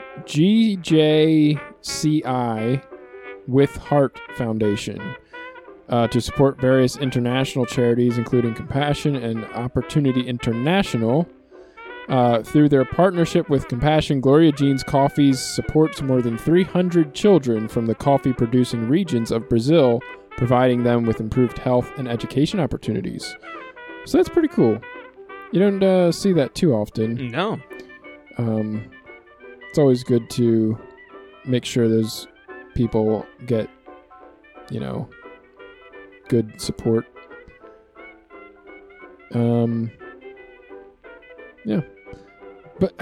GJCI 1.84 2.82
with 3.46 3.76
Heart 3.76 4.20
Foundation, 4.36 5.14
uh, 5.88 6.08
to 6.08 6.20
support 6.20 6.60
various 6.60 6.96
international 6.96 7.66
charities, 7.66 8.16
including 8.18 8.54
Compassion 8.54 9.16
and 9.16 9.44
Opportunity 9.46 10.26
International. 10.26 11.28
Uh, 12.08 12.42
through 12.42 12.68
their 12.68 12.84
partnership 12.84 13.48
with 13.48 13.66
Compassion, 13.68 14.20
Gloria 14.20 14.52
Jeans 14.52 14.82
Coffees 14.82 15.40
supports 15.40 16.02
more 16.02 16.20
than 16.20 16.36
300 16.36 17.14
children 17.14 17.66
from 17.66 17.86
the 17.86 17.94
coffee 17.94 18.32
producing 18.34 18.88
regions 18.88 19.30
of 19.30 19.48
Brazil, 19.48 20.00
providing 20.36 20.82
them 20.82 21.04
with 21.04 21.18
improved 21.20 21.56
health 21.58 21.90
and 21.96 22.06
education 22.06 22.60
opportunities. 22.60 23.34
So 24.04 24.18
that's 24.18 24.28
pretty 24.28 24.48
cool. 24.48 24.78
You 25.52 25.60
don't 25.60 25.82
uh, 25.82 26.12
see 26.12 26.32
that 26.34 26.54
too 26.54 26.74
often. 26.74 27.30
No, 27.30 27.58
Um, 28.36 28.90
it's 29.70 29.78
always 29.78 30.04
good 30.04 30.28
to 30.30 30.78
make 31.46 31.64
sure 31.64 31.88
those 31.88 32.26
people 32.74 33.26
get, 33.46 33.68
you 34.70 34.80
know, 34.80 35.08
good 36.28 36.60
support. 36.60 37.06
Um, 39.32 39.90
yeah. 41.64 41.80
But 42.78 42.94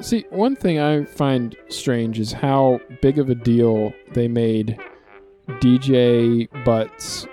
see, 0.00 0.24
one 0.30 0.56
thing 0.56 0.78
I 0.78 1.04
find 1.04 1.56
strange 1.68 2.18
is 2.18 2.32
how 2.32 2.80
big 3.02 3.18
of 3.18 3.30
a 3.30 3.34
deal 3.34 3.92
they 4.12 4.28
made 4.28 4.78
DJ 5.48 6.48
Butts 6.64 7.26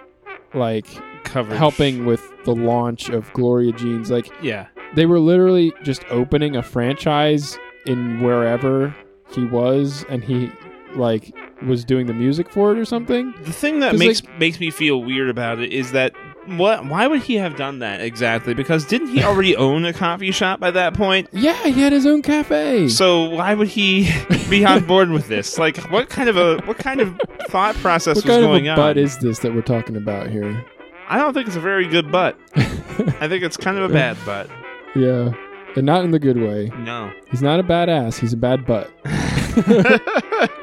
like 0.54 0.88
Coverage. 1.24 1.58
helping 1.58 2.06
with 2.06 2.24
the 2.46 2.56
launch 2.56 3.10
of 3.10 3.32
Gloria 3.34 3.72
Jeans. 3.74 4.10
Like 4.10 4.30
Yeah. 4.42 4.68
they 4.96 5.06
were 5.06 5.20
literally 5.20 5.74
just 5.84 6.06
opening 6.10 6.56
a 6.56 6.64
franchise 6.64 7.58
in 7.86 8.22
wherever 8.22 8.96
he 9.34 9.46
was 9.46 10.06
and 10.10 10.24
he 10.24 10.52
like 10.96 11.36
was 11.66 11.84
doing 11.84 12.06
the 12.06 12.14
music 12.14 12.50
for 12.50 12.72
it 12.72 12.80
or 12.80 12.86
something. 12.86 13.34
The 13.44 13.52
thing 13.54 13.80
that 13.82 13.96
makes 13.96 14.22
makes 14.40 14.60
me 14.60 14.72
feel 14.72 15.02
weird 15.04 15.30
about 15.30 15.60
it 15.60 15.72
is 15.72 15.92
that 15.92 16.14
what? 16.46 16.86
Why 16.86 17.08
would 17.08 17.22
he 17.24 17.36
have 17.36 17.56
done 17.56 17.80
that 17.80 18.02
exactly? 18.02 18.54
Because 18.54 18.86
didn't 18.86 19.08
he 19.08 19.24
already 19.24 19.56
own 19.58 19.84
a 19.86 19.94
coffee 19.94 20.32
shop 20.32 20.60
by 20.60 20.72
that 20.72 20.94
point? 20.94 21.28
Yeah, 21.32 21.62
he 21.66 21.82
had 21.82 21.92
his 21.92 22.06
own 22.06 22.22
cafe. 22.22 22.88
So 22.88 23.30
why 23.30 23.54
would 23.54 23.68
he 23.68 24.10
be 24.50 24.64
on 24.66 24.86
board 24.86 25.10
with 25.10 25.28
this? 25.28 25.58
Like, 25.58 25.78
what 25.92 26.10
kind 26.10 26.30
of 26.30 26.38
a 26.38 26.58
what 26.66 26.78
kind 26.78 27.02
of 27.02 27.20
thought 27.50 27.76
process 27.76 28.18
what 28.18 28.26
was 28.26 28.32
kind 28.34 28.44
of 28.44 28.50
going 28.50 28.70
on? 28.70 28.78
butt 28.78 28.98
is 28.98 29.18
this 29.18 29.40
that 29.40 29.54
we're 29.54 29.62
talking 29.62 29.98
about 29.98 30.30
here? 30.30 30.64
I 31.08 31.18
don't 31.18 31.34
think 31.34 31.48
it's 31.48 31.56
a 31.56 31.62
very 31.62 31.88
good 31.88 32.12
butt. 32.12 32.38
I 32.56 33.28
think 33.28 33.44
it's 33.44 33.58
kind 33.58 33.78
of 33.78 33.90
a 33.90 33.94
bad 33.94 34.18
butt. 34.26 34.50
yeah. 34.96 35.34
And 35.76 35.86
not 35.86 36.06
in 36.06 36.12
the 36.12 36.20
good 36.20 36.38
way. 36.38 36.72
No, 36.80 37.12
He's 37.30 37.42
not 37.42 37.60
a 37.60 37.64
badass, 37.64 38.18
he's 38.20 38.34
a 38.34 38.38
bad 38.38 38.66
butt. 38.66 38.90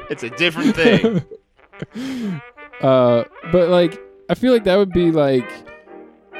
it's 0.09 0.23
a 0.23 0.29
different 0.31 0.75
thing. 0.75 1.21
uh 2.81 3.23
but 3.51 3.69
like 3.69 3.99
I 4.29 4.35
feel 4.35 4.53
like 4.53 4.63
that 4.65 4.77
would 4.77 4.91
be 4.93 5.11
like 5.11 5.49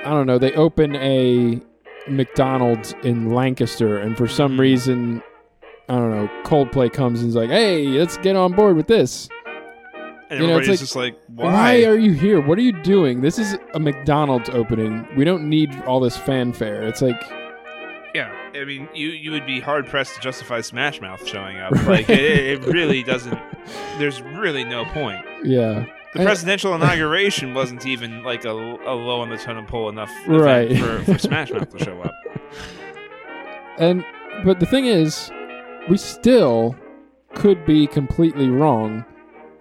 I 0.06 0.10
don't 0.10 0.28
know, 0.28 0.38
they 0.38 0.54
open 0.54 0.96
a 0.96 1.62
McDonald's 2.10 2.94
in 3.04 3.32
Lancaster 3.34 3.98
and 3.98 4.18
for 4.18 4.28
some 4.28 4.58
Mhm. 4.58 4.60
reason 4.60 5.24
I 5.90 5.96
don't 5.96 6.12
know, 6.12 6.30
Coldplay 6.44 6.92
comes 6.92 7.20
and 7.20 7.30
is 7.30 7.36
like, 7.36 7.50
"Hey, 7.50 7.86
let's 7.88 8.18
get 8.18 8.36
on 8.38 8.54
board 8.54 8.78
with 8.78 8.88
this." 8.88 9.28
And 10.30 10.40
You 10.40 10.48
know, 10.48 10.58
it's 10.58 10.68
everybody's 10.68 10.70
like, 10.70 10.80
just 10.80 10.96
like, 10.96 11.16
Why? 11.28 11.52
why? 11.54 11.84
are 11.86 11.98
you 11.98 12.14
here? 12.14 12.40
What 12.42 12.58
are 12.58 12.62
you 12.62 12.72
doing? 12.72 13.22
This 13.22 13.38
is 13.38 13.58
a 13.74 13.80
McDonald's 13.80 14.50
opening. 14.50 15.06
We 15.18 15.26
don't 15.26 15.48
need 15.50 15.76
all 15.86 16.00
this 16.00 16.16
fanfare. 16.18 16.84
It's 16.84 17.02
like 17.02 17.22
Yeah, 18.14 18.32
I 18.54 18.64
mean, 18.66 18.88
you 18.94 19.08
you 19.10 19.32
would 19.32 19.46
be 19.46 19.60
hard 19.60 19.88
pressed 19.88 20.16
to 20.16 20.22
justify 20.22 20.62
Smash 20.62 21.02
Mouth 21.02 21.28
showing 21.28 21.58
up. 21.60 21.74
Like, 21.88 22.10
it, 22.10 22.20
it 22.64 22.66
really 22.68 23.02
doesn't. 23.04 23.40
There's 23.98 24.22
really 24.22 24.64
no 24.64 24.86
point. 24.86 25.26
yeah. 25.44 25.86
The 26.14 26.20
And- 26.20 26.28
presidential 26.28 26.76
inauguration 26.76 27.56
wasn't 27.56 27.88
even 27.88 28.22
like 28.24 28.46
a, 28.46 28.52
a 28.52 28.94
low 28.94 29.22
on 29.22 29.30
the 29.30 29.38
totem 29.38 29.66
pole 29.66 29.90
enough 29.90 30.12
Right. 30.28 30.78
for, 30.78 31.04
for 31.06 31.18
Smash 31.18 31.50
Mouth 31.52 31.70
to 31.76 31.84
show 31.84 32.00
up. 32.02 32.12
And 33.80 34.06
but 34.46 34.60
the 34.60 34.66
thing 34.68 34.86
is, 34.86 35.32
we 35.90 35.98
still 35.98 36.76
could 37.34 37.66
be 37.66 37.88
completely 37.88 38.48
wrong, 38.48 39.04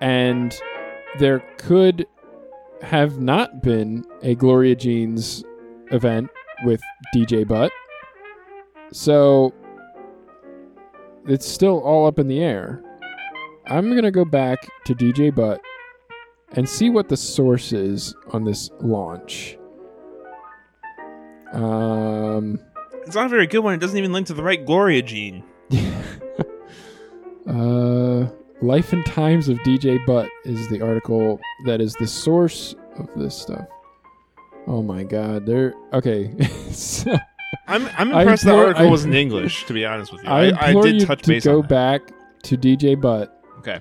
and 0.03 0.55
there 1.19 1.41
could 1.57 2.07
have 2.83 3.19
not 3.19 3.63
been 3.63 4.05
a 4.23 4.35
Gloria 4.35 4.75
Jeans 4.77 5.43
event 5.91 6.29
with 6.65 6.81
DJ 7.15 7.47
Butt. 7.49 7.73
So 8.93 9.53
it's 11.27 11.47
still 11.47 11.81
all 11.81 12.07
up 12.07 12.19
in 12.19 12.29
the 12.29 12.41
air. 12.41 12.83
I'm 13.67 13.95
gonna 13.95 14.11
go 14.11 14.25
back 14.25 14.59
to 14.85 14.95
DJ 14.95 15.35
Butt 15.35 15.61
and 16.53 16.69
see 16.69 16.91
what 16.91 17.09
the 17.09 17.17
source 17.17 17.73
is 17.73 18.15
on 18.33 18.45
this 18.45 18.71
launch. 18.81 19.57
Um. 21.53 22.59
It's 23.05 23.17
not 23.17 23.27
a 23.27 23.31
very 23.31 23.49
good 23.49 23.61
one. 23.61 23.75
It 23.75 23.81
doesn't 23.81 23.99
even 23.99 24.13
link 24.13 24.29
to 24.29 24.35
the 24.35 24.45
right 24.45 24.65
Gloria 24.65 25.03
Jean. 25.03 25.43
uh, 27.49 28.29
Life 28.61 28.93
and 28.93 29.05
Times 29.05 29.49
of 29.49 29.59
DJ 29.59 30.05
Butt 30.07 30.29
is 30.45 30.69
the 30.69 30.83
article 30.83 31.41
that 31.67 31.81
is 31.81 31.95
the 31.95 32.07
source 32.07 32.77
of 32.97 33.09
this 33.17 33.37
stuff. 33.37 33.67
Oh 34.69 34.83
my 34.83 35.03
god, 35.03 35.47
they're 35.47 35.75
okay. 35.93 36.33
I'm 37.67 37.87
I'm 37.97 38.13
impressed 38.13 38.45
the 38.45 38.51
implore- 38.51 38.67
article 38.69 38.87
I- 38.87 38.91
was 38.91 39.05
in 39.05 39.15
English. 39.15 39.65
To 39.67 39.73
be 39.73 39.85
honest 39.85 40.13
with 40.13 40.23
you, 40.23 40.29
I, 40.29 40.51
I, 40.51 40.69
I, 40.69 40.73
did 40.75 41.01
you 41.01 41.07
touch 41.07 41.23
to 41.23 41.29
base 41.29 41.45
go 41.45 41.61
that. 41.63 41.69
back 41.69 42.01
to 42.45 42.57
DJ 42.57 43.01
Butt. 43.01 43.39
Okay, 43.59 43.81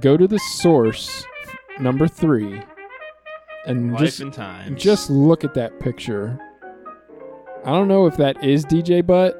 Go 0.00 0.16
to 0.16 0.26
the 0.28 0.38
source 0.38 1.24
number 1.80 2.06
three, 2.06 2.60
and 3.66 3.92
life 3.92 4.00
just 4.00 4.20
and 4.38 4.78
just 4.78 5.10
look 5.10 5.44
at 5.44 5.54
that 5.54 5.80
picture. 5.80 6.38
I 7.64 7.70
don't 7.70 7.88
know 7.88 8.06
if 8.06 8.16
that 8.16 8.42
is 8.44 8.64
DJ 8.66 9.06
Butt. 9.06 9.38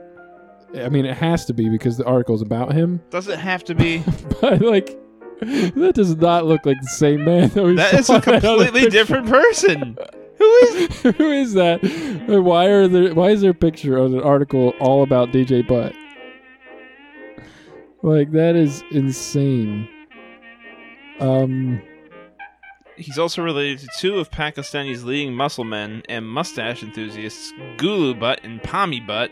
I 0.74 0.88
mean, 0.88 1.04
it 1.04 1.16
has 1.16 1.44
to 1.46 1.52
be 1.52 1.68
because 1.68 1.98
the 1.98 2.04
article's 2.04 2.40
about 2.40 2.72
him. 2.72 3.02
does 3.10 3.28
it 3.28 3.38
have 3.38 3.64
to 3.64 3.74
be? 3.74 4.02
But 4.40 4.62
like, 4.62 4.98
that 5.40 5.92
does 5.94 6.16
not 6.16 6.46
look 6.46 6.64
like 6.64 6.80
the 6.80 6.86
same 6.88 7.24
man 7.24 7.48
that 7.50 7.62
we 7.62 7.74
that 7.76 7.94
is 7.94 8.08
a 8.08 8.14
that 8.14 8.22
completely 8.22 8.88
different 8.88 9.26
person. 9.28 9.98
Who 10.42 10.54
is? 10.66 11.02
Who 11.18 11.30
is 11.30 11.52
that? 11.54 11.80
Why 12.28 12.66
are 12.66 12.88
there? 12.88 13.14
Why 13.14 13.30
is 13.30 13.40
there 13.42 13.50
a 13.52 13.54
picture 13.54 13.96
of 13.96 14.12
an 14.12 14.20
article 14.20 14.70
all 14.80 15.02
about 15.02 15.28
DJ 15.30 15.66
Butt? 15.66 15.94
Like 18.02 18.32
that 18.32 18.56
is 18.56 18.82
insane. 18.90 19.88
Um, 21.20 21.80
He's 22.96 23.18
also 23.18 23.42
related 23.42 23.78
to 23.80 23.88
two 23.98 24.18
of 24.18 24.30
Pakistani's 24.30 25.04
leading 25.04 25.34
muscle 25.34 25.64
men 25.64 26.02
and 26.08 26.26
mustache 26.28 26.82
enthusiasts, 26.82 27.52
Gulu 27.76 28.18
Butt 28.18 28.40
and 28.44 28.62
Pommy 28.62 29.00
Butt. 29.00 29.30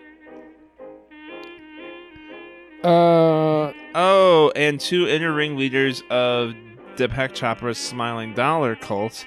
uh, 2.85 3.73
Oh, 3.95 4.53
and 4.57 4.79
two 4.81 5.07
inner 5.09 5.33
ring 5.33 5.57
leaders 5.57 6.03
of 6.11 6.55
Deepak 6.97 7.33
Chopra's 7.33 7.79
Smiling 7.79 8.35
Dollar 8.35 8.77
cult, 8.77 9.27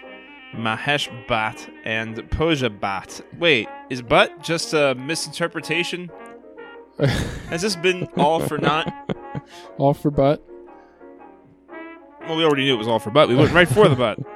Mahesh 0.53 1.09
Bhatt 1.27 1.69
and 1.83 2.29
Pooja 2.31 2.69
Bhatt. 2.69 3.21
Wait, 3.39 3.67
is 3.89 4.01
Butt 4.01 4.41
just 4.43 4.73
a 4.73 4.95
misinterpretation? 4.95 6.09
Has 7.49 7.61
this 7.61 7.75
been 7.75 8.07
all 8.17 8.39
for 8.39 8.57
naught? 8.57 8.91
all 9.77 9.93
for 9.93 10.11
Butt. 10.11 10.43
Well, 12.21 12.37
we 12.37 12.43
already 12.45 12.63
knew 12.65 12.75
it 12.75 12.77
was 12.77 12.87
all 12.87 12.99
for 12.99 13.11
Butt. 13.11 13.27
We 13.29 13.35
went 13.35 13.51
right 13.51 13.67
for 13.67 13.87
the 13.89 13.95
Butt. 13.95 14.19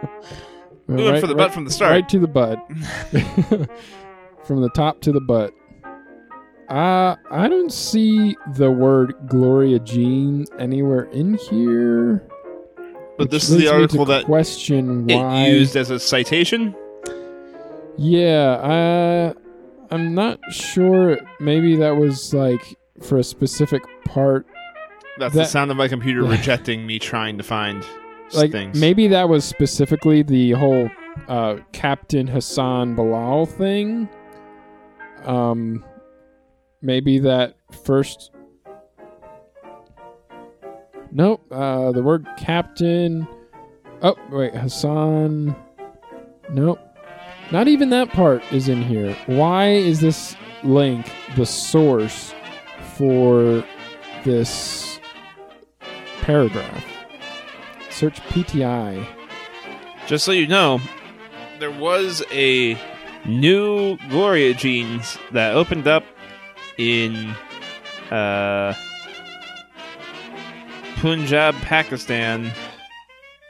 We 0.88 0.96
went 1.04 1.12
Right- 1.16 1.20
for 1.22 1.28
the 1.28 1.36
right- 1.36 1.48
Butt 1.48 1.54
from 1.54 1.66
the 1.66 1.72
start. 1.72 1.92
Right 1.92 2.08
to 2.08 2.18
the 2.18 2.30
butt. 2.30 2.66
From 4.46 4.62
the 4.62 4.70
top 4.70 5.02
to 5.02 5.12
the 5.12 5.20
butt. 5.20 5.54
Uh, 6.70 7.18
I 7.30 7.50
don't 7.50 7.74
see 7.74 8.38
the 8.54 8.72
word 8.72 9.14
Gloria 9.28 9.80
Jean 9.80 10.46
anywhere 10.58 11.04
in 11.12 11.34
here. 11.50 12.26
But 13.18 13.32
this 13.32 13.50
is 13.50 13.50
the 13.50 13.56
leads 13.58 13.66
me 13.66 13.70
to 13.72 13.82
article 13.82 14.06
that 14.06 14.26
question 14.26 15.08
why. 15.08 15.46
it 15.46 15.54
used 15.54 15.76
as 15.76 15.90
a 15.90 16.00
citation. 16.00 16.76
Yeah, 17.98 18.52
uh, 18.62 19.34
I'm 19.90 20.14
not 20.14 20.40
sure. 20.52 21.18
Maybe 21.40 21.76
that 21.78 21.98
was 21.98 22.34
like 22.34 22.78
for 23.02 23.18
a 23.18 23.24
specific 23.24 23.82
part. 24.06 24.46
That's 25.18 25.34
the 25.34 25.46
sound 25.46 25.72
of 25.72 25.78
my 25.78 25.88
computer 25.88 26.24
rejecting 26.24 26.86
me 26.86 27.00
trying 27.00 27.38
to 27.40 27.44
find 27.44 27.84
Like 28.34 28.52
things. 28.52 28.80
maybe 28.80 29.08
that 29.08 29.30
was 29.30 29.44
specifically 29.44 30.22
the 30.22 30.52
whole 30.52 30.92
uh, 31.28 31.58
Captain 31.72 32.28
Hassan 32.28 32.94
Bilal 32.94 33.48
thing. 33.48 34.08
Um, 35.26 35.84
maybe 36.84 37.18
that 37.20 37.56
first. 37.84 38.32
Nope. 41.12 41.46
Uh, 41.52 41.92
the 41.92 42.02
word 42.04 42.28
captain. 42.38 43.28
Oh 44.02 44.16
wait, 44.30 44.54
Hassan. 44.56 45.56
Nope. 46.50 46.80
Not 47.52 47.68
even 47.68 47.90
that 47.92 48.10
part 48.10 48.44
is 48.52 48.68
in 48.68 48.82
here. 48.82 49.16
Why 49.26 49.70
is 49.70 50.02
this 50.02 50.36
link 50.64 51.10
the 51.36 51.46
source 51.46 52.34
for 52.96 53.64
this 54.26 55.00
paragraph? 56.22 56.86
Search 57.90 58.20
PTI. 58.24 59.08
Just 60.08 60.26
so 60.26 60.32
you 60.32 60.48
know, 60.48 60.80
there 61.60 61.72
was 61.72 62.24
a 62.32 62.78
new 63.26 63.98
Gloria 64.10 64.54
jeans 64.54 65.18
that 65.32 65.56
opened 65.56 65.88
up 65.88 66.04
in 66.78 67.34
uh, 68.12 68.74
Punjab, 70.98 71.56
Pakistan. 71.56 72.52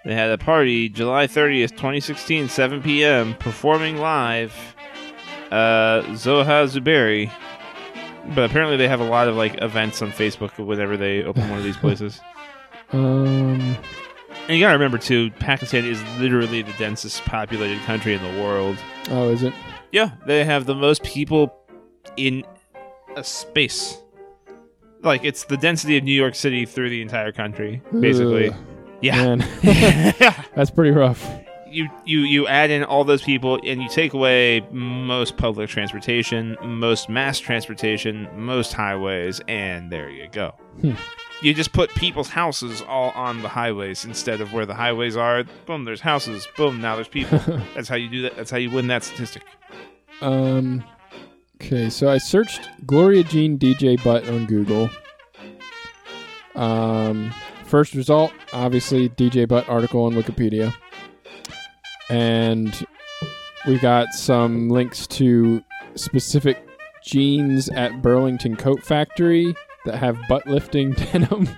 They 0.05 0.13
had 0.13 0.29
a 0.31 0.37
party 0.37 0.89
July 0.89 1.27
30th, 1.27 1.71
2016, 1.71 2.49
7 2.49 2.81
p.m., 2.81 3.35
performing 3.35 3.97
live 3.97 4.53
uh, 5.51 6.01
Zoha 6.13 6.67
Zuberi. 6.67 7.31
But 8.35 8.49
apparently, 8.49 8.77
they 8.77 8.87
have 8.87 8.99
a 8.99 9.05
lot 9.07 9.27
of 9.27 9.35
like 9.35 9.61
events 9.61 10.01
on 10.01 10.11
Facebook 10.11 10.63
whenever 10.63 10.97
they 10.97 11.23
open 11.23 11.49
one 11.49 11.57
of 11.57 11.63
these 11.63 11.77
places. 11.85 12.19
Um. 12.91 13.77
And 14.47 14.55
you 14.55 14.63
gotta 14.63 14.73
remember 14.77 14.97
too, 14.97 15.29
Pakistan 15.39 15.83
is 15.83 16.01
literally 16.19 16.61
the 16.61 16.71
densest 16.73 17.25
populated 17.25 17.79
country 17.81 18.13
in 18.13 18.21
the 18.23 18.41
world. 18.41 18.77
Oh, 19.09 19.29
is 19.29 19.43
it? 19.43 19.53
Yeah, 19.91 20.11
they 20.25 20.45
have 20.45 20.65
the 20.65 20.75
most 20.75 21.03
people 21.03 21.53
in 22.15 22.45
a 23.17 23.25
space. 23.25 23.97
Like 25.03 25.23
it's 25.23 25.45
the 25.45 25.57
density 25.57 25.97
of 25.97 26.03
New 26.03 26.11
York 26.13 26.35
City 26.35 26.65
through 26.65 26.89
the 26.89 27.01
entire 27.01 27.31
country, 27.31 27.81
basically. 27.99 28.49
Ugh, 28.49 28.55
Yeah. 29.01 29.15
man, 29.35 29.39
that's 30.55 30.71
pretty 30.71 30.91
rough. 30.91 31.23
you 31.69 31.87
you 32.05 32.19
you 32.21 32.47
add 32.47 32.69
in 32.71 32.83
all 32.83 33.03
those 33.03 33.21
people 33.21 33.59
and 33.63 33.81
you 33.81 33.89
take 33.89 34.13
away 34.13 34.65
most 34.71 35.37
public 35.37 35.69
transportation, 35.69 36.57
most 36.63 37.09
mass 37.09 37.39
transportation, 37.39 38.27
most 38.35 38.73
highways, 38.73 39.39
and 39.47 39.91
there 39.91 40.09
you 40.09 40.27
go. 40.31 40.53
Hmm. 40.81 40.93
You 41.43 41.53
just 41.53 41.71
put 41.71 41.91
people's 41.91 42.29
houses 42.29 42.81
all 42.87 43.11
on 43.11 43.43
the 43.43 43.49
highways 43.49 44.03
instead 44.05 44.41
of 44.41 44.53
where 44.53 44.65
the 44.65 44.73
highways 44.73 45.15
are. 45.15 45.43
Boom, 45.67 45.85
there's 45.85 46.01
houses. 46.01 46.47
Boom, 46.57 46.81
now 46.81 46.95
there's 46.95 47.07
people. 47.07 47.37
That's 47.75 47.87
how 47.87 47.95
you 47.95 48.09
do 48.09 48.23
that. 48.23 48.35
That's 48.35 48.49
how 48.49 48.57
you 48.57 48.71
win 48.71 48.87
that 48.87 49.03
statistic. 49.03 49.43
Um. 50.21 50.83
Okay, 51.59 51.89
so 51.89 52.07
I 52.07 52.19
searched 52.19 52.69
Gloria 52.85 53.23
Jean 53.23 53.57
DJ 53.57 54.01
Butt 54.03 54.29
on 54.29 54.45
Google. 54.45 54.91
Um, 56.53 57.33
first 57.65 57.95
result, 57.95 58.31
obviously 58.53 59.09
DJ 59.09 59.47
Butt 59.47 59.67
article 59.67 60.03
on 60.03 60.13
Wikipedia, 60.13 60.71
and 62.11 62.85
we 63.65 63.79
got 63.79 64.09
some 64.13 64.69
links 64.69 65.07
to 65.07 65.63
specific 65.95 66.63
jeans 67.03 67.69
at 67.69 68.03
Burlington 68.03 68.55
Coat 68.55 68.83
Factory 68.83 69.55
that 69.85 69.97
have 69.97 70.15
butt 70.29 70.45
lifting 70.45 70.91
denim. 71.11 71.49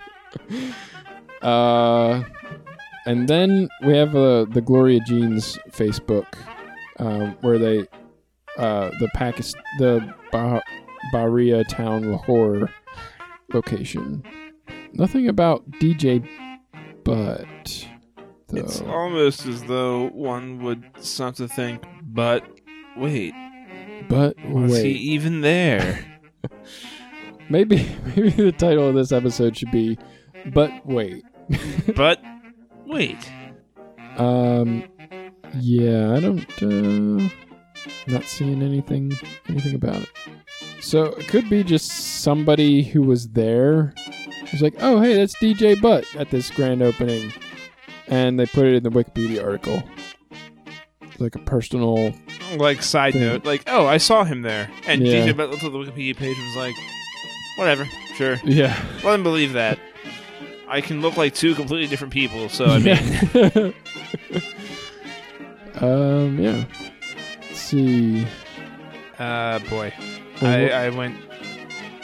uh, 1.42 2.24
and 3.06 3.28
then 3.28 3.68
we 3.84 3.98
have 3.98 4.16
uh, 4.16 4.46
the 4.46 4.62
Gloria 4.62 5.02
Jeans 5.02 5.60
Facebook, 5.72 6.36
um, 7.00 7.36
where 7.42 7.58
they 7.58 7.86
uh, 8.60 8.92
the 9.00 9.10
Pakistan, 9.14 9.62
the 9.80 10.14
bah- 10.32 10.62
Bahria 11.14 11.68
town 11.68 12.12
Lahore 12.12 12.70
location. 13.54 14.24
Nothing 14.94 15.28
about 15.28 15.70
DJ 15.72 16.28
Butt. 17.04 17.88
Though. 18.48 18.62
It's 18.62 18.82
almost 18.82 19.46
as 19.46 19.64
though 19.64 20.10
one 20.10 20.64
would 20.64 20.84
stop 21.00 21.36
to 21.36 21.48
think, 21.48 21.84
but 22.04 22.44
wait, 22.98 23.34
but 24.10 24.36
was 24.44 24.82
he 24.82 24.90
even 24.90 25.42
there? 25.42 26.04
maybe 27.50 27.88
maybe 28.08 28.30
the 28.32 28.52
title 28.52 28.90
of 28.90 28.96
this 28.96 29.12
episode 29.12 29.56
should 29.56 29.72
be 29.72 29.98
"But 30.52 30.72
Wait." 30.86 31.24
but 31.96 32.22
wait. 32.86 33.18
Um, 34.18 34.84
yeah, 35.60 36.14
I 36.16 36.20
don't. 36.20 36.64
Uh, 36.64 37.30
not 38.08 38.24
seeing 38.26 38.62
anything 38.62 39.12
anything 39.48 39.76
about 39.76 40.02
it. 40.02 40.10
So 40.82 41.06
it 41.06 41.28
could 41.28 41.50
be 41.50 41.64
just 41.64 42.22
somebody 42.22 42.84
who 42.84 43.02
was 43.02 43.30
there. 43.30 43.94
Who's 44.50 44.62
like, 44.62 44.76
oh 44.80 45.00
hey, 45.00 45.16
that's 45.16 45.36
DJ 45.38 45.80
Butt 45.80 46.06
at 46.16 46.30
this 46.32 46.50
grand 46.50 46.82
opening, 46.82 47.32
and 48.08 48.40
they 48.40 48.46
put 48.48 48.66
it 48.66 48.76
in 48.76 48.84
the 48.84 48.90
Wikipedia 48.90 49.44
article. 49.44 49.84
It's 51.02 51.20
like 51.20 51.36
a 51.36 51.40
personal. 51.40 52.14
Like 52.58 52.82
side 52.82 53.14
Thing. 53.14 53.22
note, 53.22 53.46
like 53.46 53.64
oh, 53.68 53.86
I 53.86 53.98
saw 53.98 54.24
him 54.24 54.42
there, 54.42 54.72
and 54.88 55.06
Yeah. 55.06 55.28
DJ 55.28 55.38
Butt 55.38 55.52
looked 55.52 55.64
at 55.64 55.72
the 55.72 55.78
Wikipedia 55.78 56.16
page 56.18 56.36
and 56.38 56.48
was 56.48 56.56
like, 56.56 56.76
whatever, 57.58 57.86
sure, 58.16 58.40
Yeah. 58.44 58.76
let 59.04 59.14
him 59.16 59.22
believe 59.24 59.54
that. 59.54 59.78
I 60.68 60.82
can 60.82 61.02
look 61.02 61.16
like 61.18 61.36
two 61.36 61.54
completely 61.56 61.88
different 61.88 62.14
people, 62.14 62.48
so 62.50 62.66
I 62.66 62.80
mean, 62.80 63.74
um. 65.76 66.40
Yeah. 66.40 66.66
See. 67.70 68.26
uh, 69.20 69.60
boy, 69.70 69.94
I, 70.42 70.70
I 70.70 70.90
went 70.90 71.18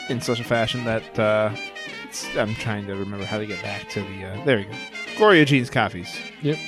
in 0.08 0.20
such 0.20 0.38
a 0.40 0.44
fashion 0.44 0.84
that 0.84 1.18
uh, 1.18 1.50
it's, 2.04 2.24
I'm 2.36 2.54
trying 2.54 2.86
to 2.86 2.94
remember 2.94 3.24
how 3.24 3.38
to 3.38 3.46
get 3.46 3.62
back 3.62 3.88
to 3.90 4.00
the. 4.00 4.24
Uh, 4.24 4.44
there 4.44 4.58
we 4.58 4.64
go. 4.64 4.72
Gloria 5.16 5.44
Jean's 5.44 5.70
coffees. 5.70 6.14
Yep. 6.42 6.58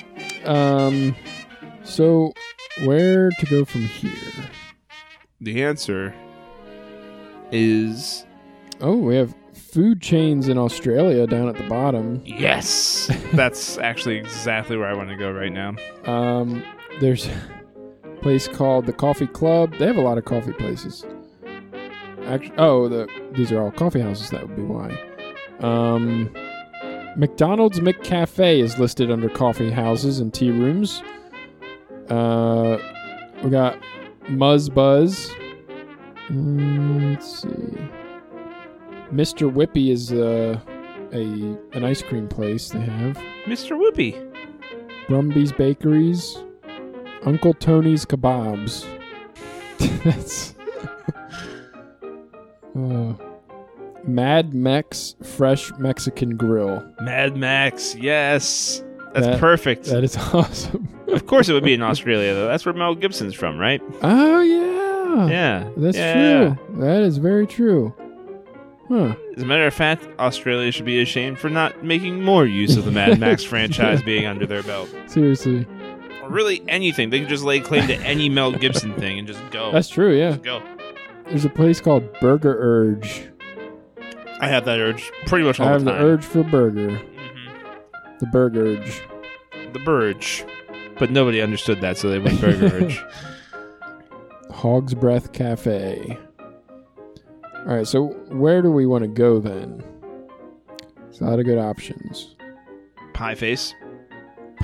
Um. 0.47 1.15
So, 1.85 2.33
where 2.85 3.31
to 3.31 3.47
go 3.47 3.65
from 3.65 3.83
here? 3.83 4.51
The 5.41 5.63
answer 5.63 6.13
is 7.53 8.27
Oh, 8.81 8.97
we 8.97 9.15
have 9.17 9.35
food 9.55 10.01
chains 10.03 10.49
in 10.49 10.59
Australia 10.59 11.27
down 11.27 11.49
at 11.49 11.57
the 11.57 11.63
bottom. 11.69 12.21
yes. 12.25 13.11
That's 13.33 13.79
actually 13.79 14.17
exactly 14.19 14.77
where 14.77 14.89
I 14.89 14.95
want 14.95 15.09
to 15.11 15.17
go 15.17 15.31
right 15.31 15.53
now. 15.53 15.75
Um, 16.05 16.65
there's 17.01 17.29
place 18.21 18.49
called 18.49 18.87
the 18.87 18.93
Coffee 18.93 19.27
Club. 19.27 19.75
They 19.79 19.87
have 19.87 19.97
a 19.97 20.03
lot 20.03 20.19
of 20.19 20.25
coffee 20.25 20.53
places. 20.53 21.05
Actually, 22.27 22.57
oh, 22.59 22.89
the 22.89 23.09
these 23.33 23.53
are 23.53 23.63
all 23.63 23.71
coffee 23.71 24.01
houses. 24.01 24.31
That 24.31 24.47
would 24.47 24.57
be 24.57 24.63
why. 24.63 24.99
Um, 25.61 26.31
McDonald's 27.17 27.81
McCafe 27.81 28.61
is 28.61 28.79
listed 28.79 29.11
under 29.11 29.29
coffee 29.29 29.71
houses 29.71 30.21
and 30.21 30.33
tea 30.33 30.51
rooms. 30.51 31.03
Uh, 32.09 32.79
we 33.43 33.51
got 33.51 33.79
Muzz 34.25 34.73
Buzz. 34.73 35.31
Mm, 36.29 37.15
let's 37.15 37.43
see. 37.43 37.79
Mr. 39.13 39.51
Whippy 39.51 39.91
is 39.91 40.13
uh, 40.13 40.61
a 41.13 41.77
an 41.77 41.85
ice 41.85 42.03
cream 42.03 42.29
place 42.29 42.69
they 42.69 42.81
have. 42.81 43.17
Mr. 43.47 43.79
Whippy. 43.79 44.25
Brumby's 45.09 45.53
Bakeries, 45.53 46.37
Uncle 47.29 47.53
Tony's 47.53 48.07
Kebabs. 48.07 48.87
That's 50.03 50.55
uh, 52.75 53.13
Mad 54.07 54.55
Max 54.55 55.15
Fresh 55.23 55.71
Mexican 55.79 56.37
Grill. 56.39 56.83
Mad 57.03 57.37
Max, 57.37 57.95
yes. 57.97 58.83
That's 59.13 59.27
That- 59.27 59.41
perfect. 59.41 59.85
That 59.87 60.05
is 60.05 60.17
awesome. 60.33 60.89
of 61.09 61.27
course 61.27 61.51
it 61.51 61.53
would 61.53 61.65
be 61.65 61.75
in 61.75 61.83
Australia 61.83 62.33
though. 62.33 62.47
That's 62.49 62.65
where 62.65 62.73
Mel 62.75 62.95
Gibson's 62.95 63.35
from, 63.35 63.59
right? 63.59 63.83
Oh 64.03 64.41
yeah, 64.41 65.29
Yeah. 65.29 65.69
that's 65.77 65.97
Yeah. 65.99 66.55
true. 66.55 66.81
That 66.81 67.03
is 67.03 67.19
very 67.19 67.47
true. 67.47 67.95
Huh? 68.89 69.15
As 69.37 69.43
a 69.43 69.47
matter 69.47 69.67
of 69.67 69.75
fact, 69.75 70.07
Australia 70.19 70.73
should 70.73 70.87
be 70.87 71.03
ashamed 71.03 71.39
for 71.39 71.51
not 71.51 71.85
making 71.85 72.25
more 72.25 72.47
use 72.47 72.79
of 72.79 72.87
the 72.87 72.91
Mad 72.91 73.21
Max 73.21 73.45
franchise 73.53 74.01
being 74.03 74.25
under 74.25 74.47
their 74.47 74.63
belt. 74.63 74.89
Seriously, 75.07 75.67
Or 76.23 76.31
really 76.31 76.63
anything. 76.69 77.11
They 77.11 77.21
could 77.21 77.29
just 77.29 77.45
lay 77.45 77.61
claim 77.61 77.87
to 77.89 77.97
any 78.01 78.29
Mel 78.29 78.53
Gibson 78.53 78.93
thing 78.95 79.19
and 79.19 79.27
just 79.29 79.41
go. 79.51 79.71
that's 79.73 79.89
true. 79.89 80.17
Yeah, 80.17 80.31
Just 80.33 80.43
go. 80.43 80.63
there's 81.27 81.45
a 81.45 81.51
place 81.51 81.81
called 81.81 82.13
Burger 82.21 82.57
Urge. 82.59 83.29
I 84.41 84.47
have 84.49 84.65
that 84.67 84.79
urge 84.79 85.11
pretty 85.27 85.45
much 85.45 85.59
all 85.59 85.67
I 85.69 85.73
have 85.73 85.85
the 85.85 85.93
the 85.93 85.99
urge 85.99 86.25
for 86.25 86.45
burger. 86.45 86.91
Mhm. 86.91 88.19
The 88.21 88.27
Burger 88.27 88.67
Urge. 88.67 89.03
The 89.73 89.79
Burge. 89.81 90.45
But 90.99 91.11
nobody 91.11 91.41
understood 91.41 91.81
that, 91.81 91.97
so 91.97 92.09
they 92.09 92.19
went 92.21 92.41
Burger 92.41 92.67
Urge. 92.75 93.05
Hog's 94.53 94.95
Breath 94.95 95.33
Cafe. 95.33 96.17
All 97.67 97.75
right, 97.77 97.87
so 97.87 98.07
where 98.29 98.63
do 98.63 98.71
we 98.71 98.87
want 98.87 99.03
to 99.03 99.09
go 99.09 99.41
then? 99.41 99.83
There's 101.05 101.21
a 101.21 101.25
lot 101.25 101.39
of 101.39 101.45
good 101.45 101.59
options. 101.59 102.35
Pie 103.15 103.35
face. 103.35 103.75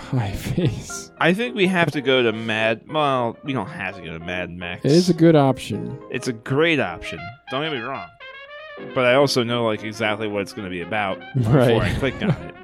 Pie 0.11 0.32
Face. 0.32 1.11
I 1.18 1.32
think 1.34 1.55
we 1.55 1.66
have 1.66 1.90
to 1.92 2.00
go 2.00 2.22
to 2.22 2.32
Mad. 2.32 2.82
Well, 2.88 3.36
we 3.44 3.52
don't 3.52 3.68
have 3.68 3.96
to 3.96 4.02
go 4.02 4.18
to 4.18 4.24
Mad 4.24 4.50
Max. 4.50 4.84
It 4.84 4.92
is 4.92 5.09
a 5.09 5.14
good 5.14 5.36
option. 5.36 5.98
It's 6.11 6.28
a 6.28 6.32
great 6.32 6.80
option. 6.80 7.18
Don't 7.50 7.62
get 7.62 7.72
me 7.72 7.78
wrong. 7.78 8.09
But 8.94 9.07
I 9.07 9.14
also 9.14 9.44
know 9.44 9.64
like 9.64 9.84
exactly 9.84 10.26
what 10.28 10.42
it's 10.42 10.52
going 10.52 10.64
to 10.64 10.70
be 10.70 10.80
about 10.80 11.18
before 11.36 11.61
I 11.61 11.94
click 11.94 12.20
on 12.22 12.30
it. 12.30 12.55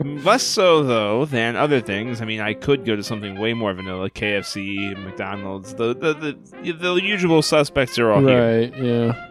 Less 0.24 0.42
so 0.42 0.82
though 0.84 1.24
than 1.24 1.56
other 1.56 1.80
things. 1.80 2.20
I 2.20 2.24
mean, 2.26 2.40
I 2.40 2.54
could 2.54 2.84
go 2.84 2.94
to 2.96 3.02
something 3.02 3.38
way 3.38 3.54
more 3.54 3.72
vanilla, 3.72 4.10
KFC, 4.10 4.96
McDonald's. 5.02 5.74
The 5.74 5.94
the 5.94 6.14
the, 6.62 6.72
the 6.72 6.94
usual 7.02 7.42
suspects 7.42 7.98
are 7.98 8.12
all 8.12 8.20
here. 8.20 8.60
right, 8.60 8.76
yeah. 8.76 9.28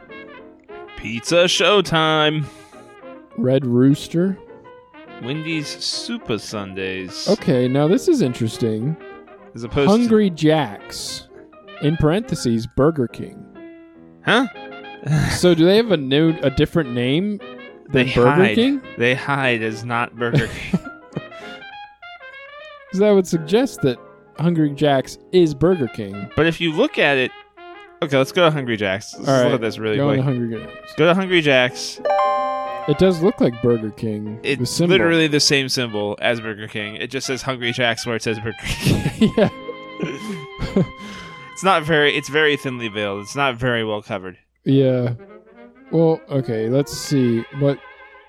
Pizza 0.98 1.46
Showtime. 1.46 2.46
Red 3.38 3.66
Rooster. 3.66 4.38
Wendy's 5.24 5.68
Supa 5.76 6.40
Sundaes. 6.40 7.28
Okay, 7.30 7.68
now 7.68 7.88
this 7.88 8.08
is 8.08 8.22
interesting. 8.22 8.96
As 9.54 9.64
opposed 9.64 9.90
Hungry 9.90 10.30
Jacks. 10.30 11.28
In 11.82 11.98
parentheses, 11.98 12.68
Burger 12.68 13.08
King. 13.08 13.46
Huh? 14.26 14.48
So 15.38 15.54
do 15.54 15.66
they 15.66 15.78
have 15.78 15.92
a 15.92 15.98
new 15.98 16.36
a 16.42 16.50
different 16.50 16.92
name 16.92 17.38
than 17.90 18.08
They 18.08 18.14
Burger 18.16 18.30
hide. 18.32 18.56
King? 18.56 18.82
they 18.98 19.14
hide 19.14 19.62
as 19.62 19.86
not 19.86 20.16
Burger 20.16 20.48
King. 20.72 20.80
Because 21.14 23.00
that 23.00 23.12
would 23.12 23.28
suggest 23.28 23.82
that 23.84 24.00
Hungry 24.40 24.72
Jacks 24.72 25.20
is 25.32 25.54
Burger 25.54 25.88
King. 25.90 26.28
but 26.36 26.48
if 26.48 26.60
you 26.60 26.72
look 26.74 26.98
at 26.98 27.18
it 27.18 27.30
Okay, 28.02 28.18
let's 28.18 28.32
go 28.32 28.46
to 28.46 28.52
Hungry 28.52 28.78
Jack's. 28.78 29.14
Let's 29.18 29.30
All 29.30 29.44
look 29.46 29.54
at 29.54 29.62
this 29.62 29.78
really 29.78 29.98
Go 29.98 30.08
quick. 30.08 30.18
to 30.20 30.24
Hungry 30.24 30.60
Jacks. 30.60 30.94
Go 30.98 31.06
to 31.06 31.14
Hungry 31.14 31.42
Jack's. 31.42 32.00
It 32.88 32.98
does 33.00 33.22
look 33.24 33.42
like 33.42 33.60
Burger 33.64 33.90
King. 33.92 34.40
the 34.42 34.52
It's 34.52 34.70
symbol. 34.72 34.92
literally 34.94 35.28
the 35.28 35.40
same 35.40 35.70
symbol 35.70 36.18
as 36.22 36.40
Burger 36.40 36.68
King. 36.68 36.96
It 36.98 37.08
just 37.10 37.26
says 37.26 37.42
Hungry 37.42 37.72
Jack's 37.72 38.06
where 38.06 38.16
it 38.16 38.22
says 38.24 38.40
Burger 38.40 38.56
King. 38.62 39.34
yeah. 39.38 39.50
it's 41.52 41.64
not 41.64 41.84
very. 41.84 42.16
It's 42.16 42.30
very 42.30 42.58
thinly 42.58 42.88
veiled. 42.88 43.24
It's 43.24 43.36
not 43.36 43.56
very 43.56 43.84
well 43.84 44.02
covered. 44.02 44.38
Yeah. 44.66 45.14
Well, 45.92 46.22
okay, 46.30 46.70
let's 46.70 46.92
see. 46.96 47.42
What? 47.60 47.80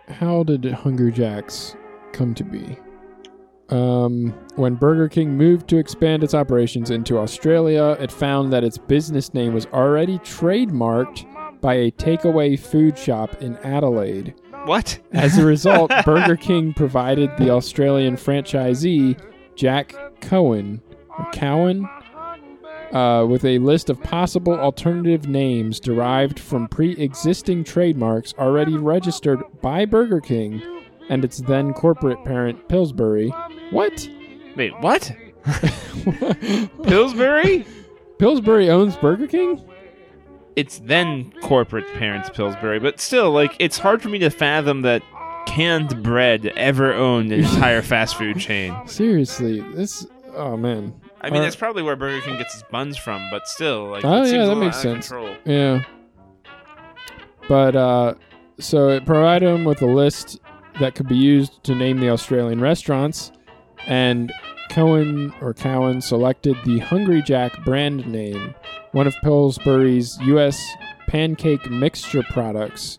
How 0.09 0.43
did 0.45 0.65
Hungry 0.65 1.13
Jack's 1.13 1.75
come 2.13 2.35
to 2.35 2.45
be? 2.45 2.79
Um, 3.69 4.29
when 4.55 4.77
Burger 4.77 5.09
King 5.09 5.37
moved 5.37 5.67
to 5.69 5.77
expand 5.77 6.23
its 6.23 6.35
operations 6.35 6.91
into 6.91 7.19
Australia, 7.19 7.97
it 8.01 8.13
found 8.13 8.53
that 8.53 8.63
its 8.63 8.79
business 8.79 9.35
name 9.35 9.53
was 9.55 9.67
already 9.67 10.19
trademarked 10.21 11.27
by 11.61 11.75
a 11.75 11.91
takeaway 11.91 12.57
food 12.57 12.97
shop 12.97 13.43
in 13.43 13.57
Adelaide. 13.59 14.35
What? 14.67 14.99
As 15.13 15.39
a 15.39 15.45
result, 15.45 15.93
Burger 16.05 16.37
King 16.49 16.75
provided 16.75 17.31
the 17.39 17.51
Australian 17.51 18.17
franchisee 18.17 19.19
Jack 19.55 19.95
Cohen, 20.21 20.83
Cowan, 21.33 21.89
uh, 22.93 23.27
with 23.29 23.45
a 23.45 23.59
list 23.59 23.91
of 23.91 24.03
possible 24.03 24.55
alternative 24.55 25.29
names 25.29 25.81
derived 25.81 26.39
from 26.39 26.69
pre-existing 26.69 27.65
trademarks 27.65 28.35
already 28.39 28.77
registered 28.77 29.41
by 29.63 29.85
Burger 29.85 30.21
King 30.21 30.63
and 31.09 31.25
its 31.25 31.39
then 31.39 31.73
corporate 31.73 32.23
parent 32.25 32.69
Pillsbury. 32.69 33.29
What? 33.71 34.09
Wait, 34.57 34.73
what? 34.81 35.13
Pillsbury? 36.83 37.65
Pillsbury 38.19 38.71
owns 38.71 38.97
Burger 38.97 39.27
King? 39.27 39.63
It's 40.57 40.79
then 40.79 41.31
corporate 41.43 41.87
parents 41.95 42.31
Pillsbury, 42.31 42.79
but 42.81 42.99
still, 42.99 43.31
like, 43.31 43.55
it's 43.59 43.79
hard 43.79 44.01
for 44.03 44.09
me 44.09 44.19
to 44.21 44.31
fathom 44.31 44.83
that 44.83 45.03
canned 45.47 46.03
bread 46.03 46.47
ever 46.57 46.93
owned 46.95 47.31
an 47.33 47.41
entire 47.41 47.83
fast 47.93 48.17
food 48.17 48.39
chain. 48.41 48.75
Seriously, 48.87 49.61
this. 49.75 50.07
Oh 50.35 50.57
man. 50.57 50.99
I 51.21 51.31
mean, 51.31 51.43
that's 51.43 51.57
probably 51.57 51.83
where 51.83 51.97
Burger 51.97 52.25
King 52.25 52.37
gets 52.39 52.55
its 52.55 52.65
buns 52.71 52.97
from, 52.97 53.29
but 53.31 53.49
still, 53.49 53.87
like, 53.89 54.05
Oh, 54.05 54.23
it 54.23 54.27
seems 54.27 54.33
yeah, 54.37 54.45
a 54.45 54.47
that 54.49 54.57
makes 54.57 54.77
sense. 54.81 55.09
Control. 55.09 55.35
Yeah. 55.45 55.83
But 57.49 57.77
uh, 57.77 58.15
so 58.59 58.89
it 58.91 59.05
provided 59.07 59.49
him 59.49 59.65
with 59.65 59.83
a 59.83 59.87
list 59.87 60.41
that 60.81 60.95
could 60.95 61.09
be 61.09 61.17
used 61.17 61.63
to 61.65 61.75
name 61.75 62.01
the 62.01 62.11
Australian 62.11 62.61
restaurants, 62.61 63.33
and 63.87 64.33
Cohen 64.71 65.33
or 65.41 65.55
Cowan 65.55 66.01
selected 66.01 66.57
the 66.65 66.79
Hungry 66.81 67.23
Jack 67.23 67.53
brand 67.65 68.07
name, 68.07 68.55
one 68.93 69.07
of 69.07 69.15
Pillsbury's 69.23 70.19
U.S. 70.23 70.63
pancake 71.09 71.71
mixture 71.71 72.23
products, 72.31 72.99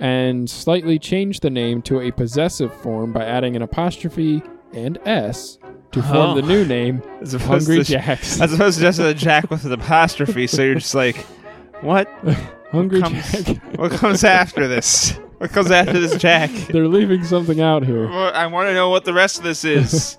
and 0.00 0.48
slightly 0.48 0.98
changed 0.98 1.42
the 1.42 1.50
name 1.50 1.82
to 1.82 2.00
a 2.00 2.10
possessive 2.10 2.74
form 2.82 3.12
by 3.12 3.24
adding 3.24 3.56
an 3.56 3.62
apostrophe 3.62 4.42
and 4.74 4.98
S 5.06 5.58
to 5.92 6.02
form 6.02 6.16
Oh. 6.30 6.34
the 6.34 6.42
new 6.42 6.64
name, 6.66 7.02
As 7.20 7.32
Hungry 7.32 7.78
to, 7.78 7.84
Jacks. 7.84 8.40
As 8.40 8.52
opposed 8.52 8.78
to 8.78 8.82
just 8.82 8.98
a 8.98 9.14
Jack 9.14 9.50
with 9.50 9.64
an 9.64 9.72
apostrophe, 9.72 10.46
so 10.46 10.62
you're 10.62 10.74
just 10.74 10.94
like, 10.94 11.16
what? 11.80 12.08
Hungry 12.72 13.00
comes- 13.00 13.32
Jack. 13.44 13.56
What 13.76 13.92
comes 13.92 14.24
after 14.24 14.66
this? 14.66 15.12
What 15.38 15.50
comes 15.50 15.70
after 15.70 15.98
this 16.00 16.16
Jack? 16.16 16.50
They're 16.68 16.88
leaving 16.88 17.22
something 17.24 17.60
out 17.60 17.84
here. 17.84 18.08
I 18.10 18.46
want 18.46 18.68
to 18.68 18.74
know 18.74 18.88
what 18.88 19.04
the 19.04 19.12
rest 19.12 19.36
of 19.38 19.44
this 19.44 19.64
is. 19.64 20.16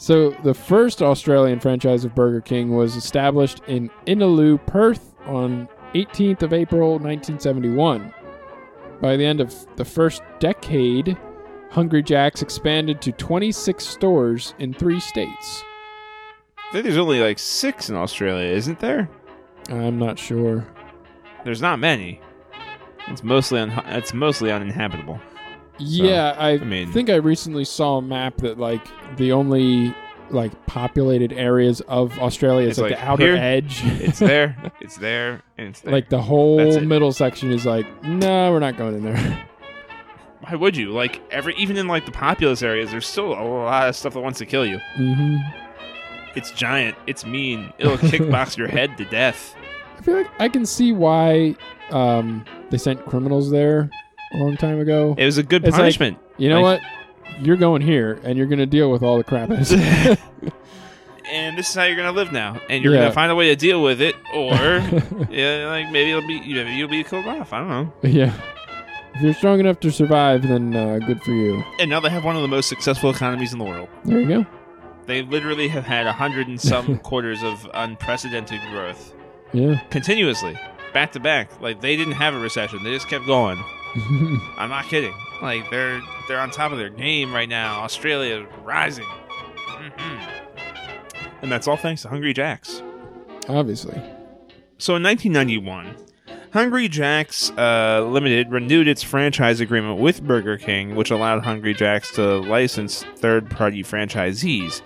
So 0.00 0.30
the 0.44 0.54
first 0.54 1.02
Australian 1.02 1.58
franchise 1.58 2.04
of 2.04 2.14
Burger 2.14 2.40
King 2.40 2.74
was 2.74 2.94
established 2.94 3.62
in 3.66 3.90
Innaloo, 4.06 4.64
Perth 4.64 5.12
on 5.26 5.68
18th 5.94 6.42
of 6.42 6.52
April 6.52 6.92
1971. 7.00 8.14
By 9.00 9.16
the 9.16 9.26
end 9.26 9.40
of 9.40 9.52
the 9.76 9.84
first 9.84 10.22
decade, 10.38 11.16
Hungry 11.70 12.02
Jack's 12.04 12.42
expanded 12.42 13.02
to 13.02 13.12
26 13.12 13.84
stores 13.84 14.54
in 14.60 14.72
3 14.72 15.00
states. 15.00 15.64
I 16.56 16.72
think 16.72 16.84
there's 16.84 16.96
only 16.96 17.18
like 17.20 17.40
six 17.40 17.90
in 17.90 17.96
Australia, 17.96 18.54
isn't 18.54 18.78
there? 18.78 19.10
I'm 19.68 19.98
not 19.98 20.16
sure. 20.16 20.64
There's 21.44 21.60
not 21.60 21.80
many. 21.80 22.20
It's 23.08 23.24
mostly 23.24 23.58
un- 23.58 23.82
it's 23.86 24.14
mostly 24.14 24.52
uninhabitable. 24.52 25.20
Yeah, 25.78 26.34
I, 26.38 26.58
mean- 26.58 26.92
think 26.92 27.10
I 27.10 27.16
recently 27.16 27.64
saw 27.64 27.98
a 27.98 28.02
map 28.02 28.36
that 28.38 28.58
like 28.58 28.86
the 29.16 29.32
only 29.32 29.94
like 30.30 30.66
populated 30.66 31.32
areas 31.32 31.80
of 31.82 32.18
Australia 32.18 32.68
is 32.68 32.78
like, 32.78 32.90
like, 32.90 33.00
the 33.00 33.06
outer 33.06 33.26
here, 33.26 33.36
edge. 33.36 33.82
It's 33.84 34.18
there, 34.18 34.56
it's 34.80 34.96
there, 34.96 35.42
and 35.56 35.68
it's 35.68 35.80
there. 35.80 35.92
like 35.92 36.08
the 36.08 36.20
whole 36.20 36.80
middle 36.80 37.12
section 37.12 37.50
is 37.50 37.64
like, 37.66 37.86
no, 38.04 38.52
we're 38.52 38.58
not 38.58 38.76
going 38.76 38.94
in 38.94 39.04
there. 39.04 39.48
why 40.40 40.54
would 40.54 40.76
you? 40.76 40.90
Like 40.90 41.22
every 41.30 41.54
even 41.56 41.76
in 41.76 41.88
like 41.88 42.06
the 42.06 42.12
populous 42.12 42.62
areas, 42.62 42.90
there's 42.90 43.06
still 43.06 43.32
a 43.32 43.42
lot 43.42 43.88
of 43.88 43.96
stuff 43.96 44.14
that 44.14 44.20
wants 44.20 44.38
to 44.38 44.46
kill 44.46 44.66
you. 44.66 44.78
hmm 44.96 45.36
It's 46.34 46.50
giant. 46.52 46.96
It's 47.06 47.24
mean. 47.24 47.72
It'll 47.78 47.96
kickbox 47.98 48.56
your 48.56 48.68
head 48.68 48.96
to 48.98 49.04
death. 49.06 49.54
I 49.98 50.00
feel 50.02 50.16
like 50.16 50.30
I 50.38 50.48
can 50.48 50.64
see 50.64 50.92
why 50.92 51.56
um, 51.90 52.44
they 52.70 52.78
sent 52.78 53.04
criminals 53.06 53.50
there 53.50 53.90
a 54.32 54.36
long 54.36 54.56
time 54.56 54.78
ago. 54.80 55.14
It 55.18 55.24
was 55.24 55.38
a 55.38 55.42
good 55.42 55.62
It's 55.64 55.72
like- 55.72 55.80
punishment. 55.80 56.18
You 56.36 56.48
know 56.50 56.60
like- 56.62 56.80
what? 56.82 56.90
You're 57.40 57.56
going 57.56 57.82
here, 57.82 58.18
and 58.24 58.36
you're 58.36 58.46
going 58.48 58.58
to 58.58 58.66
deal 58.66 58.90
with 58.90 59.02
all 59.02 59.16
the 59.16 59.22
crap. 59.24 59.48
and 61.30 61.56
this 61.58 61.68
is 61.68 61.74
how 61.74 61.84
you're 61.84 61.96
gonna 61.96 62.12
live 62.12 62.32
now, 62.32 62.60
and 62.68 62.82
you're 62.82 62.94
Yeah. 62.94 63.00
gonna 63.02 63.12
find 63.12 63.30
a 63.30 63.34
way 63.34 63.48
to 63.48 63.56
deal 63.56 63.82
with 63.82 64.00
it, 64.00 64.14
or 64.34 64.52
yeah, 65.30 65.66
like 65.68 65.90
maybe 65.92 66.10
it'll 66.10 66.26
be 66.26 66.40
maybe 66.40 66.72
you'll 66.72 66.88
be 66.88 67.04
killed 67.04 67.26
off. 67.26 67.52
I 67.52 67.58
don't 67.58 67.68
know. 67.68 67.92
yeah. 68.02 68.32
If 69.14 69.22
you're 69.22 69.34
strong 69.34 69.60
enough 69.60 69.80
to 69.80 69.90
survive, 69.90 70.46
then 70.46 70.74
uh, 70.76 70.98
good 71.00 71.20
for 71.22 71.32
you. 71.32 71.62
And 71.80 71.90
now 71.90 71.98
they 72.00 72.08
have 72.08 72.24
one 72.24 72.36
of 72.36 72.42
the 72.42 72.48
most 72.48 72.68
successful 72.68 73.10
economies 73.10 73.52
in 73.52 73.58
the 73.58 73.64
world. 73.64 73.88
There 74.04 74.20
you 74.20 74.26
go. 74.28 74.46
They 75.06 75.22
literally 75.22 75.68
have 75.68 75.84
had 75.84 76.06
a 76.06 76.12
hundred 76.12 76.46
and 76.48 76.60
some 76.60 76.98
quarters 76.98 77.42
of 77.42 77.68
unprecedented 77.74 78.60
growth 78.70 79.14
Yeah. 79.52 79.80
continuously, 79.90 80.58
back 80.92 81.12
to 81.12 81.20
back. 81.20 81.60
Like 81.60 81.80
they 81.80 81.96
didn't 81.96 82.14
have 82.14 82.34
a 82.34 82.38
recession; 82.38 82.82
they 82.84 82.92
just 82.94 83.08
kept 83.08 83.26
going. 83.26 83.62
I'm 84.58 84.70
not 84.70 84.84
kidding. 84.86 85.14
Like 85.42 85.70
they're 85.70 86.00
they're 86.26 86.40
on 86.40 86.50
top 86.50 86.72
of 86.72 86.78
their 86.78 86.90
game 86.90 87.32
right 87.32 87.48
now. 87.48 87.80
Australia 87.80 88.40
is 88.42 88.46
rising, 88.64 89.06
hmm 89.06 90.34
and 91.40 91.52
that's 91.52 91.68
all 91.68 91.76
thanks 91.76 92.02
to 92.02 92.08
Hungry 92.08 92.32
Jacks. 92.32 92.82
Obviously. 93.48 93.94
So 94.78 94.96
in 94.96 95.02
1991, 95.04 95.94
Hungry 96.52 96.88
Jack's 96.88 97.50
uh, 97.52 98.04
Limited 98.10 98.50
renewed 98.50 98.88
its 98.88 99.02
franchise 99.02 99.60
agreement 99.60 100.00
with 100.00 100.22
Burger 100.22 100.56
King, 100.56 100.96
which 100.96 101.10
allowed 101.10 101.44
Hungry 101.44 101.74
Jack's 101.74 102.12
to 102.14 102.38
license 102.38 103.04
third 103.16 103.50
party 103.50 103.82
franchisees. 103.84 104.82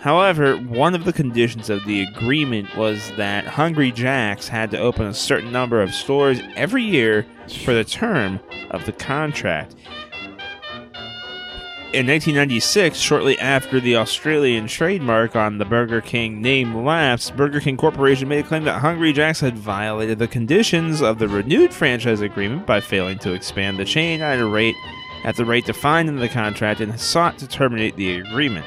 However, 0.00 0.56
one 0.56 0.94
of 0.94 1.04
the 1.04 1.12
conditions 1.12 1.68
of 1.70 1.84
the 1.84 2.02
agreement 2.02 2.76
was 2.76 3.10
that 3.16 3.46
Hungry 3.46 3.90
Jack's 3.90 4.46
had 4.46 4.70
to 4.70 4.78
open 4.78 5.06
a 5.06 5.14
certain 5.14 5.50
number 5.50 5.82
of 5.82 5.92
stores 5.92 6.40
every 6.54 6.84
year 6.84 7.26
for 7.64 7.74
the 7.74 7.84
term 7.84 8.38
of 8.70 8.86
the 8.86 8.92
contract. 8.92 9.74
In 11.90 12.06
1996, 12.06 12.98
shortly 12.98 13.38
after 13.38 13.80
the 13.80 13.96
Australian 13.96 14.66
trademark 14.66 15.34
on 15.34 15.56
the 15.56 15.64
Burger 15.64 16.02
King 16.02 16.42
name 16.42 16.84
lapsed, 16.84 17.34
Burger 17.34 17.60
King 17.60 17.78
Corporation 17.78 18.28
made 18.28 18.44
a 18.44 18.48
claim 18.48 18.64
that 18.64 18.80
Hungry 18.80 19.12
Jack's 19.12 19.40
had 19.40 19.56
violated 19.56 20.18
the 20.18 20.28
conditions 20.28 21.00
of 21.00 21.18
the 21.18 21.28
renewed 21.28 21.72
franchise 21.72 22.20
agreement 22.20 22.66
by 22.66 22.80
failing 22.80 23.18
to 23.20 23.32
expand 23.32 23.78
the 23.78 23.86
chain 23.86 24.20
at 24.20 24.38
a 24.38 24.46
rate 24.46 24.76
at 25.24 25.36
the 25.36 25.44
rate 25.44 25.64
defined 25.64 26.08
in 26.08 26.16
the 26.16 26.28
contract 26.28 26.80
and 26.80 27.00
sought 27.00 27.38
to 27.38 27.48
terminate 27.48 27.96
the 27.96 28.18
agreement. 28.18 28.66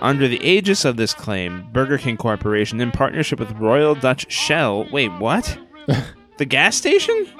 Under 0.00 0.28
the 0.28 0.40
aegis 0.46 0.84
of 0.84 0.96
this 0.96 1.14
claim, 1.14 1.66
Burger 1.72 1.98
King 1.98 2.16
Corporation, 2.16 2.80
in 2.80 2.90
partnership 2.92 3.38
with 3.40 3.50
Royal 3.52 3.94
Dutch 3.94 4.30
Shell, 4.30 4.88
wait, 4.92 5.10
what? 5.18 5.58
the 6.38 6.44
gas 6.44 6.76
station? 6.76 7.14
Is 7.16 7.32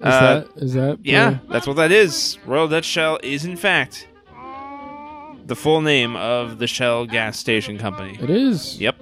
Uh, 0.00 0.20
that 0.54 0.62
is 0.62 0.74
that? 0.74 1.02
the- 1.02 1.10
Yeah, 1.10 1.38
that's 1.48 1.66
what 1.66 1.76
that 1.76 1.92
is. 1.92 2.38
Royal 2.46 2.66
Dutch 2.68 2.84
Shell 2.84 3.20
is, 3.22 3.44
in 3.44 3.56
fact, 3.56 4.08
the 5.46 5.54
full 5.56 5.80
name 5.82 6.16
of 6.16 6.58
the 6.58 6.66
Shell 6.66 7.06
gas 7.06 7.38
station 7.38 7.78
company. 7.78 8.18
It 8.20 8.30
is. 8.30 8.80
Yep. 8.80 8.96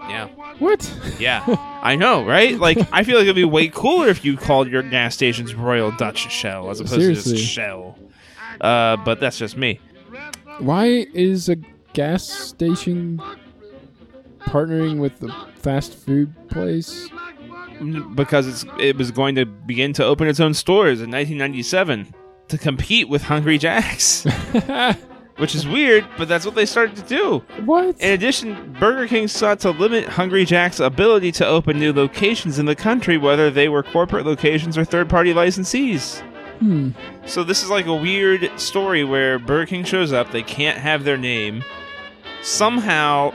Yeah. 0.00 0.28
What? 0.58 0.92
Yeah. 1.18 1.42
I 1.82 1.96
know, 1.96 2.24
right? 2.24 2.58
Like, 2.58 2.78
I 2.92 3.02
feel 3.02 3.16
like 3.16 3.24
it'd 3.24 3.34
be 3.36 3.44
way 3.44 3.68
cooler 3.68 4.08
if 4.08 4.24
you 4.24 4.36
called 4.36 4.68
your 4.68 4.82
gas 4.82 5.14
stations 5.14 5.54
Royal 5.54 5.90
Dutch 5.92 6.30
Shell 6.30 6.70
as 6.70 6.80
opposed 6.80 6.94
to 6.94 7.00
Seriously. 7.00 7.36
just 7.38 7.50
Shell. 7.50 7.98
Uh, 8.60 8.96
but 8.98 9.20
that's 9.20 9.38
just 9.38 9.56
me. 9.56 9.80
Why 10.58 11.06
is 11.14 11.48
a 11.48 11.56
gas 11.96 12.28
station 12.28 13.18
partnering 14.40 14.98
with 14.98 15.18
the 15.18 15.34
fast 15.56 15.94
food 15.94 16.30
place? 16.50 17.08
Because 18.14 18.46
it's 18.46 18.64
it 18.78 18.98
was 18.98 19.10
going 19.10 19.34
to 19.36 19.46
begin 19.46 19.94
to 19.94 20.04
open 20.04 20.28
its 20.28 20.38
own 20.38 20.52
stores 20.52 21.00
in 21.00 21.10
1997 21.10 22.14
to 22.48 22.58
compete 22.58 23.08
with 23.08 23.22
Hungry 23.22 23.56
Jack's, 23.56 24.24
which 25.38 25.54
is 25.54 25.66
weird, 25.66 26.06
but 26.18 26.28
that's 26.28 26.44
what 26.44 26.54
they 26.54 26.66
started 26.66 26.96
to 26.96 27.02
do. 27.02 27.38
what? 27.64 27.98
In 27.98 28.12
addition, 28.12 28.76
Burger 28.78 29.08
King 29.08 29.26
sought 29.26 29.60
to 29.60 29.70
limit 29.70 30.04
Hungry 30.06 30.44
Jack's 30.44 30.80
ability 30.80 31.32
to 31.32 31.46
open 31.46 31.78
new 31.78 31.94
locations 31.94 32.58
in 32.58 32.66
the 32.66 32.76
country, 32.76 33.16
whether 33.16 33.50
they 33.50 33.70
were 33.70 33.82
corporate 33.82 34.26
locations 34.26 34.76
or 34.76 34.84
third 34.84 35.08
party 35.08 35.32
licensees. 35.32 36.20
Hmm. 36.58 36.90
So, 37.26 37.42
this 37.42 37.62
is 37.62 37.70
like 37.70 37.86
a 37.86 37.94
weird 37.94 38.50
story 38.60 39.02
where 39.02 39.38
Burger 39.38 39.66
King 39.66 39.84
shows 39.84 40.12
up, 40.12 40.30
they 40.30 40.42
can't 40.42 40.78
have 40.78 41.04
their 41.04 41.18
name. 41.18 41.62
Somehow, 42.46 43.32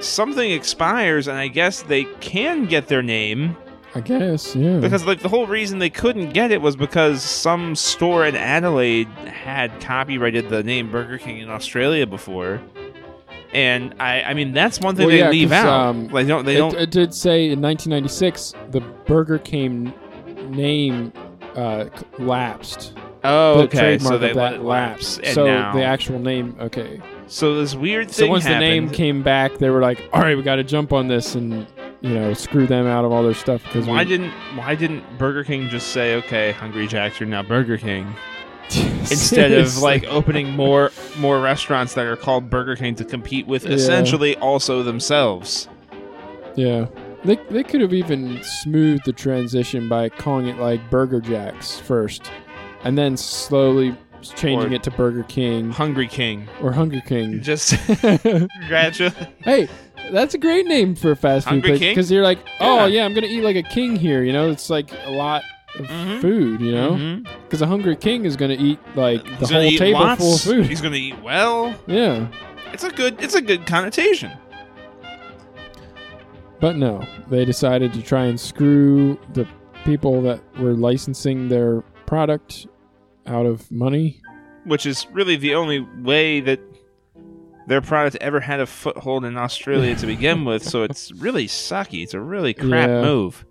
something 0.00 0.52
expires, 0.52 1.26
and 1.26 1.36
I 1.36 1.48
guess 1.48 1.82
they 1.82 2.04
can 2.20 2.66
get 2.66 2.86
their 2.86 3.02
name, 3.02 3.56
I 3.96 4.00
guess, 4.00 4.54
yeah. 4.54 4.78
Because 4.78 5.04
like 5.06 5.20
the 5.20 5.28
whole 5.28 5.48
reason 5.48 5.80
they 5.80 5.90
couldn't 5.90 6.30
get 6.30 6.52
it 6.52 6.60
was 6.62 6.76
because 6.76 7.20
some 7.22 7.74
store 7.74 8.24
in 8.26 8.36
Adelaide 8.36 9.08
had 9.08 9.80
copyrighted 9.80 10.50
the 10.50 10.62
name 10.62 10.88
Burger 10.92 11.18
King 11.18 11.38
in 11.38 11.50
Australia 11.50 12.06
before. 12.06 12.60
And 13.52 13.94
I, 13.98 14.22
I 14.22 14.34
mean, 14.34 14.52
that's 14.52 14.78
one 14.78 14.94
thing 14.94 15.06
Well, 15.06 15.16
they 15.16 15.20
yeah, 15.22 15.30
leave 15.30 15.50
out. 15.50 15.66
um, 15.66 16.08
like, 16.08 16.28
don't 16.28 16.44
they 16.44 16.54
it, 16.54 16.58
don't? 16.58 16.74
it 16.74 16.90
did 16.92 17.12
say 17.12 17.50
in 17.50 17.60
1996 17.60 18.54
the 18.70 18.80
Burger 19.06 19.38
King 19.38 19.92
name 20.50 21.12
uh, 21.56 21.86
lapsed. 22.20 22.92
oh, 23.24 23.56
the 23.56 23.62
okay. 23.64 23.98
So 23.98 24.16
they 24.16 24.28
let 24.28 24.34
that 24.34 24.54
it 24.54 24.62
lapse, 24.62 25.18
and 25.18 25.34
so 25.34 25.46
now, 25.46 25.72
the 25.74 25.82
actual 25.82 26.20
name, 26.20 26.54
okay. 26.60 27.00
So 27.28 27.54
this 27.56 27.74
weird 27.74 28.08
thing. 28.10 28.26
So 28.26 28.30
once 28.30 28.44
the 28.44 28.58
name 28.58 28.90
came 28.90 29.22
back, 29.22 29.54
they 29.58 29.70
were 29.70 29.80
like, 29.80 30.02
"All 30.12 30.20
right, 30.20 30.36
we 30.36 30.42
got 30.42 30.56
to 30.56 30.64
jump 30.64 30.92
on 30.92 31.08
this 31.08 31.34
and 31.34 31.66
you 32.00 32.14
know 32.14 32.34
screw 32.34 32.66
them 32.66 32.86
out 32.86 33.04
of 33.04 33.12
all 33.12 33.22
their 33.22 33.34
stuff." 33.34 33.62
Because 33.64 33.86
Why 33.86 33.98
we, 34.02 34.08
didn't 34.08 34.30
Why 34.56 34.74
didn't 34.74 35.04
Burger 35.18 35.44
King 35.44 35.68
just 35.68 35.88
say, 35.88 36.14
"Okay, 36.16 36.52
Hungry 36.52 36.86
Jacks 36.86 37.20
you're 37.20 37.28
now 37.28 37.42
Burger 37.42 37.76
King," 37.78 38.12
instead 38.70 39.52
of 39.52 39.78
like 39.78 40.04
opening 40.04 40.50
more 40.50 40.90
more 41.18 41.40
restaurants 41.40 41.94
that 41.94 42.06
are 42.06 42.16
called 42.16 42.50
Burger 42.50 42.76
King 42.76 42.94
to 42.96 43.04
compete 43.04 43.46
with 43.46 43.64
Yeah. 43.64 43.72
essentially 43.72 44.36
also 44.36 44.82
themselves? 44.82 45.68
yeah, 46.56 46.86
they 47.24 47.36
they 47.50 47.62
could 47.62 47.80
have 47.80 47.92
even 47.94 48.40
smoothed 48.62 49.02
the 49.04 49.12
transition 49.12 49.88
by 49.88 50.08
calling 50.08 50.48
it 50.48 50.58
like 50.58 50.90
Burger 50.90 51.20
Jacks 51.20 51.78
first, 51.78 52.30
and 52.84 52.96
then 52.98 53.16
slowly 53.16 53.94
changing 54.22 54.72
Or- 54.72 54.74
it 54.76 54.82
to 54.84 54.90
Burger 54.90 55.22
King 55.24 55.70
Hungry 55.70 56.08
King. 56.08 56.48
or 56.62 56.72
Hunger 56.72 57.00
King. 57.00 57.40
Just 57.42 57.74
congratulations. 58.02 59.14
hey, 59.42 59.68
that's 60.12 60.34
a 60.34 60.38
great 60.38 60.66
name 60.66 60.94
for 60.94 61.10
a 61.12 61.16
fast 61.16 61.48
food 61.48 61.62
place 61.64 61.80
because 61.80 62.10
you're 62.10 62.22
like, 62.24 62.38
oh 62.60 62.86
Yeah. 62.86 62.86
yeah, 62.86 63.04
I'm 63.04 63.14
gonna 63.14 63.26
eat 63.26 63.42
like 63.42 63.56
a 63.56 63.62
king 63.62 63.96
here. 63.96 64.22
You 64.22 64.32
know, 64.32 64.50
it's 64.50 64.70
like 64.70 64.90
a 65.04 65.10
lot 65.10 65.42
of 65.78 65.86
Mhm. 65.86 66.20
food. 66.20 66.60
You 66.60 66.72
know, 66.72 67.22
because 67.44 67.62
a 67.62 67.66
hungry 67.66 67.96
king 67.96 68.24
is 68.24 68.36
gonna 68.36 68.56
eat 68.58 68.78
like 68.94 69.22
the 69.24 69.30
He's 69.46 69.50
whole 69.50 69.70
table 69.72 70.00
lots. 70.00 70.20
full 70.20 70.34
of 70.34 70.40
food. 70.40 70.66
He's 70.66 70.80
gonna 70.80 70.96
eat 70.96 71.20
well. 71.22 71.74
yeah, 71.86 72.26
It's 72.72 72.84
a 72.84 72.90
good. 72.90 73.22
It's 73.22 73.34
a 73.34 73.42
good 73.42 73.66
connotation. 73.66 74.32
but 76.60 76.76
no, 76.76 77.04
they 77.30 77.44
decided 77.44 77.92
to 77.92 78.02
try 78.02 78.24
and 78.24 78.38
screw 78.40 79.18
the 79.34 79.46
people 79.84 80.20
that 80.22 80.40
were 80.58 80.72
licensing 80.74 81.48
their 81.48 81.82
product 82.06 82.66
out 83.28 83.46
of 83.46 83.70
money. 83.70 84.20
which 84.64 84.84
is 84.86 85.06
really 85.12 85.36
the 85.36 85.54
only 85.54 85.80
way 86.02 86.40
that 86.40 86.60
their 87.66 87.80
product 87.80 88.16
ever 88.20 88.40
had 88.40 88.60
a 88.60 88.66
foothold 88.66 89.24
in 89.24 89.36
Australia 89.36 89.94
to 89.94 90.06
begin 90.06 90.44
with. 90.44 90.62
So 90.62 90.82
it's 90.82 91.12
really 91.18 91.46
sucky. 91.46 92.02
It's 92.02 92.14
a 92.14 92.20
really 92.20 92.52
crap 92.54 92.88
Yeah. 92.88 93.02
move. 93.02 93.44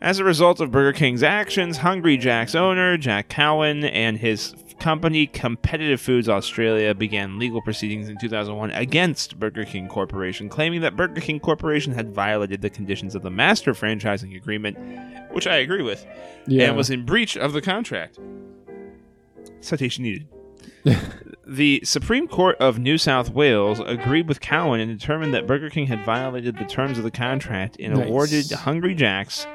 As 0.00 0.18
a 0.18 0.24
result 0.24 0.60
of 0.60 0.70
Burger 0.70 0.96
King's 0.96 1.22
actions, 1.22 1.76
Hungry 1.78 2.16
Jack's 2.16 2.54
owner, 2.54 2.96
Jack 2.96 3.28
Cowan, 3.28 3.84
and 3.84 4.16
his 4.18 4.54
company, 4.80 5.26
Competitive 5.26 6.00
Foods 6.00 6.28
Australia, 6.28 6.94
began 6.94 7.38
legal 7.38 7.62
proceedings 7.62 8.08
in 8.08 8.18
2001 8.18 8.70
against 8.72 9.38
Burger 9.38 9.64
King 9.64 9.86
Corporation, 9.88 10.48
claiming 10.48 10.80
that 10.80 10.96
Burger 10.96 11.20
King 11.20 11.38
Corporation 11.38 11.92
had 11.92 12.12
violated 12.12 12.62
the 12.62 12.70
conditions 12.70 13.14
of 13.14 13.22
the 13.22 13.30
master 13.30 13.72
franchising 13.72 14.36
agreement, 14.36 14.76
which 15.32 15.46
I 15.46 15.56
agree 15.56 15.82
with 15.82 16.04
Yeah, 16.46 16.68
and 16.68 16.76
was 16.76 16.90
in 16.90 17.04
breach 17.04 17.36
of 17.36 17.52
the 17.52 17.60
contract. 17.62 18.18
Citation 19.60 20.04
needed. 20.04 20.26
the 21.46 21.80
Supreme 21.84 22.26
Court 22.26 22.56
of 22.58 22.78
New 22.78 22.96
South 22.96 23.30
Wales 23.30 23.80
agreed 23.80 24.28
with 24.28 24.40
Cowan 24.40 24.80
and 24.80 24.98
determined 24.98 25.34
that 25.34 25.46
Burger 25.46 25.68
King 25.68 25.86
had 25.86 26.04
violated 26.04 26.56
the 26.58 26.64
terms 26.64 26.96
of 26.96 27.04
the 27.04 27.10
contract 27.10 27.76
and 27.78 27.94
Nice. 27.94 28.06
awarded 28.06 28.50
Hungry 28.50 28.94
Jack's 28.94 29.46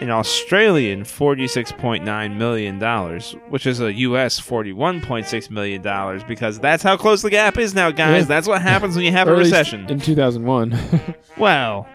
an 0.00 0.10
Australian 0.10 1.02
$46.9 1.02 2.36
million, 2.36 3.20
which 3.50 3.66
is 3.66 3.80
a 3.80 3.92
US 3.92 4.40
$41.6 4.40 5.50
million, 5.50 6.24
because 6.28 6.58
that's 6.60 6.82
how 6.82 6.96
close 6.96 7.22
the 7.22 7.30
gap 7.30 7.58
is 7.58 7.74
now, 7.74 7.90
guys. 7.90 8.22
Yeah. 8.22 8.26
That's 8.28 8.46
what 8.48 8.62
happens 8.62 8.94
when 8.96 9.04
you 9.04 9.12
have 9.12 9.28
a 9.28 9.32
Or 9.34 9.36
recession. 9.36 9.88
in 9.90 10.00
2001. 10.00 10.78
well, 11.38 11.86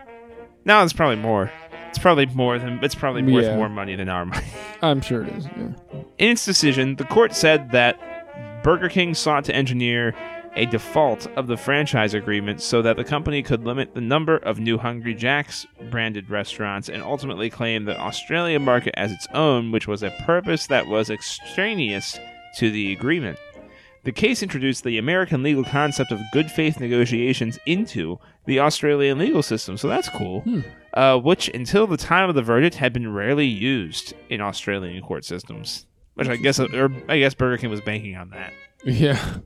now 0.66 0.84
it's 0.84 0.93
probably 0.93 1.16
more. 1.18 1.51
It's 1.89 1.99
probably 1.99 2.26
more 2.28 2.58
than 2.58 2.80
it's 2.84 2.95
probably 2.95 3.22
worth 3.24 3.45
Yeah. 3.45 3.56
more 3.56 3.70
money 3.70 3.95
than 3.95 4.10
our 4.10 4.26
money. 4.26 4.47
I'm 4.82 4.99
sure 4.99 5.24
it 5.24 5.34
is. 5.36 5.45
Yeah. 5.45 5.68
In 6.18 6.30
its 6.32 6.43
decision, 6.45 6.95
the 6.95 7.04
court 7.06 7.34
said 7.36 7.72
that 7.72 7.99
Burger 8.64 8.89
King 8.89 9.14
sought 9.14 9.45
to 9.45 9.56
engineer 9.56 10.16
a 10.56 10.66
default 10.68 11.28
of 11.36 11.47
the 11.47 11.58
franchise 11.58 12.14
agreement 12.14 12.62
so 12.62 12.82
that 12.82 12.95
the 12.95 13.04
company 13.04 13.41
could 13.41 13.64
limit 13.64 13.93
the 13.93 14.01
number 14.01 14.38
of 14.38 14.60
new 14.60 14.78
Hungry 14.78 15.16
Jack's 15.16 15.66
branded 15.89 16.30
restaurants 16.30 16.89
and 16.89 17.01
ultimately 17.01 17.49
claim 17.49 17.86
the 17.86 17.99
Australia 17.99 18.60
market 18.60 18.93
as 18.97 19.12
its 19.12 19.28
own, 19.34 19.72
which 19.72 19.88
was 19.88 20.04
a 20.04 20.16
purpose 20.26 20.68
that 20.68 20.88
was 20.88 21.10
extraneous 21.10 22.20
to 22.58 22.70
the 22.70 22.91
agreement. 22.93 23.39
The 24.04 24.12
case 24.12 24.43
introduced 24.43 24.84
the 24.84 24.97
American 24.97 25.43
legal 25.43 25.64
concept 25.64 26.12
of 26.12 26.20
good 26.34 26.51
faith 26.51 26.80
negotiations 26.80 27.58
into 27.66 28.20
the 28.45 28.60
Australian 28.60 29.18
legal 29.18 29.41
system, 29.41 29.78
so 29.78 29.88
that's 29.88 30.10
cool. 30.10 30.41
Hmm. 30.41 30.60
Uh, 30.93 31.18
which, 31.18 31.47
until 31.49 31.88
the 31.88 31.97
time 31.97 32.30
of 32.30 32.36
the 32.36 32.41
verdict, 32.41 32.76
had 32.76 32.93
been 32.93 33.14
rarely 33.14 33.47
used 33.47 34.14
in 34.30 34.41
Australian 34.41 35.01
court 35.01 35.24
systems. 35.26 35.88
Which 36.16 36.28
I 36.28 36.36
guess, 36.36 36.60
or 36.60 36.89
I 37.10 37.18
guess 37.18 37.34
Burger 37.34 37.58
King 37.58 37.72
was 37.72 37.82
banking 37.82 38.16
on 38.16 38.30
that. 38.32 38.54
Yeah. 38.86 39.38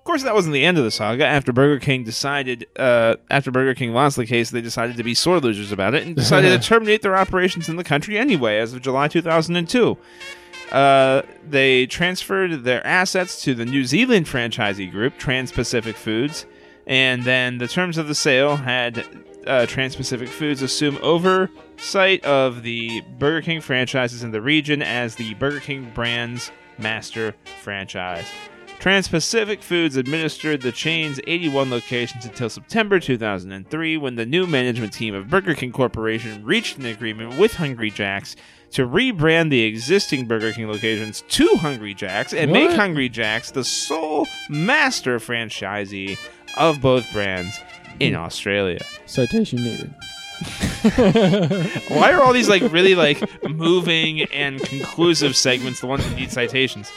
Of 0.00 0.04
course, 0.04 0.22
that 0.22 0.34
wasn't 0.34 0.54
the 0.54 0.64
end 0.64 0.78
of 0.78 0.84
the 0.84 0.90
saga. 0.90 1.26
After 1.26 1.52
Burger 1.52 1.78
King 1.78 2.04
decided, 2.04 2.66
uh, 2.78 3.16
after 3.30 3.50
Burger 3.50 3.74
King 3.74 3.92
lost 3.92 4.16
the 4.16 4.24
case, 4.24 4.48
they 4.48 4.62
decided 4.62 4.96
to 4.96 5.04
be 5.04 5.12
sore 5.12 5.40
losers 5.40 5.72
about 5.72 5.94
it 5.94 6.06
and 6.06 6.16
decided 6.16 6.58
to 6.58 6.68
terminate 6.68 7.02
their 7.02 7.14
operations 7.14 7.68
in 7.68 7.76
the 7.76 7.84
country 7.84 8.16
anyway, 8.16 8.56
as 8.56 8.72
of 8.72 8.80
July 8.80 9.08
2002. 9.08 9.98
Uh, 10.72 11.20
they 11.46 11.84
transferred 11.84 12.64
their 12.64 12.84
assets 12.86 13.42
to 13.42 13.54
the 13.54 13.66
New 13.66 13.84
Zealand 13.84 14.24
franchisee 14.24 14.90
group, 14.90 15.18
Trans 15.18 15.52
Pacific 15.52 15.96
Foods, 15.96 16.46
and 16.86 17.22
then 17.24 17.58
the 17.58 17.68
terms 17.68 17.98
of 17.98 18.08
the 18.08 18.14
sale 18.14 18.56
had 18.56 19.04
uh, 19.46 19.66
Trans 19.66 19.96
Pacific 19.96 20.30
Foods 20.30 20.62
assume 20.62 20.98
oversight 21.02 22.24
of 22.24 22.62
the 22.62 23.02
Burger 23.18 23.42
King 23.42 23.60
franchises 23.60 24.22
in 24.22 24.30
the 24.30 24.40
region 24.40 24.80
as 24.80 25.16
the 25.16 25.34
Burger 25.34 25.60
King 25.60 25.92
brand's 25.94 26.50
master 26.78 27.34
franchise. 27.60 28.26
Trans 28.80 29.08
Pacific 29.08 29.62
Foods 29.62 29.96
administered 29.96 30.62
the 30.62 30.72
chain's 30.72 31.20
81 31.26 31.68
locations 31.68 32.24
until 32.24 32.48
September 32.48 32.98
2003 32.98 33.98
when 33.98 34.14
the 34.14 34.24
new 34.24 34.46
management 34.46 34.94
team 34.94 35.14
of 35.14 35.28
Burger 35.28 35.54
King 35.54 35.70
Corporation 35.70 36.42
reached 36.42 36.78
an 36.78 36.86
agreement 36.86 37.38
with 37.38 37.52
Hungry 37.52 37.90
Jack's 37.90 38.36
to 38.70 38.86
rebrand 38.86 39.50
the 39.50 39.64
existing 39.64 40.26
Burger 40.26 40.54
King 40.54 40.68
locations 40.68 41.22
to 41.28 41.46
Hungry 41.56 41.92
Jack's 41.92 42.32
and 42.32 42.50
make 42.52 42.70
Hungry 42.70 43.10
Jack's 43.10 43.50
the 43.50 43.64
sole 43.64 44.26
master 44.48 45.18
franchisee 45.18 46.18
of 46.56 46.80
both 46.80 47.12
brands 47.12 47.60
in 47.98 48.14
Australia. 48.14 48.80
Citation 49.04 49.62
needed. 49.62 49.94
Why 51.88 52.12
are 52.12 52.22
all 52.22 52.32
these 52.32 52.48
like 52.48 52.62
really 52.72 52.94
like 52.94 53.22
moving 53.50 54.22
and 54.22 54.58
conclusive 54.58 55.36
segments 55.36 55.80
the 55.80 55.86
ones 55.86 56.02
that 56.08 56.16
need 56.16 56.32
citations? 56.32 56.90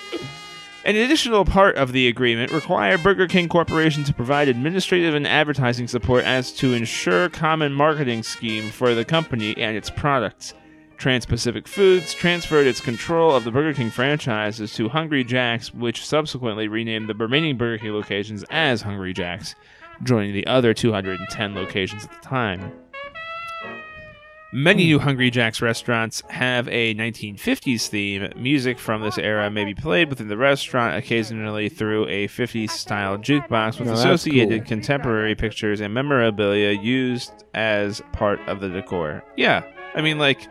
An 0.85 0.97
additional 0.97 1.45
part 1.45 1.77
of 1.77 1.93
the 1.93 2.09
agreement 2.09 2.51
required 2.51 3.03
Burger 3.03 3.25
King 3.25 3.47
Corporation 3.47 4.03
to 4.03 4.13
provide 4.13 4.49
administrative 4.49 5.15
and 5.15 5.25
advertising 5.25 5.87
support 5.87 6.25
as 6.25 6.51
to 6.53 6.73
ensure 6.73 7.29
common 7.29 7.71
marketing 7.71 8.21
scheme 8.21 8.69
for 8.69 8.93
the 8.93 9.05
company 9.05 9.55
and 9.57 9.77
its 9.77 9.89
products. 9.89 10.53
Trans-Pacific 10.97 11.69
Foods 11.69 12.13
transferred 12.13 12.67
its 12.67 12.81
control 12.81 13.33
of 13.33 13.45
the 13.45 13.51
Burger 13.51 13.73
King 13.73 13.91
franchises 13.91 14.73
to 14.73 14.89
Hungry 14.89 15.23
Jack's, 15.23 15.73
which 15.73 16.05
subsequently 16.05 16.67
renamed 16.67 17.07
the 17.07 17.13
remaining 17.13 17.55
Burger 17.55 17.77
King 17.77 17.93
locations 17.93 18.43
as 18.49 18.81
Hungry 18.81 19.13
Jack's, 19.13 19.55
joining 20.03 20.33
the 20.33 20.47
other 20.47 20.73
210 20.73 21.55
locations 21.55 22.03
at 22.03 22.11
the 22.11 22.27
time. 22.27 22.73
Many 24.53 24.83
hmm. 24.83 24.89
new 24.89 24.99
Hungry 24.99 25.31
Jack's 25.31 25.63
restaurants 25.63 26.21
have 26.29 26.67
a 26.67 26.93
1950s 26.93 27.87
theme. 27.87 28.31
Music 28.35 28.77
from 28.77 29.01
this 29.01 29.17
era 29.17 29.49
may 29.49 29.65
be 29.65 29.73
played 29.73 30.09
within 30.09 30.27
the 30.27 30.37
restaurant 30.37 30.95
occasionally 30.95 31.69
through 31.69 32.07
a 32.07 32.27
50s 32.27 32.69
style 32.69 33.17
jukebox 33.17 33.79
with 33.79 33.87
Now 33.87 33.95
that's 33.95 34.01
associated 34.01 34.61
cool. 34.61 34.67
contemporary 34.67 35.33
pictures 35.33 35.81
and 35.81 35.91
memorabilia 35.91 36.71
used 36.71 37.31
as 37.55 38.03
part 38.11 38.39
of 38.41 38.59
the 38.59 38.69
decor. 38.69 39.23
Yeah, 39.35 39.63
I 39.95 40.01
mean, 40.01 40.19
like, 40.19 40.47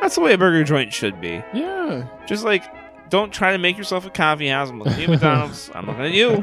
that's 0.00 0.14
the 0.14 0.22
way 0.22 0.32
a 0.32 0.38
burger 0.38 0.64
joint 0.64 0.90
should 0.90 1.20
be. 1.20 1.44
Yeah. 1.52 2.08
Just 2.26 2.46
like, 2.46 2.64
don't 3.10 3.34
try 3.34 3.52
to 3.52 3.58
make 3.58 3.76
yourself 3.76 4.06
a 4.06 4.10
coffee 4.10 4.48
house. 4.48 4.70
I'm 4.70 4.78
looking 4.78 4.94
at 4.94 5.00
you, 5.00 5.08
McDonald's. 5.08 5.70
I'm 5.74 5.86
looking 5.86 6.04
at 6.06 6.12
you. 6.12 6.42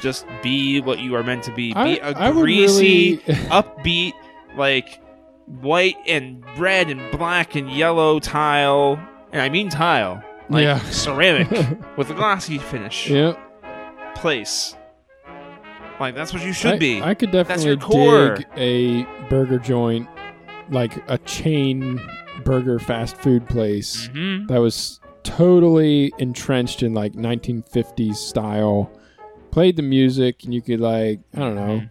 Just 0.00 0.24
be 0.42 0.80
what 0.80 1.00
you 1.00 1.16
are 1.16 1.22
meant 1.22 1.42
to 1.42 1.52
be. 1.52 1.74
Be 1.74 1.78
I, 1.78 1.96
a 1.96 2.12
I 2.14 2.30
would 2.30 2.40
greasy, 2.40 3.20
really. 3.26 3.40
upbeat, 3.50 4.12
like 4.56 5.03
white 5.46 5.96
and 6.06 6.44
red 6.58 6.88
and 6.90 7.10
black 7.16 7.54
and 7.54 7.70
yellow 7.70 8.18
tile, 8.20 8.98
and 9.32 9.42
I 9.42 9.48
mean 9.48 9.68
tile, 9.68 10.22
like 10.48 10.64
Yeah. 10.64 10.78
ceramic 10.90 11.50
with 11.96 12.10
a 12.10 12.14
glossy 12.14 12.58
finish 12.58 13.08
yeah. 13.08 13.34
place. 14.14 14.76
Like 16.00 16.14
that's 16.14 16.32
what 16.32 16.44
you 16.44 16.52
should 16.52 16.72
I, 16.74 16.78
be. 16.78 17.00
I 17.02 17.14
could 17.14 17.30
definitely 17.30 17.76
dig 17.76 18.46
a 18.56 19.04
burger 19.28 19.58
joint 19.58 20.08
like 20.70 21.02
a 21.08 21.18
chain 21.18 22.00
burger 22.42 22.78
fast 22.78 23.16
food 23.18 23.46
place 23.48 24.06
hmm 24.06 24.46
that 24.46 24.58
was 24.58 24.98
totally 25.22 26.12
entrenched 26.18 26.82
in 26.82 26.94
like 26.94 27.12
1950s 27.14 28.16
style. 28.16 28.90
Played 29.50 29.76
the 29.76 29.82
music, 29.82 30.42
and 30.44 30.52
you 30.52 30.60
could 30.60 30.80
like 30.80 31.20
I 31.34 31.38
don't 31.38 31.54
know. 31.54 31.82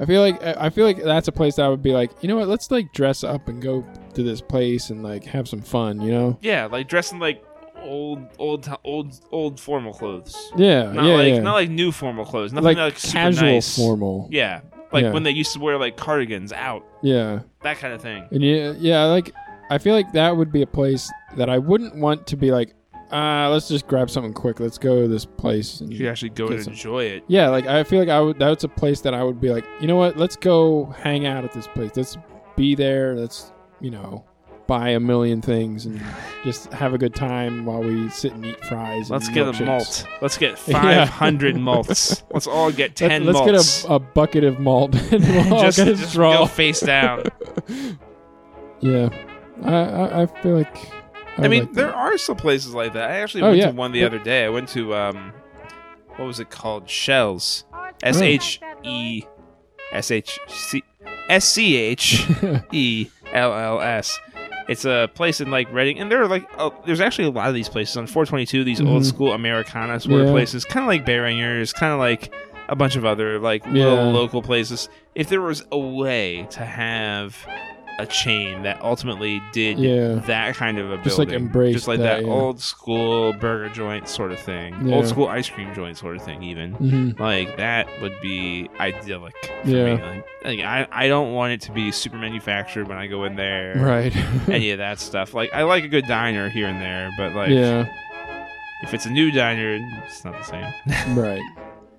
I 0.00 0.06
feel 0.06 0.22
like 0.22 0.42
I 0.42 0.70
feel 0.70 0.86
like 0.86 1.02
that's 1.02 1.28
a 1.28 1.32
place 1.32 1.56
that 1.56 1.66
I 1.66 1.68
would 1.68 1.82
be 1.82 1.92
like, 1.92 2.10
you 2.22 2.28
know 2.28 2.36
what? 2.36 2.48
Let's 2.48 2.70
like 2.70 2.92
dress 2.94 3.22
up 3.22 3.48
and 3.48 3.60
go 3.60 3.84
to 4.14 4.22
this 4.22 4.40
place 4.40 4.88
and 4.90 5.02
like 5.02 5.24
have 5.24 5.46
some 5.46 5.60
fun. 5.60 6.00
You 6.00 6.10
know? 6.10 6.38
Yeah, 6.40 6.66
like 6.66 6.88
dressing 6.88 7.18
like 7.18 7.44
old, 7.82 8.20
old, 8.38 8.68
old, 8.84 9.20
old 9.30 9.60
formal 9.60 9.92
clothes. 9.92 10.52
Yeah, 10.56 10.92
Not 10.92 11.04
yeah, 11.04 11.14
like 11.14 11.28
yeah. 11.34 11.40
not 11.40 11.54
like 11.54 11.70
new 11.70 11.92
formal 11.92 12.24
clothes. 12.24 12.52
Nothing 12.52 12.64
like, 12.64 12.76
like, 12.76 12.96
casual 12.98 13.52
nice. 13.52 13.76
formal. 13.76 14.26
Yeah, 14.30 14.60
like 14.92 15.04
Yeah. 15.04 15.12
when 15.12 15.22
they 15.22 15.30
used 15.32 15.52
to 15.52 15.60
wear 15.60 15.78
like 15.78 15.96
cardigans 15.96 16.52
out, 16.52 16.84
Yeah, 17.02 17.40
that 17.62 17.78
kind 17.78 17.92
of 17.94 18.00
thing. 18.00 18.26
and 18.30 18.42
yeah, 18.42 18.72
yeah. 18.78 19.04
Like 19.04 19.32
I 19.70 19.78
feel 19.78 19.94
like 19.94 20.12
that 20.12 20.36
would 20.36 20.50
be 20.50 20.62
a 20.62 20.66
place 20.66 21.10
that 21.36 21.48
I 21.50 21.58
wouldn't 21.58 21.94
want 21.96 22.26
to 22.28 22.36
be 22.36 22.50
like, 22.52 22.74
ah, 23.12 23.48
let's 23.50 23.68
just 23.68 23.86
grab 23.86 24.10
something 24.10 24.32
quick. 24.32 24.60
Let's 24.60 24.78
go 24.78 25.02
to 25.02 25.08
this 25.08 25.24
place. 25.24 25.80
And 25.80 25.92
You 25.92 26.08
actually 26.08 26.30
go 26.30 26.48
Get 26.48 26.54
and 26.56 26.64
some- 26.64 26.72
enjoy 26.74 27.04
it. 27.04 27.24
Yeah, 27.28 27.48
like 27.48 27.66
I 27.66 27.84
feel 27.84 27.98
like 28.00 28.08
I 28.08 28.20
would. 28.20 28.38
That's 28.38 28.64
a 28.64 28.68
place 28.68 29.00
that 29.02 29.14
I 29.14 29.22
would 29.22 29.40
be 29.40 29.50
like, 29.50 29.64
you 29.80 29.86
know 29.86 29.96
what? 29.96 30.16
Let's 30.16 30.36
go 30.36 30.86
hang 30.98 31.26
out 31.26 31.44
at 31.44 31.52
this 31.52 31.66
place. 31.68 31.92
Let's 31.96 32.16
be 32.56 32.74
there. 32.74 33.14
Let's 33.16 33.52
you 33.80 33.90
know 33.90 34.24
buy 34.66 34.90
a 34.90 35.00
million 35.00 35.42
things 35.42 35.84
and 35.86 36.00
just 36.44 36.72
have 36.72 36.94
a 36.94 36.98
good 36.98 37.12
time 37.14 37.64
while 37.64 37.82
we 37.82 38.08
sit 38.10 38.32
and 38.32 38.46
eat 38.46 38.64
fries. 38.66 39.10
Let's 39.10 39.26
and 39.26 39.34
get 39.34 39.48
a 39.48 39.50
milkshakes. 39.52 39.66
malt. 39.66 40.06
Let's 40.22 40.38
get 40.38 40.60
Yeah. 40.68 41.06
500 41.06 41.56
malts. 41.56 42.22
Let's 42.32 42.46
all 42.46 42.70
get 42.70 42.94
10 42.94 43.24
Let, 43.26 43.34
us 43.34 43.46
malts. 43.46 43.82
get 43.82 43.90
a, 43.90 43.94
a 43.94 43.98
bucket 43.98 44.44
of 44.44 44.60
malt 44.60 44.94
and 45.12 45.24
we'll 45.24 45.54
all 45.54 45.62
just 45.62 45.76
get 45.78 45.88
a 45.88 45.94
just 45.96 46.10
straw. 46.12 46.38
go 46.38 46.46
face 46.46 46.80
down. 46.80 47.24
Yeah, 48.82 49.10
I, 49.62 49.74
I 49.74 50.22
I 50.22 50.26
feel 50.42 50.56
like. 50.56 50.90
I 51.38 51.48
mean, 51.48 51.60
like 51.64 51.72
there 51.72 51.86
that. 51.86 51.94
are 51.94 52.18
some 52.18 52.36
places 52.36 52.74
like 52.74 52.92
that. 52.94 53.10
I 53.10 53.16
actually 53.20 53.42
Oh, 53.42 53.46
went 53.48 53.58
yeah. 53.58 53.66
to 53.70 53.72
one 53.72 53.92
the 53.92 54.00
Yeah. 54.00 54.06
other 54.06 54.18
day. 54.18 54.44
I 54.44 54.48
went 54.48 54.68
to 54.70 54.94
um, 54.94 55.32
what 56.16 56.24
was 56.26 56.40
it 56.40 56.50
called? 56.50 56.88
Shells. 56.88 57.64
S 58.02 58.20
H 58.20 58.60
E 58.82 59.22
S 59.92 60.10
H 60.10 60.38
C 60.48 60.82
S 61.28 61.44
C 61.44 61.76
H 61.76 62.26
E 62.72 63.08
L 63.32 63.52
L 63.52 63.80
S. 63.80 64.18
It's 64.68 64.84
a 64.84 65.10
place 65.14 65.40
in 65.40 65.50
like 65.50 65.72
Reading, 65.72 65.98
and 65.98 66.10
there 66.10 66.22
are 66.22 66.28
like 66.28 66.46
oh, 66.58 66.74
there's 66.86 67.00
actually 67.00 67.28
a 67.28 67.30
lot 67.30 67.48
of 67.48 67.54
these 67.54 67.68
places 67.68 67.96
on 67.96 68.06
422. 68.06 68.64
These 68.64 68.80
old 68.80 69.02
Mhm. 69.02 69.06
school 69.06 69.32
Americana 69.32 69.98
sort 70.00 70.20
of 70.20 70.26
Yeah. 70.28 70.32
places, 70.32 70.64
kind 70.64 70.84
of 70.84 70.88
like 70.88 71.04
Behringer's, 71.04 71.72
kind 71.72 71.92
of 71.92 71.98
like 71.98 72.32
a 72.68 72.76
bunch 72.76 72.94
of 72.96 73.04
other 73.04 73.38
like 73.38 73.66
little 73.66 74.10
local 74.12 74.42
places. 74.42 74.88
If 75.14 75.28
there 75.28 75.40
was 75.40 75.64
a 75.72 75.78
way 75.78 76.46
to 76.50 76.64
have 76.64 77.36
a 78.02 78.06
chain 78.06 78.62
that 78.62 78.80
ultimately 78.82 79.42
did 79.52 79.78
Yeah. 79.78 80.14
that 80.26 80.54
kind 80.56 80.78
of 80.78 80.90
a 80.90 80.98
Just, 80.98 81.18
like, 81.18 81.28
embrace 81.30 81.74
just 81.74 81.88
like 81.88 81.98
that, 81.98 82.20
that, 82.20 82.24
yeah. 82.26 82.32
old 82.32 82.60
school 82.60 83.32
burger 83.34 83.68
joint 83.68 84.08
sort 84.08 84.32
of 84.32 84.38
thing, 84.40 84.74
Yeah. 84.88 84.94
old 84.96 85.06
school 85.06 85.26
ice 85.28 85.48
cream 85.50 85.74
joint 85.74 85.96
sort 85.96 86.16
of 86.16 86.22
thing, 86.22 86.42
even 86.42 86.72
hmm 86.72 87.10
like 87.22 87.56
that 87.56 87.86
would 88.00 88.14
be 88.22 88.68
idyllic 88.80 89.34
for 89.62 89.68
Yeah. 89.68 89.84
me. 89.84 89.90
Like, 90.02 90.24
like, 90.44 90.60
I, 90.60 90.88
I 90.90 91.08
don't 91.08 91.32
want 91.34 91.52
it 91.52 91.60
to 91.62 91.72
be 91.72 91.90
super 91.92 92.16
manufactured 92.16 92.88
when 92.88 92.96
I 92.96 93.06
go 93.06 93.24
in 93.24 93.36
there, 93.36 93.74
Right. 93.76 94.14
any 94.48 94.70
of 94.72 94.78
that 94.78 94.98
stuff. 94.98 95.34
Like 95.34 95.52
I 95.52 95.62
like 95.64 95.84
a 95.84 95.88
good 95.88 96.06
diner 96.06 96.48
here 96.48 96.66
and 96.68 96.80
there, 96.80 97.10
but 97.18 97.34
like 97.34 97.50
yeah. 97.50 97.86
if 98.82 98.94
it's 98.94 99.06
a 99.06 99.10
new 99.10 99.30
diner, 99.30 99.78
it's 100.06 100.24
not 100.24 100.32
the 100.38 100.44
same. 100.44 100.72
Right. 101.18 101.42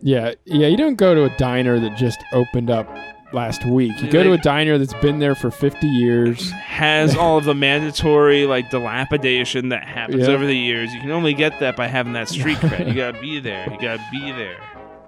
Yeah. 0.02 0.34
Yeah. 0.46 0.68
You 0.68 0.78
don't 0.78 0.96
go 0.96 1.14
to 1.14 1.26
a 1.26 1.38
diner 1.38 1.80
that 1.80 1.96
just 1.96 2.20
opened 2.34 2.72
up 2.72 2.88
last 3.34 3.66
week. 3.66 3.92
You 4.02 4.10
go 4.12 4.24
to 4.24 4.34
a 4.34 4.38
diner 4.38 4.78
that's 4.78 4.94
been 4.96 5.20
there 5.20 5.36
for 5.36 5.52
50 5.52 5.88
years. 5.88 6.52
Has 6.52 7.16
all 7.16 7.38
of 7.38 7.46
the 7.46 7.54
mandatory 7.56 8.46
like 8.46 8.70
dilapidation 8.70 9.70
that 9.70 9.84
happens 9.84 10.28
Yeah. 10.28 10.34
over 10.34 10.46
the 10.46 10.56
years. 10.58 10.94
You 10.94 11.00
can 11.02 11.12
only 11.12 11.34
get 11.34 11.60
that 11.60 11.76
by 11.76 11.88
having 11.88 12.14
that 12.14 12.30
street 12.30 12.58
cred. 12.58 12.88
You 12.88 12.94
gotta 12.96 13.20
be 13.20 13.40
there. 13.40 13.66
You 13.72 13.80
gotta 13.80 14.04
be 14.12 14.32
there 14.32 14.58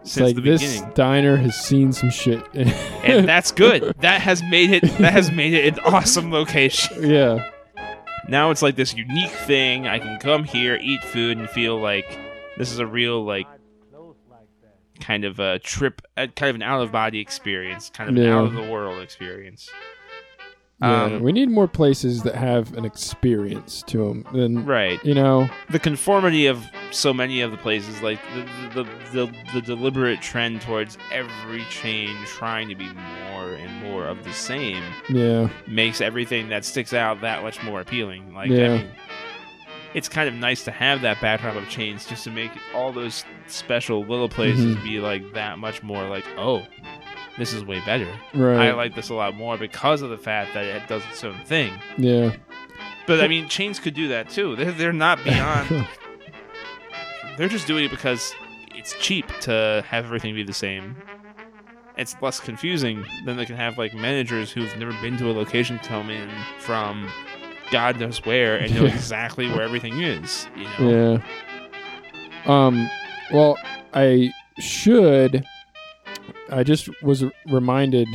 It's 0.02 0.12
since 0.14 0.28
like 0.28 0.36
the 0.36 0.42
this 0.42 0.62
beginning. 0.62 0.94
diner 0.96 1.38
has 1.38 1.56
seen 1.56 1.92
some 1.92 2.10
shit. 2.10 2.42
and 2.54 3.28
that's 3.28 3.52
good. 3.52 3.94
That 4.00 4.22
has 4.22 4.42
made 4.44 4.72
it. 4.72 4.84
That 5.00 5.14
has 5.14 5.32
made 5.32 5.54
it 5.54 5.74
an 5.74 5.80
awesome 5.86 6.32
location. 6.32 7.04
yeah. 7.10 7.50
Now 8.30 8.52
it's 8.52 8.62
like 8.62 8.78
this 8.78 8.94
unique 8.96 9.32
thing. 9.32 9.86
I 9.88 10.00
can 10.00 10.18
come 10.20 10.46
here, 10.46 10.80
eat 10.82 11.04
food, 11.04 11.38
and 11.38 11.50
feel 11.50 11.78
like 11.80 12.06
this 12.58 12.72
is 12.72 12.80
a 12.80 12.86
real 12.88 13.22
like 13.24 13.48
kind 15.00 15.26
of 15.26 15.40
a 15.40 15.60
trip, 15.60 16.02
kind 16.16 16.44
of 16.44 16.56
an 16.56 16.62
out 16.64 16.82
of 16.82 16.92
body 16.92 17.20
experience, 17.20 17.90
kind 17.94 18.10
of 18.10 18.16
an 18.16 18.24
Yeah. 18.24 18.38
out 18.38 18.46
of 18.46 18.54
the 18.54 18.64
world 18.64 19.02
experience. 19.02 19.70
Yeah. 20.82 21.04
Um, 21.04 21.24
we 21.24 21.32
need 21.32 21.50
more 21.50 21.68
places 21.68 22.24
that 22.24 22.36
have 22.36 22.76
an 22.76 22.84
experience 22.84 23.84
to 23.88 24.00
them. 24.00 24.26
Than 24.34 24.66
Right. 24.66 25.04
you 25.06 25.14
know. 25.14 25.48
The 25.70 25.80
conformity 25.80 26.48
of 26.48 26.62
so 26.92 27.14
many 27.14 27.40
of 27.42 27.52
the 27.52 27.58
places, 27.58 28.02
like 28.02 28.20
the 28.34 28.42
the, 28.74 28.84
the, 28.84 29.26
the, 29.28 29.34
the 29.54 29.62
deliberate 29.62 30.22
trend 30.22 30.62
towards 30.62 30.98
every 31.12 31.64
chain 31.70 32.14
trying 32.26 32.68
to 32.70 32.76
be 32.76 32.86
more 33.32 33.54
and 33.54 33.82
more 33.82 34.08
of 34.08 34.24
the 34.26 34.34
same, 34.34 34.84
Yeah. 35.10 35.48
makes 35.68 36.02
everything 36.02 36.50
that 36.50 36.66
sticks 36.66 36.94
out 36.94 37.22
that 37.22 37.44
much 37.44 37.64
more 37.64 37.80
appealing. 37.80 38.34
Like, 38.34 38.50
Yeah. 38.50 38.66
I 38.66 38.78
mean, 38.80 38.88
it's 39.94 40.10
kind 40.10 40.28
of 40.28 40.34
nice 40.36 40.64
to 40.66 40.72
have 40.72 41.02
that 41.02 41.22
backdrop 41.22 41.56
of 41.56 41.68
chains 41.70 42.06
just 42.06 42.24
to 42.24 42.32
make 42.32 42.52
all 42.74 42.92
those 42.92 43.24
special 43.48 44.02
little 44.06 44.30
places 44.30 44.76
Mhm. 44.76 44.84
be 44.84 45.00
like 45.00 45.34
that 45.34 45.60
much 45.60 45.84
more 45.84 46.08
like, 46.08 46.26
oh, 46.38 46.66
this 47.38 47.54
is 47.54 47.64
way 47.64 47.80
better. 47.86 48.08
Right. 48.34 48.70
I 48.70 48.74
like 48.74 48.96
this 48.96 49.10
a 49.10 49.14
lot 49.14 49.36
more 49.36 49.58
because 49.58 50.02
of 50.02 50.10
the 50.10 50.18
fact 50.18 50.54
that 50.54 50.66
it 50.66 50.88
does 50.88 51.04
its 51.12 51.24
own 51.24 51.38
thing. 51.46 51.74
Yeah. 51.98 52.36
But 53.06 53.22
I 53.24 53.28
mean, 53.28 53.50
chains 53.50 53.80
could 53.80 53.94
do 53.94 54.08
that 54.10 54.30
too. 54.30 54.56
They're, 54.56 54.72
they're 54.72 54.94
not 54.94 55.24
beyond. 55.24 55.88
they're 57.38 57.50
just 57.50 57.68
doing 57.68 57.86
it 57.86 57.92
because 57.92 58.34
it's 58.76 58.94
cheap 59.00 59.28
to 59.42 59.84
have 59.88 60.06
everything 60.06 60.36
be 60.36 60.44
the 60.44 60.54
same. 60.54 60.96
It's 61.98 62.16
less 62.22 62.40
confusing 62.40 63.06
than 63.26 63.38
they 63.38 63.46
can 63.46 63.56
have 63.56 63.78
like 63.78 63.94
managers 63.94 64.52
who've 64.52 64.76
never 64.78 64.94
been 65.02 65.18
to 65.18 65.30
a 65.30 65.34
location 65.34 65.80
come 65.80 66.10
in 66.10 66.30
from 66.60 67.08
God 67.72 68.00
knows 68.00 68.24
where 68.26 68.58
and 68.58 68.74
know 68.76 68.84
Yeah. 68.86 68.94
exactly 68.94 69.50
where 69.50 69.62
everything 69.62 70.02
is. 70.02 70.48
You 70.56 70.64
know? 70.80 71.22
Yeah. 72.48 72.66
Um. 72.68 72.90
Well, 73.32 73.58
I 73.94 74.32
should. 74.60 75.44
I 76.50 76.64
just 76.64 76.90
was 77.02 77.24
reminded. 77.48 78.08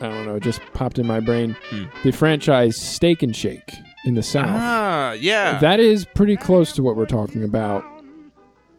I 0.00 0.08
don't 0.08 0.26
know. 0.26 0.36
It 0.36 0.42
just 0.42 0.60
popped 0.74 0.98
in 0.98 1.06
my 1.06 1.20
brain. 1.20 1.56
Hmm. 1.70 1.84
The 2.04 2.10
franchise 2.12 2.76
Steak 2.80 3.22
and 3.22 3.34
Shake 3.34 3.72
in 4.04 4.14
the 4.14 4.22
South. 4.22 4.46
Ah, 4.50 5.12
yeah. 5.12 5.58
That 5.58 5.80
is 5.80 6.04
pretty 6.04 6.36
close 6.36 6.72
to 6.74 6.82
what 6.82 6.96
we're 6.96 7.06
talking 7.06 7.42
about 7.42 7.84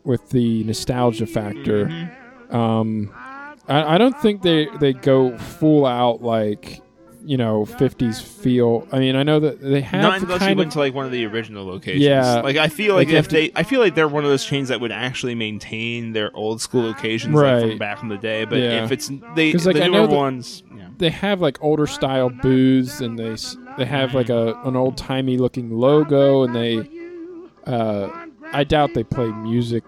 with 0.04 0.30
the 0.30 0.64
nostalgia 0.66 1.26
factor. 1.26 1.86
Mhm. 1.88 2.54
Um, 2.54 3.12
I, 3.68 3.96
I 3.96 3.98
don't 3.98 4.18
think 4.22 4.42
they 4.44 4.68
they 4.80 4.94
go 4.94 5.36
full 5.38 5.86
out 5.86 6.22
like 6.22 6.82
you 7.28 7.36
know 7.38 7.66
50s 7.66 8.22
feel. 8.22 8.88
I 8.92 9.00
mean, 9.00 9.16
I 9.16 9.24
know 9.24 9.40
that 9.42 9.60
they 9.62 9.82
have 9.82 10.02
Not 10.02 10.20
the 10.22 10.26
unless 10.28 10.42
you 10.50 10.56
went 10.56 10.68
of 10.70 10.74
to 10.74 10.80
like 10.80 10.94
one 10.94 11.06
of 11.06 11.12
the 11.12 11.26
original 11.26 11.66
locations. 11.66 12.04
Yeah. 12.04 12.42
Like 12.42 12.56
I 12.56 12.70
feel 12.70 12.96
Like 12.96 13.08
like, 13.08 13.10
if 13.10 13.16
have 13.16 13.28
to- 13.28 13.36
they, 13.36 13.52
I 13.56 13.64
feel 13.64 13.80
like 13.82 13.96
they're 13.96 14.08
one 14.08 14.24
of 14.24 14.30
those 14.30 14.46
chains 14.46 14.70
that 14.70 14.80
would 14.80 14.92
actually 14.92 15.36
maintain 15.36 16.14
their 16.14 16.36
old 16.36 16.62
school 16.62 16.84
locations 16.84 17.36
like, 17.36 17.62
from 17.62 17.78
back 17.78 18.02
in 18.02 18.08
the 18.10 18.18
day. 18.18 18.46
But 18.46 18.60
Yeah. 18.60 18.86
if 18.86 18.92
it's 18.92 19.12
they, 19.36 19.52
the 19.52 19.58
like, 19.74 19.76
I 19.76 19.88
newer 19.88 20.08
ones, 20.08 20.64
yeah. 20.76 20.88
they 20.98 21.10
have 21.10 21.42
like 21.42 21.58
older 21.62 21.86
style 21.88 22.30
booths 22.30 23.02
and 23.02 23.20
they 23.20 23.36
they 23.78 23.86
have 23.86 24.14
like 24.14 24.30
a 24.30 24.60
an 24.64 24.76
old 24.76 24.96
timey 24.98 25.38
looking 25.38 25.70
logo 25.72 26.44
and 26.44 26.56
they 26.56 26.90
uh 27.66 28.10
I 28.54 28.64
doubt 28.64 28.94
they 28.94 29.04
play 29.04 29.28
music 29.28 29.84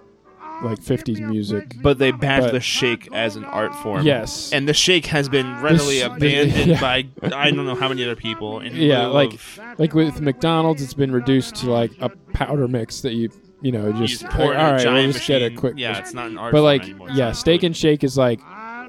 like 0.63 0.79
50s 0.79 1.19
music. 1.19 1.75
but 1.81 1.97
they 1.99 2.11
badge 2.11 2.43
But- 2.43 2.51
the 2.53 2.59
shake 2.59 3.07
as 3.13 3.35
an 3.35 3.45
art 3.45 3.73
form. 3.75 4.05
Yes. 4.05 4.51
and 4.53 4.67
the 4.67 4.73
shake 4.73 5.05
has 5.07 5.29
been 5.29 5.61
readily 5.61 5.99
sh- 5.99 6.03
abandoned 6.03 6.67
yeah. 6.71 6.81
by 6.81 7.07
I 7.23 7.51
don't 7.51 7.65
know 7.65 7.75
how 7.75 7.87
many 7.89 8.03
other 8.03 8.15
people. 8.15 8.59
In 8.59 8.75
Yeah, 8.75 9.07
like, 9.07 9.33
of- 9.33 9.59
Like 9.77 9.93
with 9.93 10.19
McDonald's 10.21 10.81
it's 10.81 10.93
been 10.93 11.11
reduced 11.11 11.55
to 11.57 11.71
like 11.71 11.91
a 12.01 12.09
powder 12.33 12.67
mix 12.67 13.01
that 13.01 13.13
you 13.13 13.29
you 13.61 13.71
know 13.73 13.87
you 13.87 14.07
just, 14.07 14.21
just 14.21 14.33
pour 14.33 14.45
like, 14.47 14.53
in 14.55 14.59
all 14.61 14.69
a 14.69 14.71
right, 14.73 14.81
giant 14.81 15.03
we'll 15.05 15.13
just 15.13 15.27
get 15.27 15.41
a 15.41 15.49
quick 15.55 15.73
Yeah, 15.77 15.97
it's 15.97 16.13
not 16.13 16.27
an 16.27 16.37
art. 16.37 16.51
But 16.51 16.57
form 16.59 16.63
like 16.65 16.83
anymore. 16.83 17.09
yeah, 17.11 17.29
It's 17.29 17.39
steak 17.39 17.63
and 17.63 17.75
shake 17.75 18.03
is 18.03 18.17
like 18.17 18.39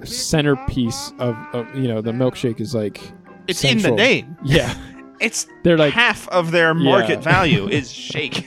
centerpiece 0.05 1.13
of, 1.19 1.37
of 1.53 1.75
you 1.75 1.89
know 1.89 2.01
the 2.01 2.13
milkshake 2.13 2.61
is 2.61 2.75
like 2.75 3.01
It's 3.47 3.65
in 3.65 3.79
the 3.79 3.91
name. 3.91 4.37
yeah 4.45 4.75
It's 5.21 5.47
they're 5.65 5.77
like 5.77 5.93
half 5.93 6.27
of 6.29 6.51
their 6.51 6.73
market 6.73 7.19
Yeah. 7.19 7.33
value 7.33 7.69
is 7.69 7.93
shake. 8.11 8.47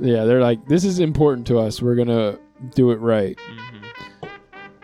Yeah 0.00 0.24
they're 0.24 0.40
like 0.40 0.66
this 0.68 0.84
is 0.84 0.98
important 0.98 1.46
to 1.46 1.58
us 1.58 1.80
we're 1.82 1.94
gonna 1.94 2.38
do 2.74 2.90
it 2.90 2.96
right 3.00 3.38
Mhm. 4.22 4.28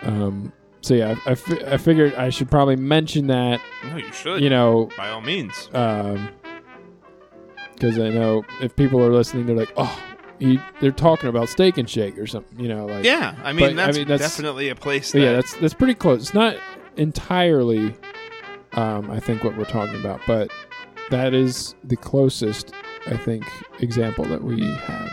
um 0.09 0.53
so 0.83 0.95
yeah 0.95 1.15
I, 1.27 1.31
I, 1.33 1.35
fi- 1.35 1.65
I 1.67 1.77
figured 1.77 2.15
i 2.15 2.31
should 2.31 2.51
probably 2.51 2.77
mention 2.77 3.27
that 3.29 3.61
No, 3.89 3.97
you 3.97 4.13
should. 4.13 4.43
you 4.43 4.51
know 4.51 4.89
by 4.97 5.11
all 5.11 5.21
means. 5.21 5.69
um 5.75 6.31
because 7.75 7.99
i 7.99 8.09
know 8.11 8.45
if 8.61 8.75
people 8.77 9.03
are 9.03 9.13
listening 9.13 9.47
they're 9.47 9.57
like 9.57 9.73
oh 9.77 10.03
he, 10.39 10.59
they're 10.81 10.91
talking 10.91 11.29
about 11.29 11.51
steak 11.51 11.77
and 11.77 11.89
shake 11.89 12.17
or 12.17 12.27
something 12.27 12.59
you 12.59 12.69
know 12.69 12.87
like 12.87 13.05
Yeah, 13.05 13.35
I 13.45 13.53
mean, 13.53 13.77
but, 13.77 13.83
I 13.83 13.87
that's, 13.87 13.99
mean, 13.99 14.09
that's- 14.09 14.31
definitely 14.37 14.71
a 14.71 14.75
place. 14.75 15.13
That, 15.13 15.21
yeah 15.21 15.33
that's 15.35 15.55
that's 15.57 15.75
pretty 15.75 15.95
close 15.95 16.21
it's 16.23 16.35
not 16.35 16.57
entirely 16.97 17.95
um 18.73 19.11
i 19.11 19.19
think 19.21 19.45
what 19.45 19.57
we're 19.59 19.65
talking 19.65 19.99
about 20.01 20.21
but 20.27 20.51
that 21.11 21.35
is 21.35 21.75
the 21.85 21.97
closest, 21.97 22.73
I 23.07 23.17
think, 23.17 23.45
example 23.81 24.25
that 24.27 24.43
we 24.43 24.63
have. 24.63 25.11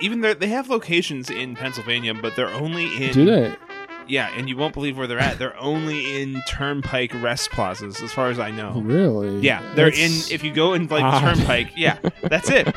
Even 0.00 0.20
though 0.20 0.34
they 0.34 0.48
have 0.48 0.68
locations 0.68 1.30
in 1.30 1.56
Pennsylvania, 1.56 2.14
but 2.14 2.36
they're 2.36 2.52
only 2.52 3.02
in 3.02 3.12
Do 3.12 3.24
they? 3.24 3.54
Yeah, 4.08 4.30
and 4.36 4.48
you 4.48 4.56
won't 4.56 4.74
believe 4.74 4.96
where 4.96 5.06
they're 5.06 5.18
at. 5.18 5.38
They're 5.38 5.58
only 5.58 6.20
in 6.22 6.40
turnpike 6.48 7.12
rest 7.22 7.50
plazas, 7.50 8.00
as 8.02 8.12
far 8.12 8.28
as 8.30 8.38
I 8.38 8.50
know. 8.50 8.80
Really? 8.80 9.40
Yeah, 9.40 9.62
they're 9.74 9.90
That's 9.90 10.30
in. 10.30 10.34
If 10.34 10.44
you 10.44 10.52
go 10.52 10.74
in 10.74 10.86
like 10.86 11.02
odd. 11.02 11.20
turnpike, 11.20 11.72
yeah, 11.76 11.98
that's 12.22 12.50
it. 12.50 12.72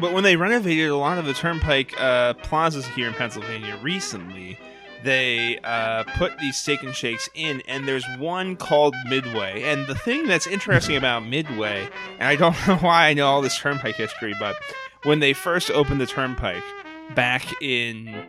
But 0.00 0.12
when 0.12 0.22
they 0.22 0.36
renovated 0.36 0.88
a 0.88 0.96
lot 0.96 1.18
of 1.18 1.26
the 1.26 1.34
turnpike 1.34 2.00
uh, 2.00 2.34
plazas 2.34 2.86
here 2.88 3.08
in 3.08 3.14
Pennsylvania 3.14 3.78
recently, 3.82 4.56
they 5.02 5.58
uh, 5.64 6.04
put 6.16 6.38
these 6.38 6.56
steak 6.56 6.82
and 6.82 6.94
shakes 6.94 7.28
in, 7.34 7.62
and 7.66 7.86
there's 7.86 8.04
one 8.18 8.56
called 8.56 8.94
Midway. 9.08 9.62
And 9.62 9.86
the 9.86 9.94
thing 9.94 10.26
that's 10.26 10.46
interesting 10.46 10.96
about 10.96 11.26
Midway, 11.26 11.88
and 12.18 12.28
I 12.28 12.36
don't 12.36 12.56
know 12.66 12.76
why 12.76 13.08
I 13.08 13.14
know 13.14 13.26
all 13.26 13.42
this 13.42 13.58
turnpike 13.58 13.96
history, 13.96 14.34
but 14.38 14.56
when 15.04 15.20
they 15.20 15.32
first 15.32 15.70
opened 15.70 16.00
the 16.00 16.06
turnpike 16.06 16.62
back 17.14 17.44
in, 17.62 18.26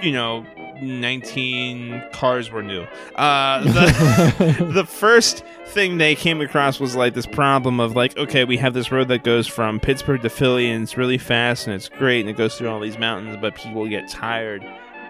you 0.00 0.12
know, 0.12 0.46
19 0.80 2.02
cars 2.12 2.50
were 2.50 2.62
new. 2.62 2.86
Uh, 3.14 3.62
the, 3.62 4.70
the 4.74 4.84
first 4.84 5.44
thing 5.66 5.98
they 5.98 6.14
came 6.14 6.40
across 6.40 6.80
was 6.80 6.96
like 6.96 7.14
this 7.14 7.26
problem 7.26 7.80
of 7.80 7.94
like, 7.94 8.16
okay, 8.16 8.44
we 8.44 8.56
have 8.56 8.74
this 8.74 8.90
road 8.90 9.08
that 9.08 9.24
goes 9.24 9.46
from 9.46 9.78
Pittsburgh 9.80 10.22
to 10.22 10.28
Philly 10.28 10.70
and 10.70 10.82
it's 10.82 10.96
really 10.96 11.18
fast 11.18 11.66
and 11.66 11.74
it's 11.74 11.88
great 11.88 12.20
and 12.20 12.28
it 12.28 12.36
goes 12.36 12.56
through 12.56 12.68
all 12.68 12.80
these 12.80 12.98
mountains, 12.98 13.36
but 13.40 13.54
people 13.54 13.86
get 13.88 14.08
tired 14.08 14.64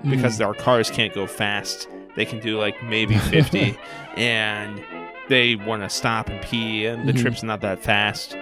because 0.09 0.39
Mm. 0.39 0.47
our 0.47 0.55
cars 0.55 0.91
can't 0.91 1.13
go 1.15 1.27
fast. 1.27 1.89
They 2.17 2.25
can 2.25 2.41
do 2.41 2.59
like 2.59 2.83
maybe 2.83 3.17
50 3.17 3.77
and 4.17 4.83
they 5.29 5.55
want 5.57 5.83
to 5.83 5.89
stop 5.89 6.29
and 6.29 6.41
pee 6.43 6.85
and 6.87 7.09
the 7.09 7.13
Mhm. 7.13 7.21
trip's 7.23 7.43
not 7.43 7.61
that 7.63 7.79
fast. 7.79 8.37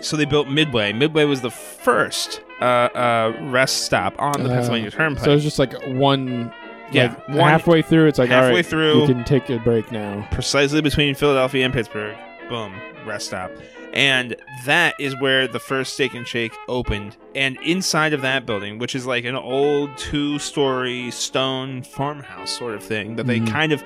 So 0.00 0.16
they 0.16 0.24
built 0.26 0.48
Midway. 0.48 0.92
Midway 0.92 1.24
was 1.24 1.40
the 1.40 1.50
first 1.50 2.42
uh, 2.60 2.64
uh, 2.64 3.32
rest 3.50 3.84
stop 3.84 4.14
on 4.18 4.32
the 4.42 4.44
Uh, 4.50 4.54
Pennsylvania 4.54 4.90
Turnpike. 4.90 5.24
So 5.24 5.32
it's 5.32 5.44
just 5.44 5.58
like 5.58 5.74
one. 5.88 6.50
Yeah, 6.92 7.08
like, 7.08 7.28
one- 7.28 7.38
halfway 7.50 7.82
through, 7.82 8.06
it's 8.06 8.18
like 8.18 8.30
halfway 8.30 8.56
right, 8.56 8.66
through- 8.66 9.00
you 9.02 9.06
can 9.06 9.24
take 9.24 9.50
a 9.50 9.58
break 9.58 9.90
now. 9.92 10.26
precisely 10.30 10.80
between 10.80 11.14
Philadelphia 11.14 11.64
and 11.64 11.74
Pittsburgh. 11.74 12.16
Boom, 12.48 12.72
rest 13.06 13.26
stop. 13.26 13.50
And 13.96 14.36
that 14.66 14.94
is 15.00 15.18
where 15.20 15.48
the 15.48 15.58
first 15.58 15.94
Steak 15.94 16.12
and 16.12 16.26
Shake 16.28 16.52
opened. 16.68 17.16
And 17.34 17.56
inside 17.62 18.12
of 18.12 18.20
that 18.20 18.44
building, 18.44 18.78
which 18.78 18.94
is 18.94 19.06
like 19.06 19.24
an 19.24 19.34
old 19.36 19.96
two 19.96 20.38
story 20.38 21.10
stone 21.10 21.82
farmhouse 21.82 22.50
sort 22.50 22.74
of 22.74 22.82
thing, 22.82 23.16
that 23.16 23.26
they 23.26 23.40
Mhm. 23.40 23.50
kind 23.50 23.72
of. 23.72 23.82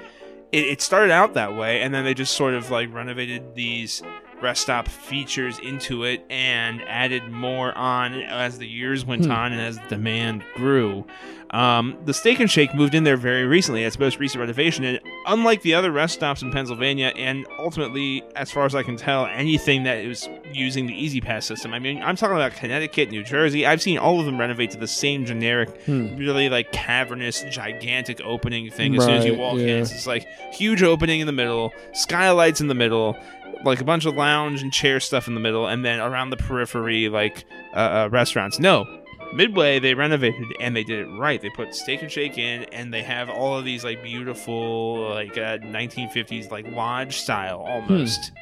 It, 0.52 0.64
it 0.64 0.82
started 0.82 1.12
out 1.12 1.34
that 1.34 1.54
way, 1.54 1.80
and 1.80 1.94
then 1.94 2.02
they 2.04 2.12
just 2.12 2.34
sort 2.34 2.54
of 2.54 2.72
like 2.72 2.92
renovated 2.92 3.54
these 3.54 4.02
rest 4.42 4.62
stop 4.62 4.88
features 4.88 5.58
into 5.60 6.04
it 6.04 6.24
and 6.30 6.80
added 6.88 7.30
more 7.30 7.76
on 7.76 8.14
as 8.14 8.58
the 8.58 8.66
years 8.66 9.04
went 9.04 9.24
Hmm. 9.26 9.32
on 9.32 9.52
and 9.52 9.60
as 9.60 9.78
demand 9.88 10.42
grew. 10.54 11.04
Um, 11.52 11.96
the 12.04 12.14
Steak 12.14 12.38
and 12.38 12.48
Shake 12.48 12.72
moved 12.76 12.94
in 12.94 13.02
there 13.02 13.16
very 13.16 13.44
recently, 13.44 13.82
its 13.82 13.98
most 13.98 14.20
recent 14.20 14.38
renovation, 14.40 14.84
and 14.84 15.00
unlike 15.26 15.62
the 15.62 15.74
other 15.74 15.90
rest 15.90 16.14
stops 16.14 16.42
in 16.42 16.52
Pennsylvania, 16.52 17.12
and 17.16 17.44
ultimately, 17.58 18.22
as 18.36 18.52
far 18.52 18.66
as 18.66 18.74
I 18.76 18.84
can 18.84 18.96
tell, 18.96 19.26
anything 19.26 19.82
that 19.82 19.98
is 19.98 20.28
using 20.52 20.86
the 20.86 20.94
E-ZPass 20.94 21.42
system. 21.42 21.74
I 21.74 21.80
mean, 21.80 22.00
I'm 22.04 22.14
talking 22.14 22.36
about 22.36 22.52
Connecticut, 22.52 23.10
New 23.10 23.24
Jersey. 23.24 23.66
I've 23.66 23.82
seen 23.82 23.98
all 23.98 24.20
of 24.20 24.26
them 24.26 24.38
renovate 24.38 24.70
to 24.72 24.78
the 24.78 24.86
same 24.86 25.24
generic, 25.26 25.82
Hmm. 25.86 26.16
really 26.16 26.48
like 26.48 26.70
cavernous, 26.70 27.44
gigantic 27.50 28.20
opening 28.24 28.70
thing. 28.70 28.94
As 28.96 29.04
soon 29.04 29.14
as 29.14 29.24
you 29.24 29.32
Right, 29.32 29.40
walk 29.40 29.58
in, 29.58 29.68
it's 29.68 29.90
just 29.90 30.06
like 30.06 30.28
huge 30.54 30.84
opening 30.84 31.18
in 31.18 31.26
the 31.26 31.32
middle, 31.32 31.72
skylights 31.94 32.60
in 32.60 32.68
the 32.68 32.74
middle. 32.76 33.16
Like 33.64 33.80
a 33.80 33.84
bunch 33.84 34.06
of 34.06 34.14
lounge 34.16 34.62
and 34.62 34.72
chair 34.72 35.00
stuff 35.00 35.28
in 35.28 35.34
the 35.34 35.40
middle, 35.40 35.66
and 35.66 35.84
then 35.84 36.00
around 36.00 36.30
the 36.30 36.36
periphery, 36.36 37.08
like 37.08 37.44
uh, 37.74 37.76
uh, 38.04 38.08
restaurants. 38.10 38.58
No, 38.58 38.86
Midway 39.32 39.78
they 39.78 39.94
renovated 39.94 40.46
and 40.60 40.74
they 40.74 40.82
did 40.82 41.06
it 41.06 41.10
right. 41.12 41.40
They 41.40 41.50
put 41.50 41.74
Steak 41.74 42.02
and 42.02 42.10
Shake 42.10 42.36
in, 42.36 42.64
and 42.72 42.92
they 42.92 43.02
have 43.02 43.30
all 43.30 43.56
of 43.56 43.64
these 43.64 43.84
like 43.84 44.02
beautiful 44.02 45.10
like 45.10 45.36
uh, 45.38 45.58
1950s 45.58 46.50
like 46.50 46.66
lodge 46.72 47.16
style 47.16 47.60
almost. 47.60 48.32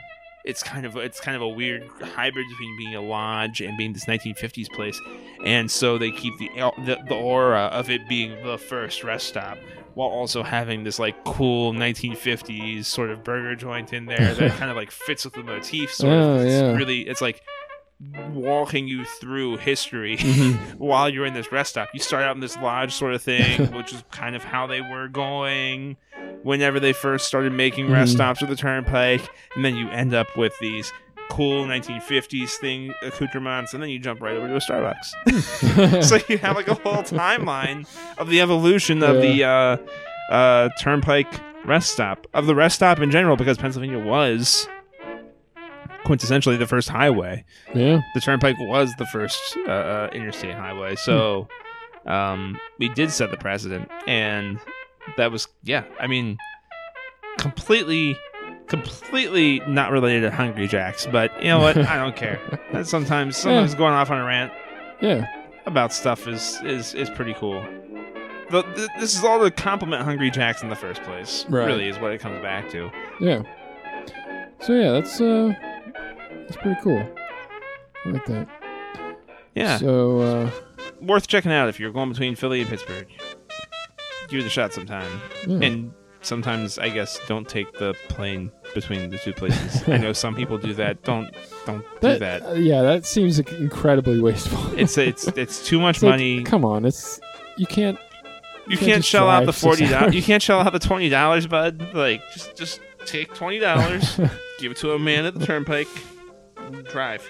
It's 0.44 0.62
kind 0.62 0.86
of 0.86 0.96
it's 0.96 1.20
kind 1.20 1.36
of 1.36 1.42
a 1.42 1.48
weird 1.48 1.86
hybrid 2.00 2.46
between 2.48 2.76
being 2.78 2.94
a 2.94 3.02
lodge 3.02 3.61
and 3.61 3.76
being 3.76 3.92
this 3.92 4.06
1950s 4.06 4.70
place, 4.70 4.98
and 5.44 5.70
so 5.70 5.98
they 5.98 6.11
keep 6.11 6.32
the 6.38 6.48
the, 6.86 6.98
the 7.09 7.14
aura 7.14 7.64
of 7.64 7.90
it 7.90 8.09
being 8.09 8.42
the 8.44 8.56
first 8.56 9.04
rest 9.04 9.28
stop. 9.28 9.59
While 9.99 10.11
also 10.11 10.44
having 10.44 10.84
this 10.84 11.01
like 11.01 11.16
cool 11.24 11.72
1950s 11.72 12.84
sort 12.84 13.11
of 13.11 13.24
burger 13.24 13.57
joint 13.57 13.92
in 13.92 14.07
there 14.07 14.32
that 14.32 14.53
kind 14.59 14.70
of 14.70 14.76
like 14.76 14.92
fits 14.92 15.24
with 15.24 15.34
the 15.34 15.42
motif. 15.42 15.92
Sort 15.92 16.12
Oh, 16.12 16.34
of, 16.36 16.42
it's 16.42 16.53
yeah. 16.53 16.76
really 16.76 17.01
it's 17.01 17.20
like 17.20 17.42
walking 18.32 18.86
you 18.86 19.05
through 19.05 19.57
history 19.57 20.16
Mhm. 20.20 20.55
while 20.78 21.09
you're 21.09 21.26
in 21.26 21.34
this 21.34 21.51
rest 21.51 21.70
stop. 21.70 21.88
You 21.92 21.99
start 21.99 22.22
out 22.22 22.36
in 22.36 22.40
this 22.40 22.57
lodge 22.59 22.94
sort 22.94 23.12
of 23.12 23.22
thing, 23.22 23.72
which 23.72 23.92
is 23.92 24.05
kind 24.12 24.36
of 24.36 24.44
how 24.44 24.68
they 24.68 24.80
were 24.80 25.09
going 25.09 25.96
whenever 26.44 26.78
they 26.78 26.92
first 26.92 27.26
started 27.26 27.53
making 27.53 27.90
rest 27.90 28.12
Mhm. 28.12 28.16
stops 28.18 28.40
with 28.40 28.51
the 28.51 28.57
turnpike, 28.57 29.28
and 29.57 29.64
then 29.64 29.74
you 29.74 29.88
end 29.90 30.14
up 30.14 30.28
with 30.36 30.53
these 30.61 30.92
cool 31.31 31.64
1950s 31.64 32.51
thing 32.57 32.93
accoutrements, 33.03 33.74
and 33.74 33.83
then 33.83 33.91
you 33.91 33.99
jump 33.99 34.20
right 34.20 34.37
over 34.37 34.49
to 34.49 34.57
a 34.57 34.59
Starbucks. 34.59 36.03
so 36.05 36.18
you 36.29 36.39
have 36.39 36.57
like 36.57 36.68
a 36.68 36.74
whole 36.74 37.03
timeline 37.03 37.87
of 38.18 38.29
the 38.29 38.41
evolution 38.41 39.03
of 39.03 39.16
the 39.20 39.45
uh, 39.45 39.76
uh, 40.33 40.68
turnpike 40.81 41.33
rest 41.64 41.93
stop 41.93 42.26
of 42.35 42.47
the 42.47 42.55
rest 42.55 42.76
stop 42.76 43.01
in 43.01 43.11
general, 43.11 43.37
because 43.37 43.59
Pennsylvania 43.59 43.99
was 43.99 44.68
quintessentially 46.05 46.59
the 46.59 46.66
first 46.66 46.89
highway 46.89 47.45
yeah. 47.74 48.01
the 48.14 48.20
turnpike 48.20 48.57
was 48.61 48.91
the 48.99 49.05
first 49.07 49.59
uh, 49.66 49.70
uh, 49.70 50.11
interstate 50.12 50.55
highway 50.55 50.95
so 50.97 51.47
um, 52.07 52.59
we 52.79 52.89
did 52.91 53.11
set 53.11 53.31
the 53.31 53.37
precedent 53.37 53.91
and 54.07 54.59
that 55.18 55.31
was 55.31 55.49
yeah 55.64 55.85
i 56.01 56.07
mean 56.07 56.39
completely 57.39 58.16
completely 58.69 59.61
not 59.69 59.91
related 59.91 60.23
to 60.23 60.31
hungry 60.31 60.66
jacks 60.66 61.07
but 61.07 61.31
you 61.43 61.49
know 61.49 61.59
what 61.59 61.77
i 61.77 61.97
don't 61.97 62.16
care 62.16 62.39
sometimes 62.85 63.37
sometimes 63.37 63.75
going 63.75 63.93
off 63.95 64.11
on 64.11 64.19
a 64.19 64.25
rant 64.25 64.53
Yeah. 65.01 65.27
about 65.66 65.93
stuff 65.93 66.27
is 66.29 66.59
is 66.64 66.95
is 66.95 67.09
pretty 67.11 67.35
cool 67.35 67.64
the, 68.51 68.62
th- 68.75 68.89
this 68.99 69.16
is 69.16 69.25
all 69.25 69.41
to 69.45 69.51
compliment 69.51 70.03
hungry 70.03 70.31
jacks 70.31 70.62
in 70.62 70.69
the 70.71 70.77
first 70.77 71.03
place 71.03 71.45
Right. 71.49 71.66
really 71.66 71.89
is 71.89 71.99
what 71.99 72.12
it 72.12 72.19
comes 72.19 72.41
back 72.43 72.71
to 72.71 72.91
Yeah. 73.21 73.43
So 74.61 74.73
yeah, 74.75 74.91
that's 74.93 75.21
uh, 75.21 75.53
that's 76.47 76.57
pretty 76.57 76.81
cool. 76.83 77.07
I 78.05 78.09
like 78.09 78.25
that. 78.27 78.49
yeah 79.55 79.77
So 79.79 80.19
uh, 80.21 80.51
worth 81.01 81.27
checking 81.29 81.53
out 81.53 81.69
if 81.69 81.79
you're 81.79 81.93
going 81.93 82.09
between 82.09 82.35
philly 82.37 82.61
and 82.62 82.69
pittsburgh 82.70 83.07
give 84.28 84.40
it 84.40 84.47
a 84.47 84.51
shot 84.51 84.73
sometime 84.74 85.11
yeah. 85.47 85.66
and 85.66 85.93
sometimes 86.23 86.78
I 86.78 86.89
guess 86.89 87.19
don't 87.27 87.49
take 87.49 87.73
the 87.78 87.95
plane 88.09 88.51
between 88.74 89.11
the 89.11 89.19
two 89.19 89.32
places. 89.32 89.89
I 89.89 89.97
know 89.99 90.12
some 90.12 90.35
people 90.35 90.59
do 90.59 90.74
that. 90.74 91.03
Don't 91.05 91.35
don't 91.66 91.85
do 92.01 92.19
that. 92.19 92.43
uh, 92.47 92.53
yeah, 92.55 92.82
that 92.82 93.07
seems 93.07 93.39
incredibly 93.39 94.20
wasteful. 94.20 94.78
It's 94.78 94.99
it's 94.99 95.27
it's 95.36 95.66
too 95.66 95.81
much 95.81 95.97
It's 95.97 96.03
like, 96.03 96.12
money. 96.12 96.45
Come 96.45 96.65
on, 96.65 96.85
it's 96.85 97.20
you 97.57 97.66
can't. 97.66 97.99
you 98.69 98.77
can't 98.77 98.90
can't 98.93 99.05
shell 99.05 99.28
out 99.28 99.47
the 99.47 99.53
forty 99.53 99.86
dollars. 99.86 100.15
You 100.15 100.23
can't 100.23 100.43
shell 100.43 100.61
out 100.61 100.73
the 100.73 100.78
twenty 100.78 101.09
dollars, 101.09 101.47
bud. 101.47 101.95
Like 101.95 102.23
just 102.32 102.57
just 102.57 102.81
take 103.07 103.35
twenty 103.35 103.59
dollars, 103.59 104.16
give 104.59 104.73
it 104.73 104.77
to 104.78 104.93
a 104.93 104.99
man 104.99 105.24
at 105.27 105.35
the 105.39 105.45
turnpike, 105.47 105.89
drive. 106.90 107.28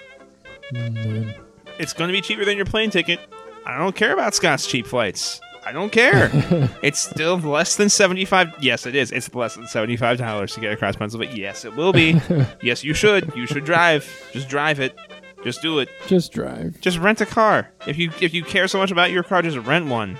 Mm, 0.73 1.33
It's 1.79 1.93
going 1.93 2.09
to 2.09 2.11
be 2.11 2.21
cheaper 2.21 2.45
than 2.45 2.57
your 2.57 2.65
plane 2.65 2.89
ticket. 2.89 3.19
I 3.65 3.77
don't 3.77 3.95
care 3.95 4.13
about 4.13 4.35
Scott's 4.35 4.67
cheap 4.67 4.85
flights. 4.87 5.41
I 5.69 5.71
don't 5.71 5.91
care. 5.91 6.31
It's 6.81 6.97
still 6.99 7.37
less 7.37 7.75
than 7.75 7.89
seventy-five. 7.89 8.55
Yes, 8.59 8.85
it 8.87 8.95
is. 8.95 9.11
It's 9.11 9.33
less 9.35 9.55
than 9.55 9.67
seventy-five 9.67 10.17
dollars 10.17 10.53
to 10.55 10.59
get 10.59 10.71
across 10.71 10.95
Pennsylvania. 10.95 11.35
Yes, 11.35 11.63
it 11.65 11.75
will 11.75 11.93
be. 11.93 12.19
yes, 12.63 12.83
you 12.83 12.93
should. 12.95 13.31
You 13.35 13.45
should 13.45 13.65
drive. 13.65 14.09
Just 14.31 14.49
drive 14.49 14.79
it. 14.79 14.95
Just 15.43 15.61
do 15.61 15.77
it. 15.79 15.89
just 16.07 16.31
drive. 16.31 16.81
Just 16.81 16.97
rent 16.97 17.21
a 17.21 17.25
car. 17.25 17.69
If 17.85 17.97
you 17.97 18.11
if 18.19 18.33
you 18.33 18.43
care 18.43 18.67
so 18.67 18.79
much 18.79 18.89
about 18.91 19.11
your 19.11 19.21
car, 19.23 19.41
just 19.43 19.57
rent 19.57 19.87
one. 19.87 20.17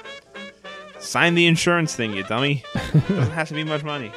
Sign 0.99 1.33
the 1.33 1.47
insurance 1.47 1.95
thing, 1.95 2.13
you 2.13 2.23
dummy. 2.23 2.63
Doesn't 2.93 3.31
have 3.31 3.47
to 3.47 3.53
be 3.55 3.63
much 3.63 3.83
money. 3.83 4.11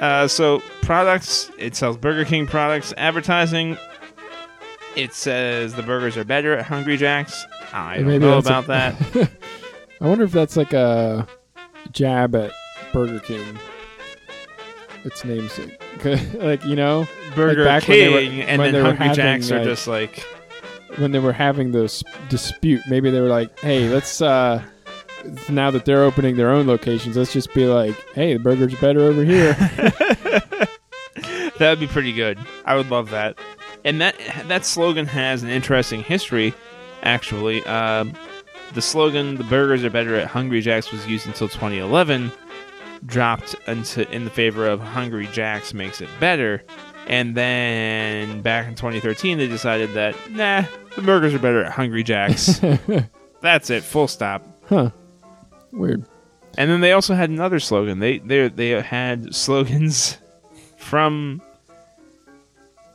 Uh, 0.00 0.28
so 0.28 0.60
products. 0.82 1.50
It 1.58 1.74
sells 1.74 1.96
Burger 1.96 2.24
King 2.24 2.46
products. 2.46 2.94
Advertising. 2.96 3.76
It 4.96 5.14
says 5.14 5.74
the 5.74 5.82
burgers 5.82 6.16
are 6.16 6.24
better 6.24 6.52
at 6.56 6.66
Hungry 6.66 6.96
Jack's. 6.96 7.44
I 7.72 7.96
don't 7.96 8.06
Maybe 8.06 8.24
know 8.24 8.38
about 8.38 8.66
that. 8.66 8.94
I 10.00 10.06
wonder 10.08 10.24
if 10.24 10.32
that's 10.32 10.56
like 10.56 10.72
a 10.72 11.26
jab 11.92 12.34
at 12.34 12.52
Burger 12.92 13.20
King. 13.20 13.58
Its 15.04 15.24
namesake, 15.24 15.80
like 16.34 16.62
you 16.66 16.76
know, 16.76 17.06
Burger 17.34 17.64
back 17.64 17.88
when 17.88 17.98
they 17.98 18.08
were- 18.12 18.20
King 18.20 18.42
and 18.42 18.60
then 18.60 18.74
Hungry 18.84 19.06
having, 19.06 19.14
Jacks 19.14 19.50
are 19.50 19.56
like- 19.58 19.64
just 19.64 19.86
like 19.86 20.20
when 20.96 21.12
they 21.12 21.18
were 21.18 21.32
having 21.32 21.72
this 21.72 22.02
dispute, 22.28 22.82
maybe 22.88 23.10
they 23.10 23.20
were 23.20 23.28
like, 23.28 23.58
"Hey, 23.60 23.88
let's 23.88 24.20
uh, 24.20 24.62
now 25.48 25.70
that 25.70 25.86
they're 25.86 26.02
opening 26.02 26.36
their 26.36 26.50
own 26.50 26.66
locations, 26.66 27.16
let's 27.16 27.32
just 27.32 27.54
be 27.54 27.64
like, 27.64 27.94
hey, 28.14 28.34
the 28.34 28.40
burger's 28.40 28.74
better 28.80 29.00
over 29.00 29.24
here." 29.24 29.56
That 31.58 31.68
would 31.72 31.80
be 31.80 31.86
pretty 31.88 32.14
good. 32.14 32.38
I 32.64 32.74
would 32.74 32.90
love 32.90 33.10
that. 33.10 33.36
And 33.84 34.00
that 34.00 34.16
that 34.48 34.64
slogan 34.64 35.04
has 35.04 35.42
an 35.42 35.50
interesting 35.50 36.02
history, 36.02 36.54
actually. 37.02 37.62
Um, 37.64 38.14
the 38.74 38.82
slogan 38.82 39.36
"The 39.36 39.44
burgers 39.44 39.84
are 39.84 39.90
better 39.90 40.14
at 40.16 40.26
Hungry 40.28 40.60
Jack's" 40.60 40.92
was 40.92 41.06
used 41.06 41.26
until 41.26 41.48
2011, 41.48 42.30
dropped 43.06 43.54
into 43.66 44.10
in 44.10 44.24
the 44.24 44.30
favor 44.30 44.66
of 44.66 44.80
"Hungry 44.80 45.26
Jack's 45.32 45.74
makes 45.74 46.00
it 46.00 46.08
better," 46.18 46.62
and 47.06 47.34
then 47.34 48.42
back 48.42 48.68
in 48.68 48.74
2013 48.74 49.38
they 49.38 49.46
decided 49.48 49.92
that 49.94 50.14
nah, 50.30 50.64
the 50.96 51.02
burgers 51.02 51.34
are 51.34 51.38
better 51.38 51.64
at 51.64 51.72
Hungry 51.72 52.02
Jack's. 52.02 52.60
That's 53.40 53.70
it. 53.70 53.82
Full 53.82 54.08
stop. 54.08 54.46
huh. 54.68 54.90
Weird. 55.72 56.04
And 56.58 56.68
then 56.70 56.80
they 56.80 56.92
also 56.92 57.14
had 57.14 57.30
another 57.30 57.60
slogan. 57.60 58.00
They 58.00 58.18
they 58.18 58.48
they 58.48 58.82
had 58.82 59.34
slogans 59.34 60.18
from. 60.76 61.40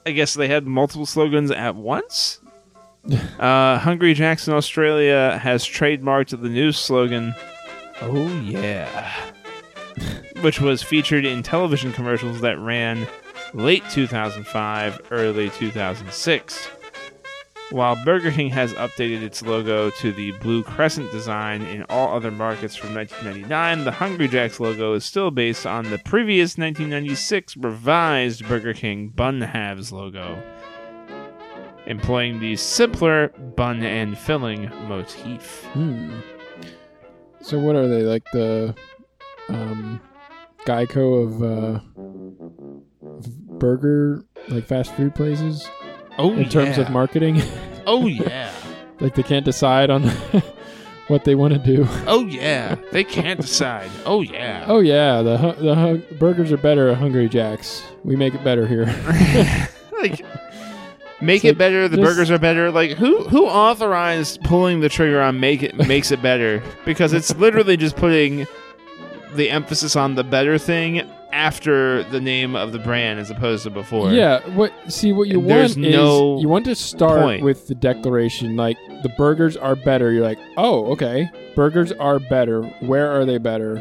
I 0.06 0.12
guess 0.12 0.36
they 0.36 0.48
had 0.48 0.68
multiple 0.68 1.08
slogans 1.08 1.50
at 1.50 1.76
once. 1.76 2.40
Uh, 3.40 3.78
Hungry 3.78 4.14
Jack's 4.14 4.48
in 4.48 4.54
Australia 4.54 5.38
has 5.42 5.64
trademarked 5.64 6.40
the 6.42 6.50
new 6.50 6.72
slogan, 6.72 7.36
"Oh 8.02 8.28
yeah," 8.42 9.12
which 10.42 10.60
was 10.60 10.82
featured 10.82 11.26
in 11.26 11.44
television 11.44 11.94
commercials 11.94 12.42
that 12.42 12.58
ran 12.60 13.08
late 13.54 13.84
2005, 13.92 15.02
early 15.12 15.50
2006. 15.52 16.68
While 17.72 17.96
Burger 18.06 18.32
King 18.32 18.50
has 18.52 18.74
updated 18.74 19.24
its 19.24 19.42
logo 19.42 19.90
to 19.90 20.12
the 20.12 20.32
blue 20.34 20.64
crescent 20.64 21.12
design 21.12 21.64
in 21.64 21.84
all 21.90 22.16
other 22.16 22.30
markets 22.30 22.76
from 22.76 22.94
1999, 22.94 23.86
the 23.86 23.92
Hungry 23.92 24.28
Jack's 24.28 24.60
logo 24.60 24.94
is 24.94 25.04
still 25.04 25.32
based 25.32 25.66
on 25.66 25.90
the 25.90 25.98
previous 25.98 26.60
1996 26.60 27.58
revised 27.58 28.48
Burger 28.48 28.74
King 28.74 29.08
bun 29.08 29.42
halves 29.42 29.92
logo, 29.92 30.42
employing 31.88 32.40
the 32.40 32.56
simpler 32.56 33.30
bun 33.56 33.84
and 33.84 34.18
filling 34.18 34.70
motif. 34.88 35.64
Hmm. 35.74 36.12
So 37.42 37.60
what 37.60 37.76
are 37.76 37.88
they 37.88 38.02
like 38.02 38.24
the 38.34 38.74
um, 39.50 40.02
Geico 40.66 41.24
of 41.24 41.44
uh, 41.44 41.80
of 43.08 43.38
burger 43.60 44.26
like 44.50 44.66
fast 44.66 44.94
food 44.96 45.14
places 45.16 45.68
Oh, 46.18 46.34
in 46.34 46.50
terms 46.50 46.78
of 46.78 46.90
marketing? 46.90 47.42
Oh 47.88 48.08
yeah. 48.08 48.52
like 49.00 49.14
they 49.14 49.22
can't 49.22 49.46
decide 49.46 49.92
on 49.92 50.10
what 51.08 51.24
they 51.24 51.36
want 51.36 51.54
to 51.54 51.60
do. 51.60 51.86
Oh 52.08 52.26
yeah. 52.26 52.74
They 52.92 53.04
can't 53.04 53.40
decide. 53.40 53.92
Oh 54.08 54.22
yeah. 54.22 54.66
Oh 54.68 54.80
yeah, 54.80 55.22
the 55.22 55.38
hu- 55.38 55.64
the 55.64 55.76
hu- 55.76 56.16
burgers 56.16 56.52
are 56.52 56.58
better 56.58 56.90
at 56.90 56.98
Hungry 56.98 57.30
Jack's. 57.30 57.84
We 58.04 58.16
make 58.16 58.34
it 58.34 58.44
better 58.44 58.66
here. 58.66 58.86
like 60.02 60.26
make 61.26 61.38
It's 61.38 61.46
it 61.46 61.48
like, 61.50 61.58
better 61.58 61.88
the 61.88 61.98
burgers 61.98 62.30
are 62.32 62.38
better 62.40 62.72
like 62.72 62.92
who 62.92 63.24
who 63.30 63.46
authorized 63.48 64.42
pulling 64.44 64.80
the 64.80 64.90
trigger 64.90 65.22
on 65.22 65.40
make 65.40 65.64
it 65.64 65.76
makes 65.88 66.12
it 66.12 66.22
better 66.22 66.62
because 66.86 67.14
it's 67.14 67.36
literally 67.46 67.78
just 67.78 67.96
putting 67.96 68.46
the 69.34 69.50
emphasis 69.50 69.96
on 69.96 70.16
the 70.16 70.24
better 70.24 70.58
thing 70.58 71.02
after 71.34 72.04
the 72.04 72.22
name 72.22 72.56
of 72.56 72.72
the 72.72 72.80
brand 72.80 73.20
as 73.20 73.30
opposed 73.30 73.64
to 73.64 73.70
before 73.70 74.12
Yeah, 74.14 74.40
what 74.52 74.72
see 74.88 75.12
what 75.12 75.28
you 75.28 75.42
There's 75.42 75.76
want 75.76 75.86
is 75.86 76.42
you 76.42 76.48
want 76.48 76.66
to 76.66 76.76
start 76.76 77.20
point. 77.22 77.44
with 77.44 77.68
the 77.68 77.76
declaration 77.76 78.56
like 78.56 78.78
the 79.04 79.10
burgers 79.18 79.58
are 79.58 79.76
better. 79.76 80.14
You're 80.14 80.24
like, 80.24 80.40
"Oh, 80.56 80.86
okay. 80.94 81.30
Burgers 81.54 81.92
are 81.92 82.20
better. 82.20 82.62
Where 82.80 83.12
are 83.12 83.26
they 83.26 83.38
better?" 83.38 83.76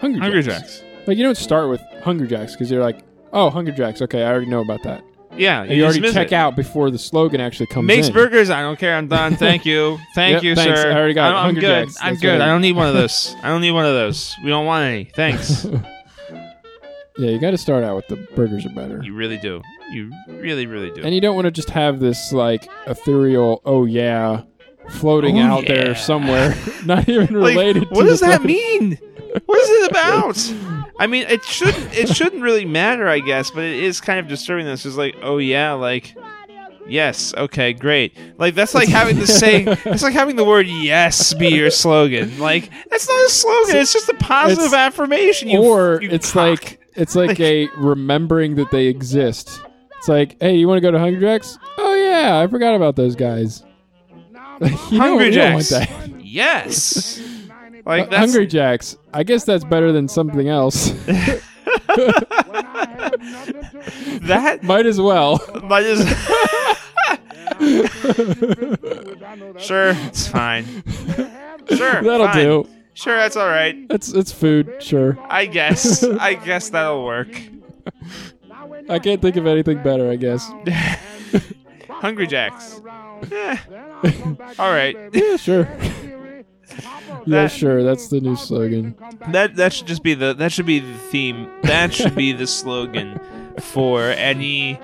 Hungry, 0.00 0.20
hungry 0.20 0.42
Jacks. 0.42 0.80
jacks 0.80 0.82
Like 1.06 1.16
you 1.16 1.22
don't 1.22 1.36
start 1.36 1.68
with 1.70 1.80
Hungry 2.02 2.26
Jacks 2.26 2.56
cuz 2.56 2.72
you're 2.72 2.82
like, 2.82 2.98
"Oh, 3.32 3.50
Hungry 3.50 3.72
Jacks. 3.74 4.02
Okay, 4.02 4.24
I 4.24 4.28
already 4.28 4.46
know 4.46 4.60
about 4.60 4.82
that." 4.82 5.04
Yeah 5.36 5.62
And 5.62 5.72
you 5.72 5.84
already 5.84 6.00
check 6.12 6.28
it. 6.28 6.32
out 6.34 6.56
before 6.56 6.90
the 6.90 6.98
slogan 6.98 7.40
actually 7.40 7.66
comes 7.66 7.86
makes 7.86 8.08
in. 8.08 8.14
burgers 8.14 8.50
i 8.50 8.60
don't 8.62 8.78
care 8.78 8.96
i'm 8.96 9.08
done 9.08 9.36
thank 9.46 9.64
you 9.66 9.98
thank 10.14 10.34
Yep, 10.34 10.42
you 10.42 10.54
thanks. 10.54 10.80
sir 10.80 10.90
I 10.90 10.94
already 10.96 11.14
got 11.14 11.34
I'm, 11.34 11.48
I'm 11.48 11.54
good 11.54 11.88
i'm 12.00 12.14
good 12.16 12.28
right. 12.38 12.40
i 12.40 12.46
don't 12.46 12.60
need 12.62 12.76
one 12.76 12.88
of 12.88 12.94
those 13.00 13.34
i 13.42 13.48
don't 13.48 13.60
need 13.60 13.72
one 13.72 13.84
of 13.86 13.92
those 13.94 14.34
we 14.44 14.50
don't 14.50 14.66
want 14.66 14.84
any 14.84 15.04
thanks 15.04 15.64
yeah, 17.18 17.30
you 17.30 17.38
got 17.38 17.52
to 17.52 17.58
start 17.58 17.82
out 17.84 17.96
with 17.96 18.06
the 18.08 18.16
burgers 18.34 18.66
are 18.66 18.70
better. 18.70 19.00
you 19.02 19.14
really 19.14 19.38
do 19.38 19.62
you 19.90 20.10
really 20.28 20.66
really 20.66 20.90
do 20.90 21.02
And 21.02 21.14
you 21.14 21.20
don't 21.20 21.34
want 21.34 21.44
to 21.46 21.50
just 21.50 21.70
have 21.70 22.00
this 22.00 22.32
like 22.32 22.68
ethereal, 22.86 23.62
oh 23.64 23.84
yeah, 23.84 24.42
floating 24.90 25.38
Oh, 25.38 25.42
out 25.42 25.68
yeah. 25.68 25.74
there 25.84 25.94
somewhere, 25.94 26.56
not 26.84 27.08
even 27.08 27.26
Like, 27.40 27.54
related. 27.56 27.90
what 27.90 28.02
does 28.04 28.18
that 28.20 28.42
mean? 28.42 28.98
What 29.46 29.58
is 29.60 29.68
it 29.70 29.90
about? 29.90 30.36
I 30.98 31.06
mean, 31.06 31.26
it 31.28 31.44
shouldn't 31.44 31.94
it 31.94 32.08
shouldn't 32.08 32.42
really 32.42 32.64
matter, 32.64 33.06
I 33.08 33.20
guess, 33.20 33.50
but 33.50 33.64
it 33.64 33.82
is 33.82 34.00
kind 34.00 34.18
of 34.18 34.28
disturbing. 34.28 34.66
This 34.66 34.86
is 34.86 34.96
like, 34.96 35.16
oh 35.22 35.38
yeah, 35.38 35.72
like 35.72 36.14
yes, 36.88 37.34
okay, 37.36 37.72
great. 37.74 38.16
Like 38.38 38.54
that's 38.54 38.74
like 38.74 38.88
having 38.88 39.18
the 39.18 39.26
say. 39.26 39.64
It's 39.66 40.02
like 40.04 40.14
having 40.14 40.36
the 40.36 40.44
word 40.44 40.66
yes 40.66 41.34
be 41.34 41.48
your 41.48 41.70
slogan. 41.70 42.38
Like 42.38 42.70
that's 42.90 43.08
not 43.08 43.24
a 43.26 43.28
slogan. 43.28 43.76
It's 43.76 43.92
just 43.92 44.08
a 44.08 44.14
positive 44.14 44.66
It's- 44.66 44.74
affirmation. 44.74 45.48
You, 45.50 45.62
or 45.62 46.00
you 46.02 46.08
it's 46.10 46.32
cock. 46.32 46.42
like 46.62 46.80
it's 46.94 47.14
like 47.14 47.38
a 47.40 47.68
remembering 47.76 48.54
that 48.56 48.70
they 48.70 48.86
exist. 48.86 49.62
It's 49.98 50.08
like, 50.08 50.36
hey, 50.40 50.56
you 50.56 50.66
want 50.68 50.78
to 50.78 50.82
go 50.82 50.90
to 50.90 50.98
Hungry 50.98 51.20
Jacks? 51.20 51.58
Oh 51.76 51.94
yeah, 51.94 52.38
I 52.40 52.46
forgot 52.46 52.74
about 52.74 52.96
those 52.96 53.16
guys. 53.16 53.62
you 54.60 54.68
Hungry 54.98 55.30
don't, 55.30 55.32
you 55.32 55.32
don't 55.32 55.54
want 55.54 55.66
Jacks. 55.66 56.08
yes. 56.20 57.20
Like 57.86 58.10
that's 58.10 58.16
Hungry 58.18 58.46
Jacks. 58.48 58.96
I 59.14 59.22
guess 59.22 59.44
that's 59.44 59.64
better 59.64 59.92
than 59.92 60.08
something 60.08 60.48
else. 60.48 60.90
that 64.22 64.60
Might 64.62 64.86
as 64.86 65.00
well. 65.00 65.40
might 65.62 65.84
as 65.84 65.98
sure 69.64 69.90
it's 70.06 70.26
fine. 70.28 70.64
Sure, 71.74 72.02
That'll 72.02 72.26
fine. 72.26 72.36
do. 72.36 72.68
Sure, 72.94 73.16
that's 73.16 73.36
all 73.36 73.48
right. 73.48 73.76
It's 73.90 74.12
it's 74.12 74.32
food, 74.32 74.82
sure. 74.82 75.18
I 75.28 75.46
guess. 75.46 76.02
I 76.02 76.34
guess 76.34 76.70
that'll 76.70 77.04
work. 77.04 77.28
I 78.88 78.98
can't 78.98 79.20
think 79.22 79.36
of 79.36 79.46
anything 79.46 79.82
better. 79.82 80.10
I 80.10 80.16
guess. 80.16 80.50
Hungry 81.90 82.26
Jacks. 82.26 82.80
Eh, 83.32 83.56
all 84.58 84.70
right. 84.72 84.96
Yeah, 85.12 85.36
sure. 85.36 85.68
Yeah, 87.26 87.48
sure. 87.48 87.82
That's 87.82 88.08
the 88.08 88.20
new 88.20 88.36
slogan. 88.36 88.94
That 89.30 89.56
that 89.56 89.72
should 89.72 89.86
just 89.86 90.02
be 90.02 90.14
the 90.14 90.32
that 90.34 90.52
should 90.52 90.66
be 90.66 90.78
the 90.80 90.94
theme. 91.10 91.48
That 91.64 91.92
should 91.92 92.14
be 92.14 92.32
the 92.32 92.46
slogan 92.46 93.18
for 93.60 94.02
any 94.10 94.78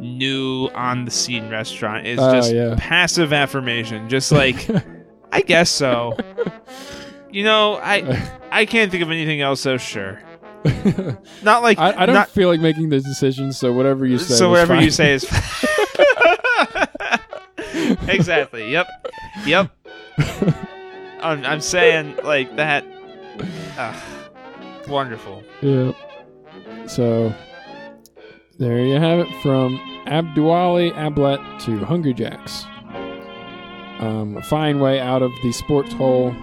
new 0.00 0.68
on 0.74 1.04
the 1.04 1.10
scene 1.10 1.48
restaurant. 1.50 2.06
Is 2.06 2.18
Oh, 2.20 2.32
just 2.32 2.52
yeah. 2.54 2.74
passive 2.78 3.32
affirmation. 3.32 4.08
Just 4.08 4.32
like 4.32 4.66
I 5.32 5.40
guess 5.42 5.70
so. 5.70 6.16
You 7.30 7.44
know, 7.44 7.74
I 7.82 8.30
I 8.50 8.64
can't 8.66 8.90
think 8.90 9.02
of 9.02 9.10
anything 9.10 9.40
else. 9.42 9.60
So 9.60 9.76
sure. 9.76 10.20
Not 11.42 11.62
like 11.62 11.78
I, 11.78 11.92
I 12.02 12.06
don't 12.06 12.14
not- 12.14 12.30
feel 12.30 12.48
like 12.48 12.60
making 12.60 12.88
the 12.88 12.98
decisions, 13.00 13.56
so 13.58 13.72
whatever 13.72 14.04
you 14.06 14.18
say. 14.18 14.34
so 14.34 14.48
whatever 14.50 14.74
fine. 14.74 14.82
you 14.84 14.90
say 14.90 15.12
is 15.14 15.24
exactly 18.08 18.70
yep 18.72 18.86
yep 19.44 19.70
I'm, 21.26 21.44
I'm 21.44 21.60
saying 21.60 22.16
like 22.24 22.54
that 22.56 22.84
Ugh. 23.78 24.02
wonderful 24.88 25.42
Yeah. 25.60 25.92
So 26.86 27.34
there 28.58 28.78
you 28.80 28.94
have 28.94 29.18
it 29.18 29.28
from 29.42 29.78
Abduwali 30.06 30.92
Ablet 30.94 31.40
to 31.64 31.84
Hungry 31.84 32.14
Jacks. 32.14 32.64
Um, 33.98 34.36
a 34.36 34.42
fine 34.42 34.78
way 34.78 35.00
out 35.00 35.22
of 35.22 35.32
the 35.42 35.52
sports 35.52 35.92
hole, 35.94 36.34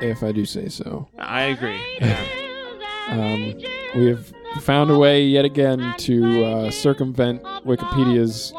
if 0.00 0.22
I 0.22 0.30
do 0.30 0.44
say 0.44 0.68
so. 0.68 1.08
i 1.18 1.42
agree 1.42 1.80
yeah. 2.00 2.24
Um, 3.08 3.54
we 3.96 4.06
have 4.06 4.32
found 4.60 4.90
a 4.90 4.96
way 4.96 5.22
yet 5.24 5.44
again 5.44 5.94
to 5.98 6.44
uh, 6.44 6.70
circumvent 6.70 7.42
Wikipedia's 7.66 8.54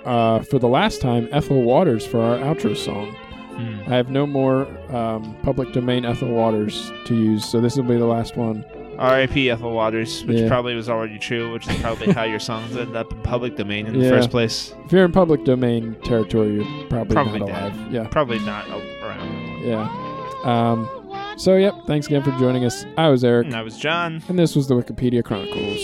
uh, 0.06 0.40
for 0.42 0.58
the 0.58 0.68
last 0.68 1.02
time, 1.02 1.28
Ethel 1.32 1.62
Waters 1.62 2.06
for 2.06 2.22
our 2.22 2.38
outro 2.38 2.76
song. 2.76 3.12
Hmm. 3.56 3.82
I 3.86 3.96
have 3.96 4.10
no 4.10 4.26
more 4.26 4.66
um, 4.96 5.36
public 5.44 5.72
domain 5.74 6.06
Ethel 6.06 6.30
Waters 6.30 6.92
to 7.06 7.16
use, 7.16 7.46
so 7.46 7.62
this 7.62 7.76
will 7.76 7.84
be 7.84 7.98
the 7.98 8.06
last 8.06 8.36
one. 8.36 8.66
R.I.P. 9.02 9.50
Ethel 9.50 9.72
Waters, 9.74 10.24
which 10.26 10.38
Yeah. 10.40 10.48
probably 10.48 10.76
was 10.76 10.88
already 10.90 11.18
true, 11.20 11.52
which 11.52 11.68
is 11.68 11.76
probably 11.82 12.12
how 12.14 12.24
your 12.24 12.40
songs 12.40 12.76
end 12.78 12.96
up 12.96 13.12
in 13.12 13.20
public 13.22 13.56
domain 13.58 13.88
in 13.88 14.00
the 14.00 14.10
first 14.10 14.30
place. 14.30 14.74
If 14.86 14.92
you're 14.92 15.06
in 15.06 15.12
public 15.12 15.44
domain 15.44 15.96
territory, 16.04 16.56
you're 16.64 16.88
probably, 16.88 17.14
Probably 17.16 17.40
not 17.40 17.48
dead. 17.48 17.74
alive. 17.76 17.92
Yeah, 17.94 18.08
Probably 18.08 18.40
not 18.40 18.68
around. 18.70 19.62
yeah. 19.66 19.90
Um, 20.44 20.90
so, 21.38 21.56
yep, 21.58 21.74
thanks 21.88 22.08
again 22.08 22.24
for 22.24 22.32
joining 22.40 22.66
us. 22.66 22.86
I 22.98 23.10
was 23.10 23.24
Eric, 23.24 23.48
And 23.48 23.56
I 23.56 23.62
was 23.64 23.78
John. 23.78 24.22
and 24.30 24.38
this 24.38 24.56
was 24.56 24.68
the 24.68 24.76
Wikipedia 24.76 25.24
Chronicles. 25.24 25.80